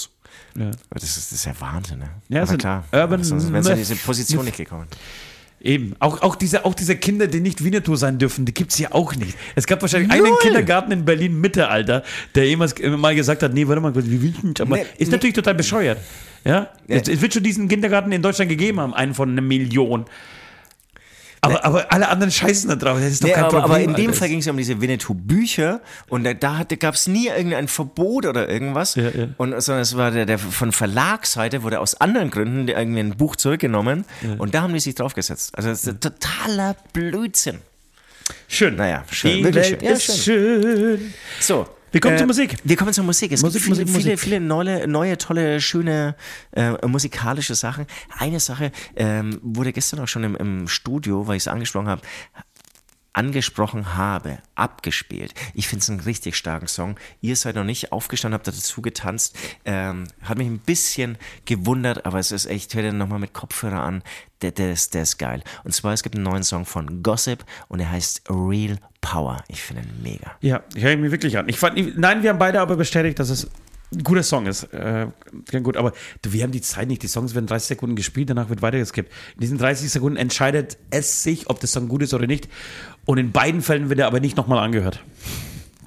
[0.55, 0.71] Ja.
[0.91, 2.09] Das ist, das ist ja Wahnsinn, ne?
[2.29, 4.87] Ja, Aber so klar, Urban sonst wären sie in diese Position nicht gekommen.
[5.61, 5.95] Eben.
[5.99, 8.93] Auch, auch, diese, auch diese Kinder, die nicht Winnetou sein dürfen, die gibt es ja
[8.93, 9.37] auch nicht.
[9.55, 12.03] Es gab wahrscheinlich einen Kindergarten in Berlin Mitte, Alter,
[12.33, 15.15] der jemals mal gesagt hat, nee, warte mal, wir will nicht, aber Nee, ist nee.
[15.15, 15.99] natürlich total bescheuert.
[16.45, 16.69] Ja?
[16.87, 20.05] Es, es wird schon diesen Kindergarten in Deutschland gegeben haben, einen von einer Million.
[21.41, 22.97] Aber, aber alle anderen scheißen da drauf.
[22.99, 23.71] Das ist doch Nee, kein aber, Problem.
[23.71, 24.19] aber in dem Alter.
[24.19, 28.25] Fall ging es ja um diese Winnetou-Bücher und da, da gab es nie irgendein Verbot
[28.25, 28.95] oder irgendwas.
[28.95, 29.27] Ja, ja.
[29.37, 33.35] Und, sondern es war der, der von Verlagsseite wurde aus anderen Gründen irgendwie ein Buch
[33.35, 34.05] zurückgenommen
[34.37, 35.57] und da haben die sich draufgesetzt.
[35.57, 37.59] Also das ist ein totaler Blödsinn.
[38.47, 38.75] Schön.
[38.75, 39.79] Naja, schön, Die Welt schön.
[39.81, 41.13] Ja, ist schön.
[41.39, 41.67] So.
[41.91, 42.57] Wir kommen zur Musik.
[42.63, 43.31] Wir kommen zur Musik.
[43.31, 46.15] Es Musik, gibt viele, Musik, viele, viele neue, neue, tolle, schöne
[46.51, 47.85] äh, musikalische Sachen.
[48.17, 52.01] Eine Sache ähm, wurde gestern auch schon im, im Studio, weil ich es angesprochen habe,
[53.13, 55.33] angesprochen habe, abgespielt.
[55.53, 56.95] Ich finde es einen richtig starken Song.
[57.21, 59.37] Ihr seid noch nicht aufgestanden, habt dazu getanzt.
[59.65, 63.81] Ähm, hat mich ein bisschen gewundert, aber es ist echt, hört ihr nochmal mit Kopfhörer
[63.81, 64.03] an.
[64.41, 65.43] Der, der, ist, der ist geil.
[65.63, 69.43] Und zwar, es gibt einen neuen Song von Gossip und er heißt Real Power.
[69.47, 70.31] Ich finde ihn mega.
[70.41, 71.49] Ja, ich höre ihn mir wirklich an.
[71.49, 73.49] Ich fand, nein, wir haben beide aber bestätigt, dass es
[73.91, 74.63] ein guter Song ist.
[74.65, 75.07] Äh,
[75.63, 77.01] gut, aber du, wir haben die Zeit nicht.
[77.01, 79.11] Die Songs werden 30 Sekunden gespielt, danach wird weitergeskippt.
[79.35, 82.47] In diesen 30 Sekunden entscheidet es sich, ob der Song gut ist oder nicht.
[83.09, 85.03] Und in beiden Fällen wird er aber nicht nochmal angehört.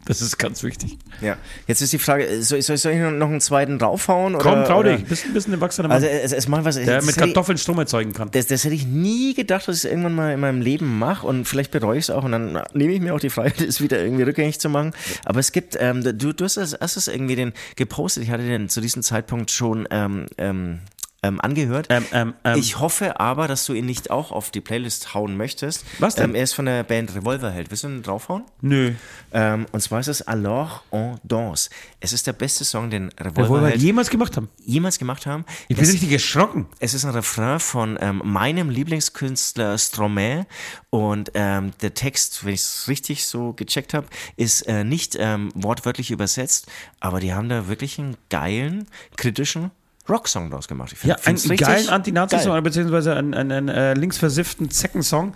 [0.07, 0.99] Das ist ganz wichtig.
[1.21, 1.37] Ja.
[1.69, 4.37] Jetzt ist die Frage, soll, soll, ich noch einen zweiten draufhauen?
[4.39, 4.97] Komm, oder, trau oder?
[4.97, 5.07] dich.
[5.07, 6.75] Bist ein bisschen ein erwachsener Mann, Also es, es mal was.
[6.75, 8.29] der mit hätte ich- Kartoffeln Strom erzeugen kann.
[8.33, 11.25] Das, das hätte ich nie gedacht, dass ich es irgendwann mal in meinem Leben mache
[11.25, 13.81] und vielleicht bereue ich es auch und dann nehme ich mir auch die Freiheit, es
[13.81, 14.91] wieder irgendwie rückgängig zu machen.
[15.25, 18.43] Aber es gibt, ähm, du, du hast es, hast es irgendwie den gepostet, ich hatte
[18.43, 20.81] den zu diesem Zeitpunkt schon ähm, ähm,
[21.25, 21.87] ähm, angehört.
[21.91, 22.59] Ähm, ähm, ähm.
[22.59, 25.85] ich hoffe aber, dass du ihn nicht auch auf die Playlist hauen möchtest.
[26.01, 26.31] Was denn?
[26.31, 27.71] Ähm, er ist von der Band Revolverheld.
[27.71, 28.45] Willst du ihn draufhauen?
[28.61, 28.93] Nö.
[29.33, 31.71] Und zwar ist es Alors on danse.
[32.01, 34.49] Es ist der beste Song, den Revolverheld jemals gemacht haben.
[34.65, 35.45] jemals gemacht haben.
[35.69, 36.67] Ich bin Es- richtig erschrocken.
[36.81, 40.45] es ist ein Refrain von meinem Lieblingskünstler Stromae
[40.91, 46.67] und der Text, wenn ich es richtig so gecheckt habe, ist äh, nicht wortwörtlich übersetzt,
[47.01, 48.87] aber die haben da wirklich einen geilen,
[49.17, 49.71] kritischen
[50.09, 50.93] Rocksong draus gemacht.
[50.93, 52.63] Ich Ja, einen geilen Anti-Nazi-Song, geil.
[52.63, 55.35] beziehungsweise einen, einen, einen äh, linksversifften Zeckensong.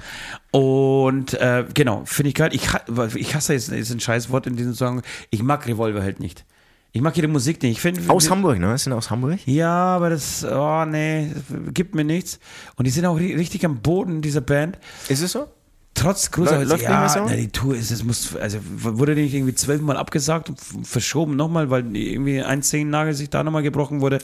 [0.50, 2.50] Und äh, genau, finde ich geil.
[2.52, 2.68] Ich,
[3.14, 5.02] ich hasse jetzt ist ein scheiß Wort in diesem Song.
[5.30, 6.44] Ich mag Revolver halt nicht.
[6.92, 7.72] Ich mag ihre Musik nicht.
[7.72, 8.76] Ich find, Aus Hamburg, ne?
[8.78, 9.38] Sind aus Hamburg?
[9.46, 11.30] Ja, aber das, oh nee,
[11.74, 12.38] gibt mir nichts.
[12.76, 14.78] Und die sind auch ri- richtig am Boden dieser Band.
[15.08, 15.46] Ist es so?
[15.96, 17.24] Trotz großer Läu- läuft ja, so?
[17.26, 21.70] na, die Tour ist, es muss, also wurde nicht irgendwie zwölfmal abgesagt und verschoben nochmal,
[21.70, 24.18] weil irgendwie ein Zehennagel sich da nochmal gebrochen wurde,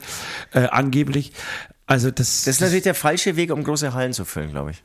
[0.53, 1.33] äh, angeblich.
[1.87, 4.83] Also das, Das ist natürlich der falsche Weg, um große Hallen zu füllen, glaube ich.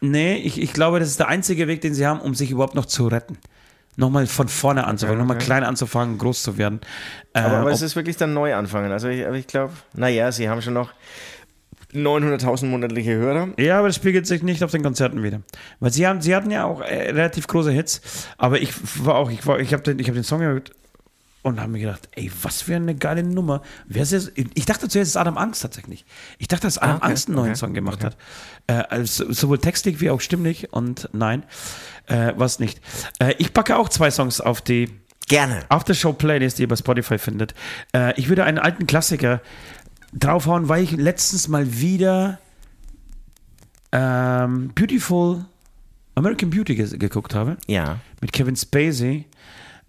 [0.00, 2.74] nee, ich, ich glaube, das ist der einzige Weg, den sie haben, um sich überhaupt
[2.74, 3.38] noch zu retten.
[3.96, 6.80] Nochmal von vorne anzufangen, nochmal klein anzufangen, groß zu werden.
[7.32, 8.92] Äh, Aber, aber ob- es ist wirklich dann neu anfangen.
[8.92, 10.90] Also ich, aber ich glaube, naja, sie haben schon noch
[11.94, 13.48] 900.000 monatliche Hörer.
[13.58, 15.40] Ja, aber das spiegelt sich nicht auf den Konzerten wieder.
[15.80, 18.02] Weil sie haben, sie hatten ja auch äh, relativ große Hits,
[18.36, 18.72] aber ich
[19.04, 20.72] war auch, ich war, ich habe den, ich habe den Song gehört
[21.42, 23.62] und habe mir gedacht, ey, was für eine geile Nummer.
[23.86, 24.32] Wer ist?
[24.36, 26.04] Ich dachte zuerst, es ist Adam Angst tatsächlich.
[26.38, 28.16] Ich dachte, dass Adam okay, Angst einen neuen okay, Song gemacht hat.
[28.66, 31.44] Äh, also, sowohl textlich wie auch stimmlich und nein,
[32.06, 32.80] äh, was nicht.
[33.18, 34.90] Äh, ich packe auch zwei Songs auf die
[35.28, 35.60] Gerne.
[35.68, 37.54] After-Show-Playlist, die ihr bei Spotify findet.
[37.94, 39.42] Äh, ich würde einen alten Klassiker
[40.12, 42.38] draufhauen, weil ich letztens mal wieder
[43.92, 45.44] ähm, Beautiful
[46.14, 47.56] American Beauty ge geguckt habe.
[47.66, 48.00] Ja.
[48.20, 49.26] Mit Kevin Spacey.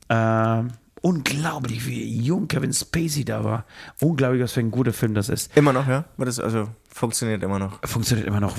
[0.10, 0.70] Ähm,
[1.02, 3.66] unglaublich, wie jung Kevin Spacey da war.
[4.00, 5.56] Unglaublich, was für ein guter Film das ist.
[5.56, 6.06] Immer noch, ja?
[6.18, 7.80] Das also funktioniert immer noch.
[7.88, 8.56] Funktioniert immer noch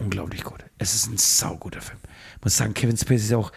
[0.00, 0.64] unglaublich gut.
[0.78, 1.98] Es ist ein sauguter Film.
[2.38, 3.52] Ich muss sagen, Kevin Spacey ist auch.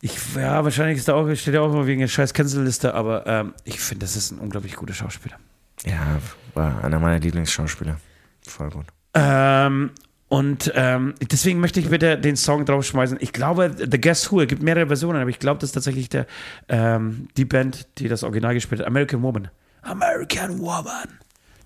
[0.00, 3.26] Ich, ja, wahrscheinlich ist er auch, steht er auch immer wegen der scheiß Cancel-Liste, aber
[3.26, 5.38] ähm, ich finde, das ist ein unglaublich guter Schauspieler.
[5.84, 6.18] Ja,
[6.54, 7.98] war einer meiner Lieblingsschauspieler.
[8.46, 8.86] Voll gut.
[9.14, 9.90] Ähm,
[10.28, 13.18] und ähm, deswegen möchte ich bitte den Song draufschmeißen.
[13.20, 16.08] Ich glaube, The Guess Who, es gibt mehrere Versionen, aber ich glaube, das ist tatsächlich
[16.08, 16.26] der,
[16.68, 18.86] ähm, die Band, die das Original gespielt hat.
[18.86, 19.48] American Woman.
[19.82, 21.08] American Woman.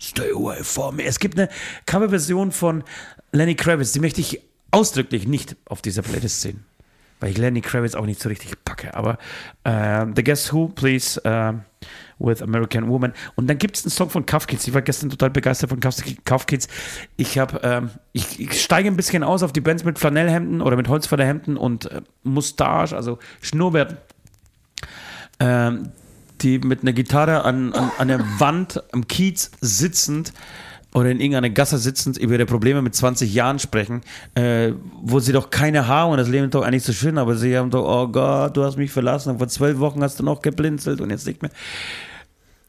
[0.01, 1.05] Stay away from me.
[1.05, 1.49] Es gibt eine
[1.86, 2.85] Coverversion von
[3.32, 4.40] Lenny Kravitz, die möchte ich
[4.70, 6.65] ausdrücklich nicht auf dieser Playlist sehen.
[7.20, 8.95] Weil ich Lenny Kravitz auch nicht so richtig packe.
[8.95, 9.19] Aber
[9.65, 11.62] ähm, The Guess Who, please, ähm,
[12.19, 13.12] with American Woman.
[13.36, 14.66] Und dann gibt es einen Song von Cuff Kids.
[14.66, 16.69] Ich war gestern total begeistert von Cuff Kids.
[17.16, 20.77] Ich habe, ähm, ich, ich steige ein bisschen aus auf die Bands mit Flanellhemden oder
[20.77, 23.99] mit Holzfällerhemden und äh, Mustache, also Schnurrbärten.
[25.40, 25.90] Ähm,
[26.40, 30.32] die mit einer Gitarre an, an, an der Wand am Kiez sitzend
[30.95, 34.01] oder in irgendeiner Gasse sitzend über ihre Probleme mit 20 Jahren sprechen,
[34.35, 34.73] äh,
[35.03, 37.57] wo sie doch keine haben und das Leben ist doch eigentlich so schön, aber sie
[37.57, 40.40] haben doch, oh Gott, du hast mich verlassen und vor zwölf Wochen hast du noch
[40.40, 41.51] geblinzelt und jetzt nicht mehr.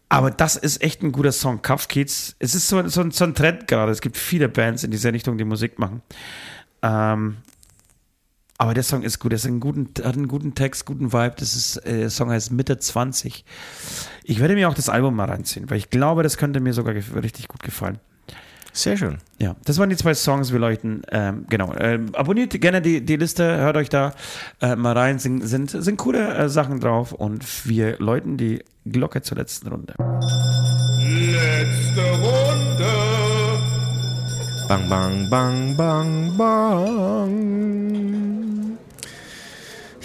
[0.09, 1.87] Aber das ist echt ein guter Song, Cuff.
[1.95, 3.91] Es ist so, so, so ein Trend gerade.
[3.91, 6.01] Es gibt viele Bands in dieser Richtung, die Musik machen.
[6.81, 7.37] Ähm,
[8.57, 9.31] aber der Song ist gut.
[9.31, 11.35] Er hat einen guten Text, guten Vibe.
[11.37, 13.45] Das ist, äh, der Song heißt Mitte 20.
[14.23, 16.95] Ich werde mir auch das Album mal reinziehen, weil ich glaube, das könnte mir sogar
[16.95, 17.99] richtig gut gefallen.
[18.73, 19.17] Sehr schön.
[19.39, 21.01] Ja, das waren die zwei Songs, wir leuchten.
[21.11, 21.73] Ähm, genau.
[21.77, 24.13] Ähm, abonniert gerne die, die Liste, hört euch da
[24.61, 25.19] äh, mal rein.
[25.19, 29.93] Sind, sind, sind coole äh, Sachen drauf und wir läuten die Glocke zur letzten Runde.
[30.99, 32.85] Letzte Runde.
[34.67, 37.49] Bang, bang, bang, bang, bang.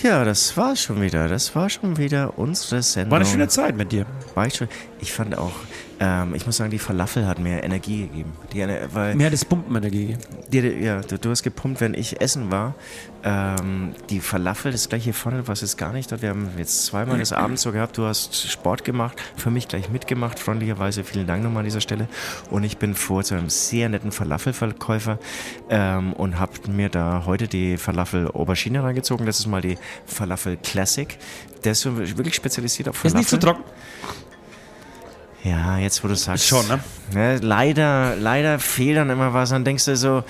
[0.02, 1.28] Ja, das war schon wieder.
[1.28, 3.12] Das war schon wieder unsere Sendung.
[3.12, 4.04] War eine schöne Zeit mit dir.
[4.34, 4.68] War ich, schon,
[5.00, 5.52] ich fand auch,
[6.00, 8.32] ähm, ich muss sagen, die Falafel hat mir Energie gegeben.
[8.52, 10.20] Die, weil Mir hat das Pumpenenergie gegeben.
[10.50, 12.74] dir, ja, du, du hast gepumpt, wenn ich essen war.
[13.22, 16.20] Ähm, die Falafel, das gleiche vorne, was ist gar nicht dort.
[16.22, 17.96] Wir haben jetzt zweimal das Abend so gehabt.
[17.96, 21.04] Du hast Sport gemacht, für mich gleich mitgemacht, freundlicherweise.
[21.04, 22.08] Vielen Dank nochmal an dieser Stelle.
[22.50, 25.18] Und ich bin vor zu einem sehr netten Falafelverkäufer
[25.70, 29.24] ähm, und habe mir da heute die Falafel Aubergine reingezogen.
[29.26, 31.16] Das ist mal die Falafel Classic.
[31.64, 33.18] Der ist so wirklich spezialisiert auf Ist Falafel.
[33.20, 33.62] nicht zu trocken.
[35.44, 36.46] Ja, jetzt wo du sagst.
[36.46, 36.80] Schon, ne?
[37.14, 39.50] Ja, leider, leider fehlt dann immer was.
[39.50, 40.24] Dann denkst du so,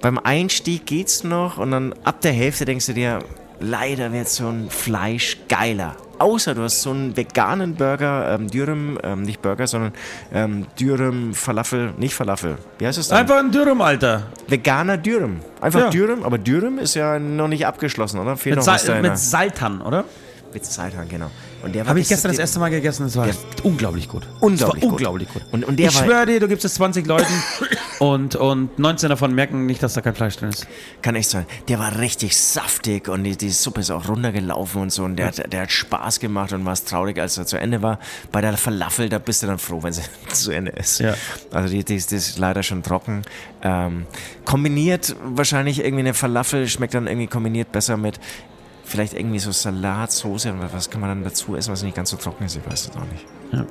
[0.00, 3.18] beim Einstieg geht's noch und dann ab der Hälfte denkst du dir,
[3.60, 5.96] leider wird so ein Fleisch geiler.
[6.20, 9.92] außer du hast so einen veganen Burger, ähm, Dürüm, ähm, nicht Burger, sondern
[10.32, 12.58] ähm, Dürüm, Falafel, nicht Falafel.
[12.78, 13.18] Wie heißt es dann?
[13.18, 14.24] Einfach ein Dürüm, Alter.
[14.46, 15.40] Veganer Dürüm.
[15.60, 15.90] Einfach Ja.
[15.90, 18.36] Dürüm, aber Dürüm ist ja noch nicht abgeschlossen, oder?
[18.36, 20.04] Fehlt Mit, noch was Sal da mit Saltan, oder?
[20.52, 21.30] mit Seitan, genau.
[21.62, 23.04] Und der war Habe ich gestern das der- erste Mal gegessen.
[23.04, 23.26] Das war
[23.64, 24.26] unglaublich gut.
[24.40, 24.90] Unglaublich gut.
[24.90, 25.42] war unglaublich gut.
[25.50, 27.32] Und- und der ich schwöre dir, du gibst es 20 Leuten
[27.98, 30.66] und, und 19 davon merken nicht, dass da kein Fleisch drin ist.
[31.02, 31.46] Kann echt sein.
[31.68, 35.02] Der war richtig saftig und die, die Suppe ist auch runtergelaufen und so.
[35.04, 37.82] Und der, hat, der hat Spaß gemacht und war es traurig, als er zu Ende
[37.82, 37.98] war.
[38.30, 40.02] Bei der Falafel, da bist du dann froh, wenn sie
[40.32, 41.00] zu Ende ist.
[41.00, 41.14] Ja.
[41.50, 43.22] Also die, die, ist- die ist leider schon trocken.
[43.62, 44.06] Ähm,
[44.44, 48.20] kombiniert wahrscheinlich irgendwie eine Falafel, schmeckt dann irgendwie kombiniert besser mit
[48.88, 52.16] vielleicht irgendwie so Salatsoße oder was kann man dann dazu essen, was nicht ganz so
[52.16, 52.56] trocken ist.
[52.56, 53.24] Ich weiß es auch nicht.
[53.52, 53.66] Ja.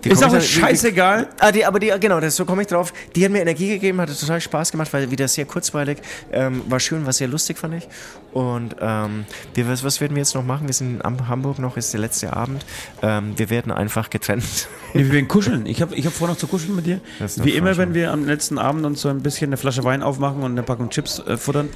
[0.00, 1.26] Wie Ist auch scheißegal.
[1.40, 2.92] Ah, die, aber die, genau, das, so komme ich drauf.
[3.16, 5.98] Die hat mir Energie gegeben, hat total Spaß gemacht, weil wieder sehr kurzweilig,
[6.30, 7.88] ähm, war schön, war sehr lustig, fand ich.
[8.32, 9.24] Und ähm,
[9.54, 10.68] wir, was, was werden wir jetzt noch machen?
[10.68, 12.64] Wir sind in Am- Hamburg noch, ist der letzte Abend.
[13.02, 14.44] Ähm, wir werden einfach getrennt.
[14.94, 15.66] Nee, wir werden kuscheln.
[15.66, 17.02] Ich habe ich hab vor, noch zu kuscheln mit dir.
[17.42, 20.42] Wie immer, wenn wir am letzten Abend uns so ein bisschen eine Flasche Wein aufmachen
[20.42, 21.68] und eine Packung Chips äh, futtern.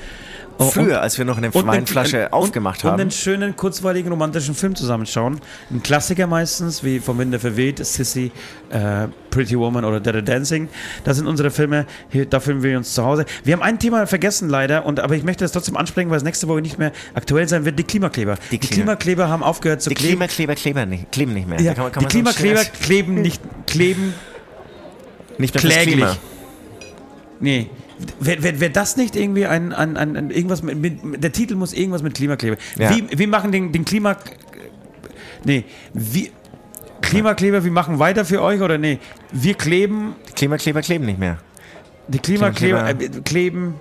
[0.58, 2.94] Oh, Früher, als wir noch eine Weinflasche und- aufgemacht und, haben.
[2.96, 5.40] Und einen schönen, kurzweiligen, romantischen Film zusammenschauen.
[5.70, 8.30] Ein Klassiker meistens, wie Vom Winde verweht, Sissy,
[8.70, 10.68] äh, Pretty Woman oder Dirty Dancing.
[11.04, 11.86] Das sind unsere Filme.
[12.10, 13.24] Hier, da filmen wir uns zu Hause.
[13.44, 16.22] Wir haben ein Thema vergessen leider, und, aber ich möchte das trotzdem ansprechen, weil es
[16.24, 17.78] nächste Woche nicht mehr aktuell sein wird.
[17.78, 18.36] Die Klimakleber.
[18.50, 20.12] Die, Klima- Klimakleber haben aufgehört zu die kleben.
[20.18, 21.60] Klimakleber kleber nicht, kleben nicht mehr.
[21.60, 24.14] ja, kann man- kann die Klimakleber kleben nicht, kleben
[25.38, 26.04] nicht mehr kläglich.
[27.40, 27.70] Nee.
[28.20, 31.54] Wäre wär, wär das nicht irgendwie ein, ein, ein, ein irgendwas mit, mit, der Titel
[31.54, 32.56] muss irgendwas mit Klimakleber.
[32.76, 32.90] Ja.
[32.96, 34.16] Wie, wir machen den, den Klima.
[35.44, 35.64] Nee,
[35.94, 36.30] wie.
[37.00, 38.98] Klimakleber, wir machen weiter für euch oder nee?
[39.32, 41.38] Wir kleben, Die Klimakleber kleben nicht mehr.
[42.08, 43.74] die Klimakleber äh, kleben.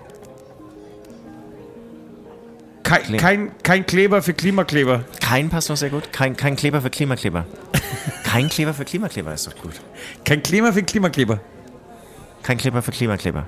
[2.84, 5.06] Kein, Kle- kein, kein Kleber für Klimakleber.
[5.22, 6.12] Kein passt noch sehr gut.
[6.12, 7.46] Kein, kein Kleber für Klimakleber.
[8.24, 9.80] kein Kleber für Klimakleber ist doch gut.
[10.26, 11.40] Kein Kleber für Klimakleber.
[12.44, 13.48] Kein Kleber für Klimakleber.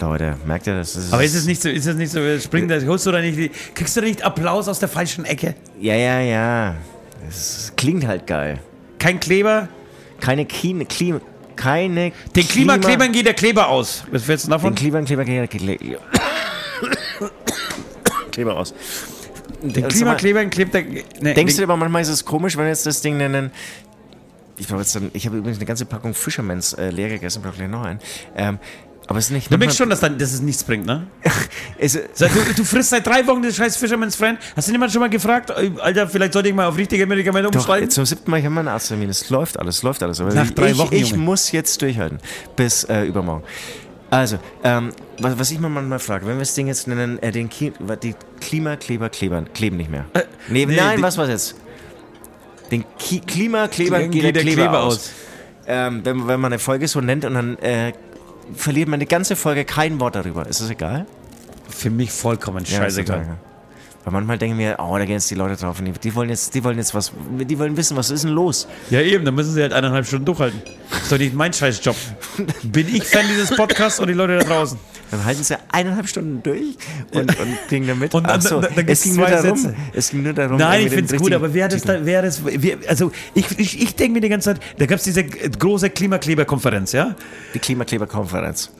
[0.00, 0.94] Leute, merkt ihr das?
[0.94, 3.20] das Aber ist es nicht so, ist es nicht so, springt das, holst du da
[3.20, 5.54] nicht, kriegst du da nicht Applaus aus der falschen Ecke?
[5.80, 6.74] Ja, ja, ja.
[7.28, 8.60] Es klingt halt geil.
[8.98, 9.68] Kein Kleber?
[10.20, 11.20] Keine Klima, Klima,
[11.56, 14.04] keine Den Klimaklebern geht der Kleber aus.
[14.10, 14.74] Was willst du Den davon?
[14.74, 16.00] Kleber, Kleber, Kleber, Kleber.
[18.30, 18.74] Kleber aus.
[19.62, 20.82] Den Klimaklebern klebt der.
[21.20, 23.50] Nee, Denkst du aber manchmal ist es komisch, wenn jetzt das Ding nennen.
[24.56, 27.84] Ich dann, ich habe übrigens eine ganze Packung Fishermans äh, leer gegessen, brauche gleich noch
[27.84, 27.98] einen.
[28.36, 28.58] Ähm,
[29.06, 29.52] aber es ist nicht.
[29.52, 31.06] du merkst schon, dass, dann, dass es nichts bringt, ne?
[31.78, 34.38] Es, Du, du frisst seit drei Wochen das scheiß Fisherman's Friend.
[34.56, 35.50] Hast du jemand schon mal gefragt?
[35.50, 38.44] äh, Alter, vielleicht sollte ich mal auf richtige Medikamente doch, jetzt zum siebten Mal, ich
[38.44, 39.08] habe meinen Arzttermin.
[39.10, 40.20] Es läuft alles, läuft alles.
[40.20, 41.22] Aber Nach drei ich, Wochen, ich Junge.
[41.22, 42.18] muss jetzt durchhalten.
[42.56, 43.44] Bis äh, übermorgen.
[44.10, 47.32] Also, ähm, was, was ich mir manchmal frage, wenn wir das Ding jetzt nennen, äh,
[47.32, 47.72] den Ki
[48.02, 50.04] die Klimakleber klebern, kleben nicht mehr.
[50.48, 51.56] nee, nee, nein, was war's jetzt?
[52.70, 54.94] Den Ki Klimakleber geht, der Kleber, Kleber aus.
[54.94, 55.10] aus.
[55.66, 57.92] Ähm, wenn, wenn man eine Folge so nennt und dann äh,
[58.54, 60.46] verliert man die ganze Folge kein Wort darüber.
[60.46, 61.06] Ist das egal?
[61.68, 63.22] Für mich vollkommen Ja, scheißegal.
[63.22, 63.38] egal.
[64.04, 66.28] Weil manchmal denken wir, oh, da gehen jetzt die Leute drauf und die, die wollen
[66.28, 68.68] jetzt, die wollen jetzt was, die wollen wissen, was ist denn los?
[68.90, 70.60] Ja, eben, dann müssen sie halt eineinhalb Stunden durchhalten.
[70.92, 71.96] ist doch nicht mein Scheißjob.
[72.64, 74.78] Bin ich Fan dieses Podcasts und die Leute da draußen.
[75.10, 76.76] Dann halten sie eineinhalb Stunden durch
[77.12, 78.14] und, und kriegen damit.
[78.14, 79.56] Und dann- so, dann- dann es ging nur darum.
[79.56, 79.74] Sätze.
[79.92, 80.56] Es ging nur darum.
[80.56, 81.98] Nein, ich finde es gut, aber wer das Titel.
[82.00, 84.98] da, wer das, wer, also ich, ich, ich denke mir die ganze Zeit, da gab
[84.98, 87.14] es diese große Klimakleberkonferenz, ja?
[87.54, 88.70] Die Klimakleberkonferenz.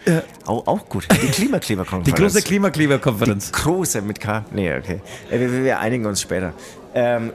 [0.45, 1.07] Auch, auch gut.
[1.13, 2.05] Die Klimakleberkonferenz.
[2.17, 3.53] Die große Klimakleberkonferenz.
[3.53, 4.45] Große mit K.
[4.53, 5.01] Nee, okay.
[5.31, 6.53] Wir, wir, einigen uns später.
[6.95, 7.33] Ähm,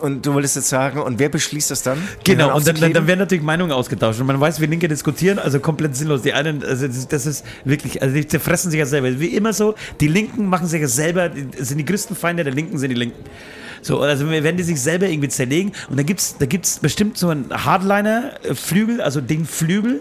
[0.00, 1.96] und du wolltest jetzt sagen, und wer beschließt das dann?
[2.24, 5.60] Genau, und dann, dann, werden natürlich Meinungen ausgetauscht und man weiß, wie Linke diskutieren, also
[5.60, 6.22] komplett sinnlos.
[6.22, 9.18] Die einen, also das, das ist wirklich, also die zerfressen sich ja selber.
[9.18, 12.76] Wie immer so, die Linken machen sich ja selber, sind die größten Feinde der Linken,
[12.76, 13.24] sind die Linken.
[13.84, 17.28] So, also wenn die sich selber irgendwie zerlegen und dann gibt's, da gibt's bestimmt so
[17.28, 20.00] einen Hardliner-Flügel, also den Flügel,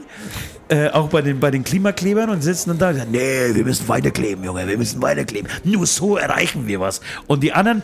[0.70, 3.66] äh, auch bei den, bei den Klimaklebern und sitzen dann da und sagen, nee, wir
[3.66, 5.50] müssen weiterkleben, Junge, wir müssen weiterkleben.
[5.66, 7.02] Nur so erreichen wir was.
[7.28, 7.84] Und die anderen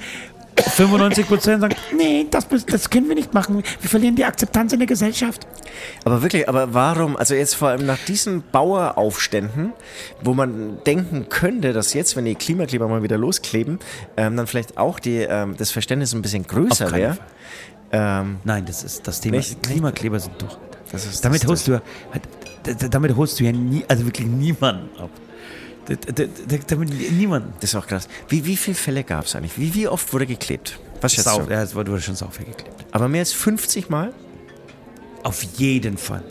[0.63, 3.63] 95 Prozent sagen, nee, das, das können wir nicht machen.
[3.81, 5.47] Wir verlieren die Akzeptanz in der Gesellschaft.
[6.05, 9.73] Aber wirklich, aber warum, also jetzt vor allem nach diesen Baueraufständen,
[10.21, 13.79] wo man denken könnte, dass jetzt, wenn die Klimakleber mal wieder loskleben,
[14.17, 17.17] ähm, dann vielleicht auch die, ähm, das Verständnis ein bisschen größer wäre.
[17.91, 19.37] Ähm, Nein, das ist das Thema.
[19.37, 19.63] Nicht?
[19.63, 20.55] Klimakleber sind durch.
[20.91, 21.81] Das ist- damit das- holst du
[22.89, 25.09] damit holst du ja nie, also wirklich niemanden ab.
[25.89, 27.53] D- d- d- Damit niemanden.
[27.61, 28.07] das ist auch krass.
[28.27, 29.57] Wie, wie viele Fälle gab es eigentlich?
[29.57, 30.79] Wie, wie oft wurde geklebt?
[31.01, 31.51] Was schätzt Sau, du?
[31.51, 32.75] ja, es wurde schon sau viel geklebt.
[32.91, 34.13] Aber mehr als 50 Mal?
[35.23, 36.23] Auf jeden Fall.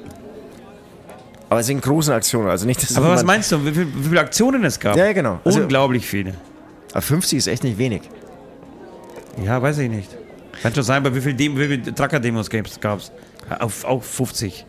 [1.50, 4.08] Aber es sind großen Aktionen, also nicht, dass Aber was meinst du, wie, viel, wie
[4.08, 4.96] viele Aktionen es gab?
[4.96, 5.40] Ja, genau.
[5.44, 6.34] Also- Unglaublich viele.
[6.92, 8.02] Aber 50 ist echt nicht wenig.
[9.44, 10.10] Ja, weiß ich nicht.
[10.62, 13.12] Kann schon sein, aber wie viele Dem wie viel Tracker-Demos gab es?
[13.60, 14.66] Auf, auf 50.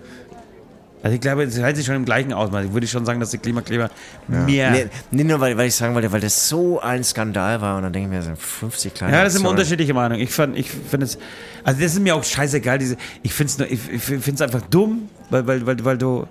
[1.02, 2.66] Also ich glaube, es hält sich schon im gleichen Ausmaß.
[2.66, 3.90] Ich würde schon sagen, dass die Klimakleber
[4.28, 4.72] mehr...
[4.72, 7.84] Nee, nee, nur weil, weil ich sagen wollte, weil das so ein Skandal war und
[7.84, 10.22] dann denke ich mir, das sind 50 kleine Ja, das sind unterschiedliche Meinungen.
[10.22, 11.18] Ich, fand- ich finde es,
[11.64, 12.80] also das ist mir auch scheißegal.
[12.80, 13.80] Diese, ich finde es nur, ich,
[14.12, 16.28] ich einfach dumm, weil, weil, weil, weil du,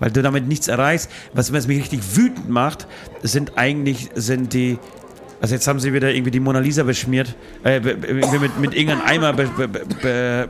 [0.00, 1.10] weil du damit nichts erreichst.
[1.32, 2.88] Was, was mich richtig wütend macht,
[3.22, 4.78] sind eigentlich sind die,
[5.40, 8.74] also jetzt haben sie wieder irgendwie die Mona Lisa beschmiert, äh, be- be- mit, mit
[8.74, 10.48] irgendeinem Eimer be, be, be, be,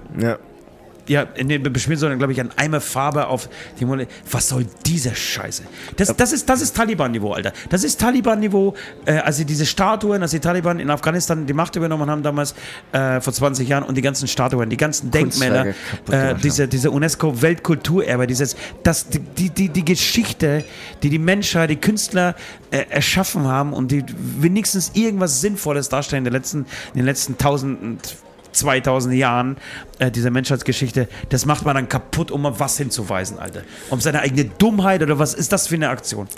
[1.09, 1.26] Ja.
[1.36, 3.48] ja, nee, beschmiert, sondern glaube ich ein Eimer Farbe auf
[3.78, 5.64] die Mona Was soll diese Scheiße?
[5.97, 7.52] Das, das ist, das ist Taliban-Niveau, Alter.
[7.70, 8.74] Das ist Taliban-Niveau.
[9.06, 12.55] Äh, also diese Statuen, als die Taliban in Afghanistan die Macht übernommen haben damals
[12.93, 15.68] äh, vor 20 Jahren und die ganzen Statuen, die ganzen Denkmäler,
[16.10, 20.64] äh, diese, diese UNESCO-Weltkulturerbe, dieses, das, die, die, die, die Geschichte,
[21.02, 22.35] die die Menschheit, die Künstler
[22.70, 24.05] äh, erschaffen haben und die
[24.39, 26.59] wenigstens irgendwas Sinnvolles darstellen in den letzten,
[26.93, 28.16] in den letzten tausend
[28.59, 29.56] 2000 Jahren
[29.98, 33.62] äh, dieser Menschheitsgeschichte, das macht man dann kaputt, um auf was hinzuweisen, Alter.
[33.90, 36.28] Um seine eigene Dummheit oder was ist das für eine Aktion?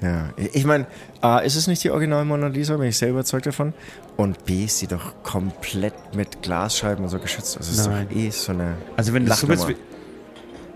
[0.00, 0.86] Ja, ich meine,
[1.22, 3.72] A, ist es nicht die Original Mona Lisa, bin ich sehr überzeugt davon.
[4.16, 7.56] Und B, ist sie doch komplett mit Glasscheiben und so geschützt.
[7.56, 8.74] Also es ist doch eh so eine.
[8.96, 9.76] Also wenn du so willst, wie-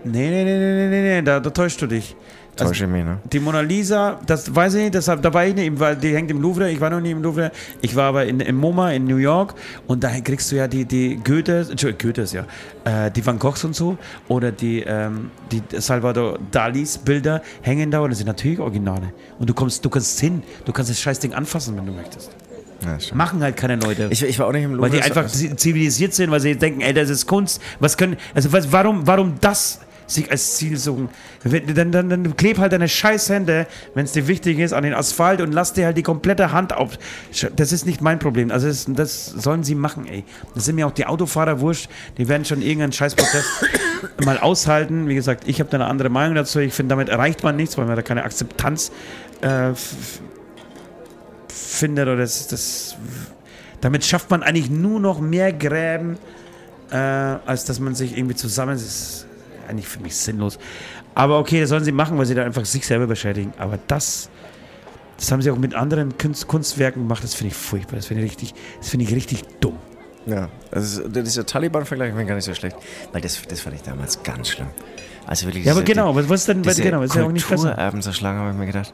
[0.05, 2.15] Nee, nee, nee, nee, nee, nee, nee, da, da täuschst du dich.
[2.59, 3.17] Also, mich, ne?
[3.31, 6.29] die Mona Lisa, das weiß ich nicht, deshalb, da war ich nicht, weil die hängt
[6.29, 7.51] im Louvre, ich war noch nie im Louvre,
[7.81, 9.55] ich war aber in, im MoMA in New York
[9.87, 12.45] und da kriegst du ja die, die Goethes, Entschuldigung, Goethes, ja,
[12.85, 13.97] äh, die Van Goghs und so
[14.27, 19.13] oder die, ähm, die Salvador Dalis Bilder hängen da und das sind natürlich Originale.
[19.39, 22.31] Und du kommst, du kannst hin, du kannst das Scheißding anfassen, wenn du möchtest.
[22.83, 22.97] Ja.
[23.15, 24.09] Machen halt keine Leute.
[24.11, 24.91] Ich, ich war auch nicht im Louvre.
[24.91, 27.61] Weil die einfach zivilisiert sind, weil sie denken, ey, das ist Kunst.
[27.79, 29.79] Was können, also was, warum, warum das
[30.13, 31.09] sich als Ziel suchen?
[31.43, 35.41] Dann, dann, dann kleb halt deine Scheißhände, wenn es dir wichtig ist, an den Asphalt
[35.41, 36.97] und lass dir halt die komplette Hand auf.
[37.55, 38.51] Das ist nicht mein Problem.
[38.51, 40.23] Also das, das sollen sie machen, ey.
[40.55, 41.89] Das sind mir auch die Autofahrer wurscht.
[42.17, 43.47] Die werden schon irgendeinen Scheißprotest
[44.25, 45.07] mal aushalten.
[45.07, 46.59] Wie gesagt, ich habe da eine andere Meinung dazu.
[46.59, 48.91] Ich finde, damit erreicht man nichts, weil man da keine Akzeptanz
[49.41, 49.71] äh,
[51.47, 52.95] findet oder das, das
[53.81, 56.17] damit schafft man eigentlich nur noch mehr Gräben,
[56.89, 58.79] äh, als dass man sich irgendwie zusammen.
[59.67, 60.59] Eigentlich für mich sinnlos.
[61.15, 63.53] Aber okay, das sollen sie machen, weil sie da einfach sich selber beschädigen.
[63.57, 64.29] Aber das,
[65.17, 67.23] das haben sie auch mit anderen Kunst, Kunstwerken gemacht.
[67.23, 67.97] Das finde ich furchtbar.
[67.97, 69.77] Das finde ich richtig, das finde ich richtig dumm.
[70.25, 72.77] Ja, also dieser Taliban-Vergleich finde ich gar nicht so schlecht,
[73.11, 74.67] weil das, das fand ich damals ganz schlimm.
[75.27, 77.47] Also wirklich Ja, aber genau, was, was ist denn, diese genau, ist ja auch nicht
[77.47, 77.63] besser.
[77.69, 78.93] Kulturerben zerschlagen, habe ich mir gedacht.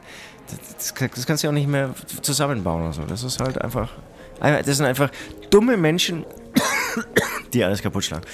[0.76, 1.90] Das, das, das kannst du ja auch nicht mehr
[2.22, 3.02] zusammenbauen oder so.
[3.04, 3.92] Das ist halt einfach-
[4.40, 5.10] Das sind einfach
[5.50, 6.24] dumme Menschen,
[7.52, 8.24] die alles kaputt schlagen.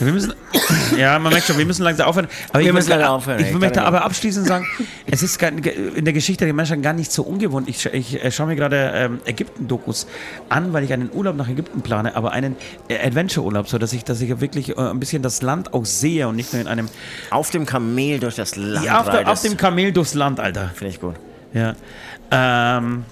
[0.00, 0.32] Wir müssen,
[0.96, 2.28] ja, man merkt schon, wir müssen langsam aufhören.
[2.50, 4.66] Aber Wir ich müssen möchte- leider aufhören, Ich möchte aber abschließend sagen,
[5.06, 7.68] es ist in der Geschichte der Menschheit gar nicht so ungewohnt.
[7.68, 10.06] Ich, ich äh, schaue mir gerade ähm, Ägypten-Dokus
[10.48, 12.56] an, weil ich einen Urlaub nach Ägypten plane, aber einen
[12.88, 16.28] äh, Adventure-Urlaub, so dass ich, dass ich wirklich äh, ein bisschen das Land auch sehe
[16.28, 16.88] und nicht nur in einem.
[17.30, 20.70] Auf dem Kamel durch das Land Ja, auf, der, auf dem Kamel durchs Land, Alter.
[20.74, 21.14] Finde ich gut.
[21.52, 21.74] Ja.
[22.30, 23.04] Ähm,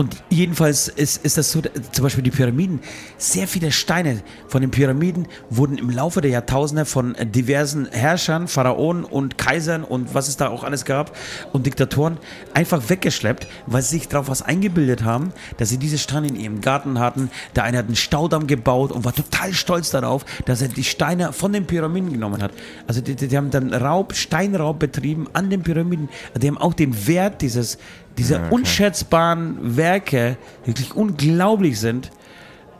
[0.00, 1.60] und jedenfalls ist, ist das so,
[1.92, 2.80] zum Beispiel die Pyramiden,
[3.18, 9.04] sehr viele Steine von den Pyramiden wurden im Laufe der Jahrtausende von diversen Herrschern, Pharaonen
[9.04, 11.14] und Kaisern und was es da auch alles gab
[11.52, 12.16] und Diktatoren
[12.54, 16.62] einfach weggeschleppt, weil sie sich darauf was eingebildet haben, dass sie diese Steine in ihrem
[16.62, 17.30] Garten hatten.
[17.54, 21.34] Der eine hat einen Staudamm gebaut und war total stolz darauf, dass er die Steine
[21.34, 22.52] von den Pyramiden genommen hat.
[22.86, 26.08] Also die, die haben dann Raub, Steinraub betrieben an den Pyramiden.
[26.40, 27.76] Die haben auch den Wert dieses,
[28.18, 32.10] dieser unschätzbaren Werke, die wirklich unglaublich sind,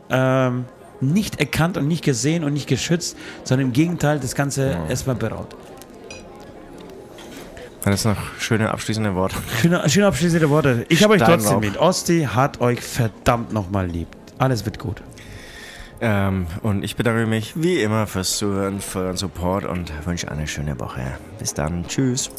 [0.09, 0.65] ähm,
[0.99, 5.55] nicht erkannt und nicht gesehen und nicht geschützt, sondern im Gegenteil das Ganze erstmal beraut.
[7.83, 9.35] Dann ist noch schöne abschließende Worte.
[9.59, 10.85] Schöne, schöne abschließende Worte.
[10.89, 11.81] Ich habe euch trotzdem lieb.
[11.81, 14.07] Osti hat euch verdammt nochmal lieb.
[14.37, 15.01] Alles wird gut.
[15.99, 20.47] Ähm, und ich bedanke mich wie immer fürs Zuhören, für euren Support und wünsche eine
[20.47, 21.01] schöne Woche.
[21.39, 21.87] Bis dann.
[21.87, 22.29] Tschüss.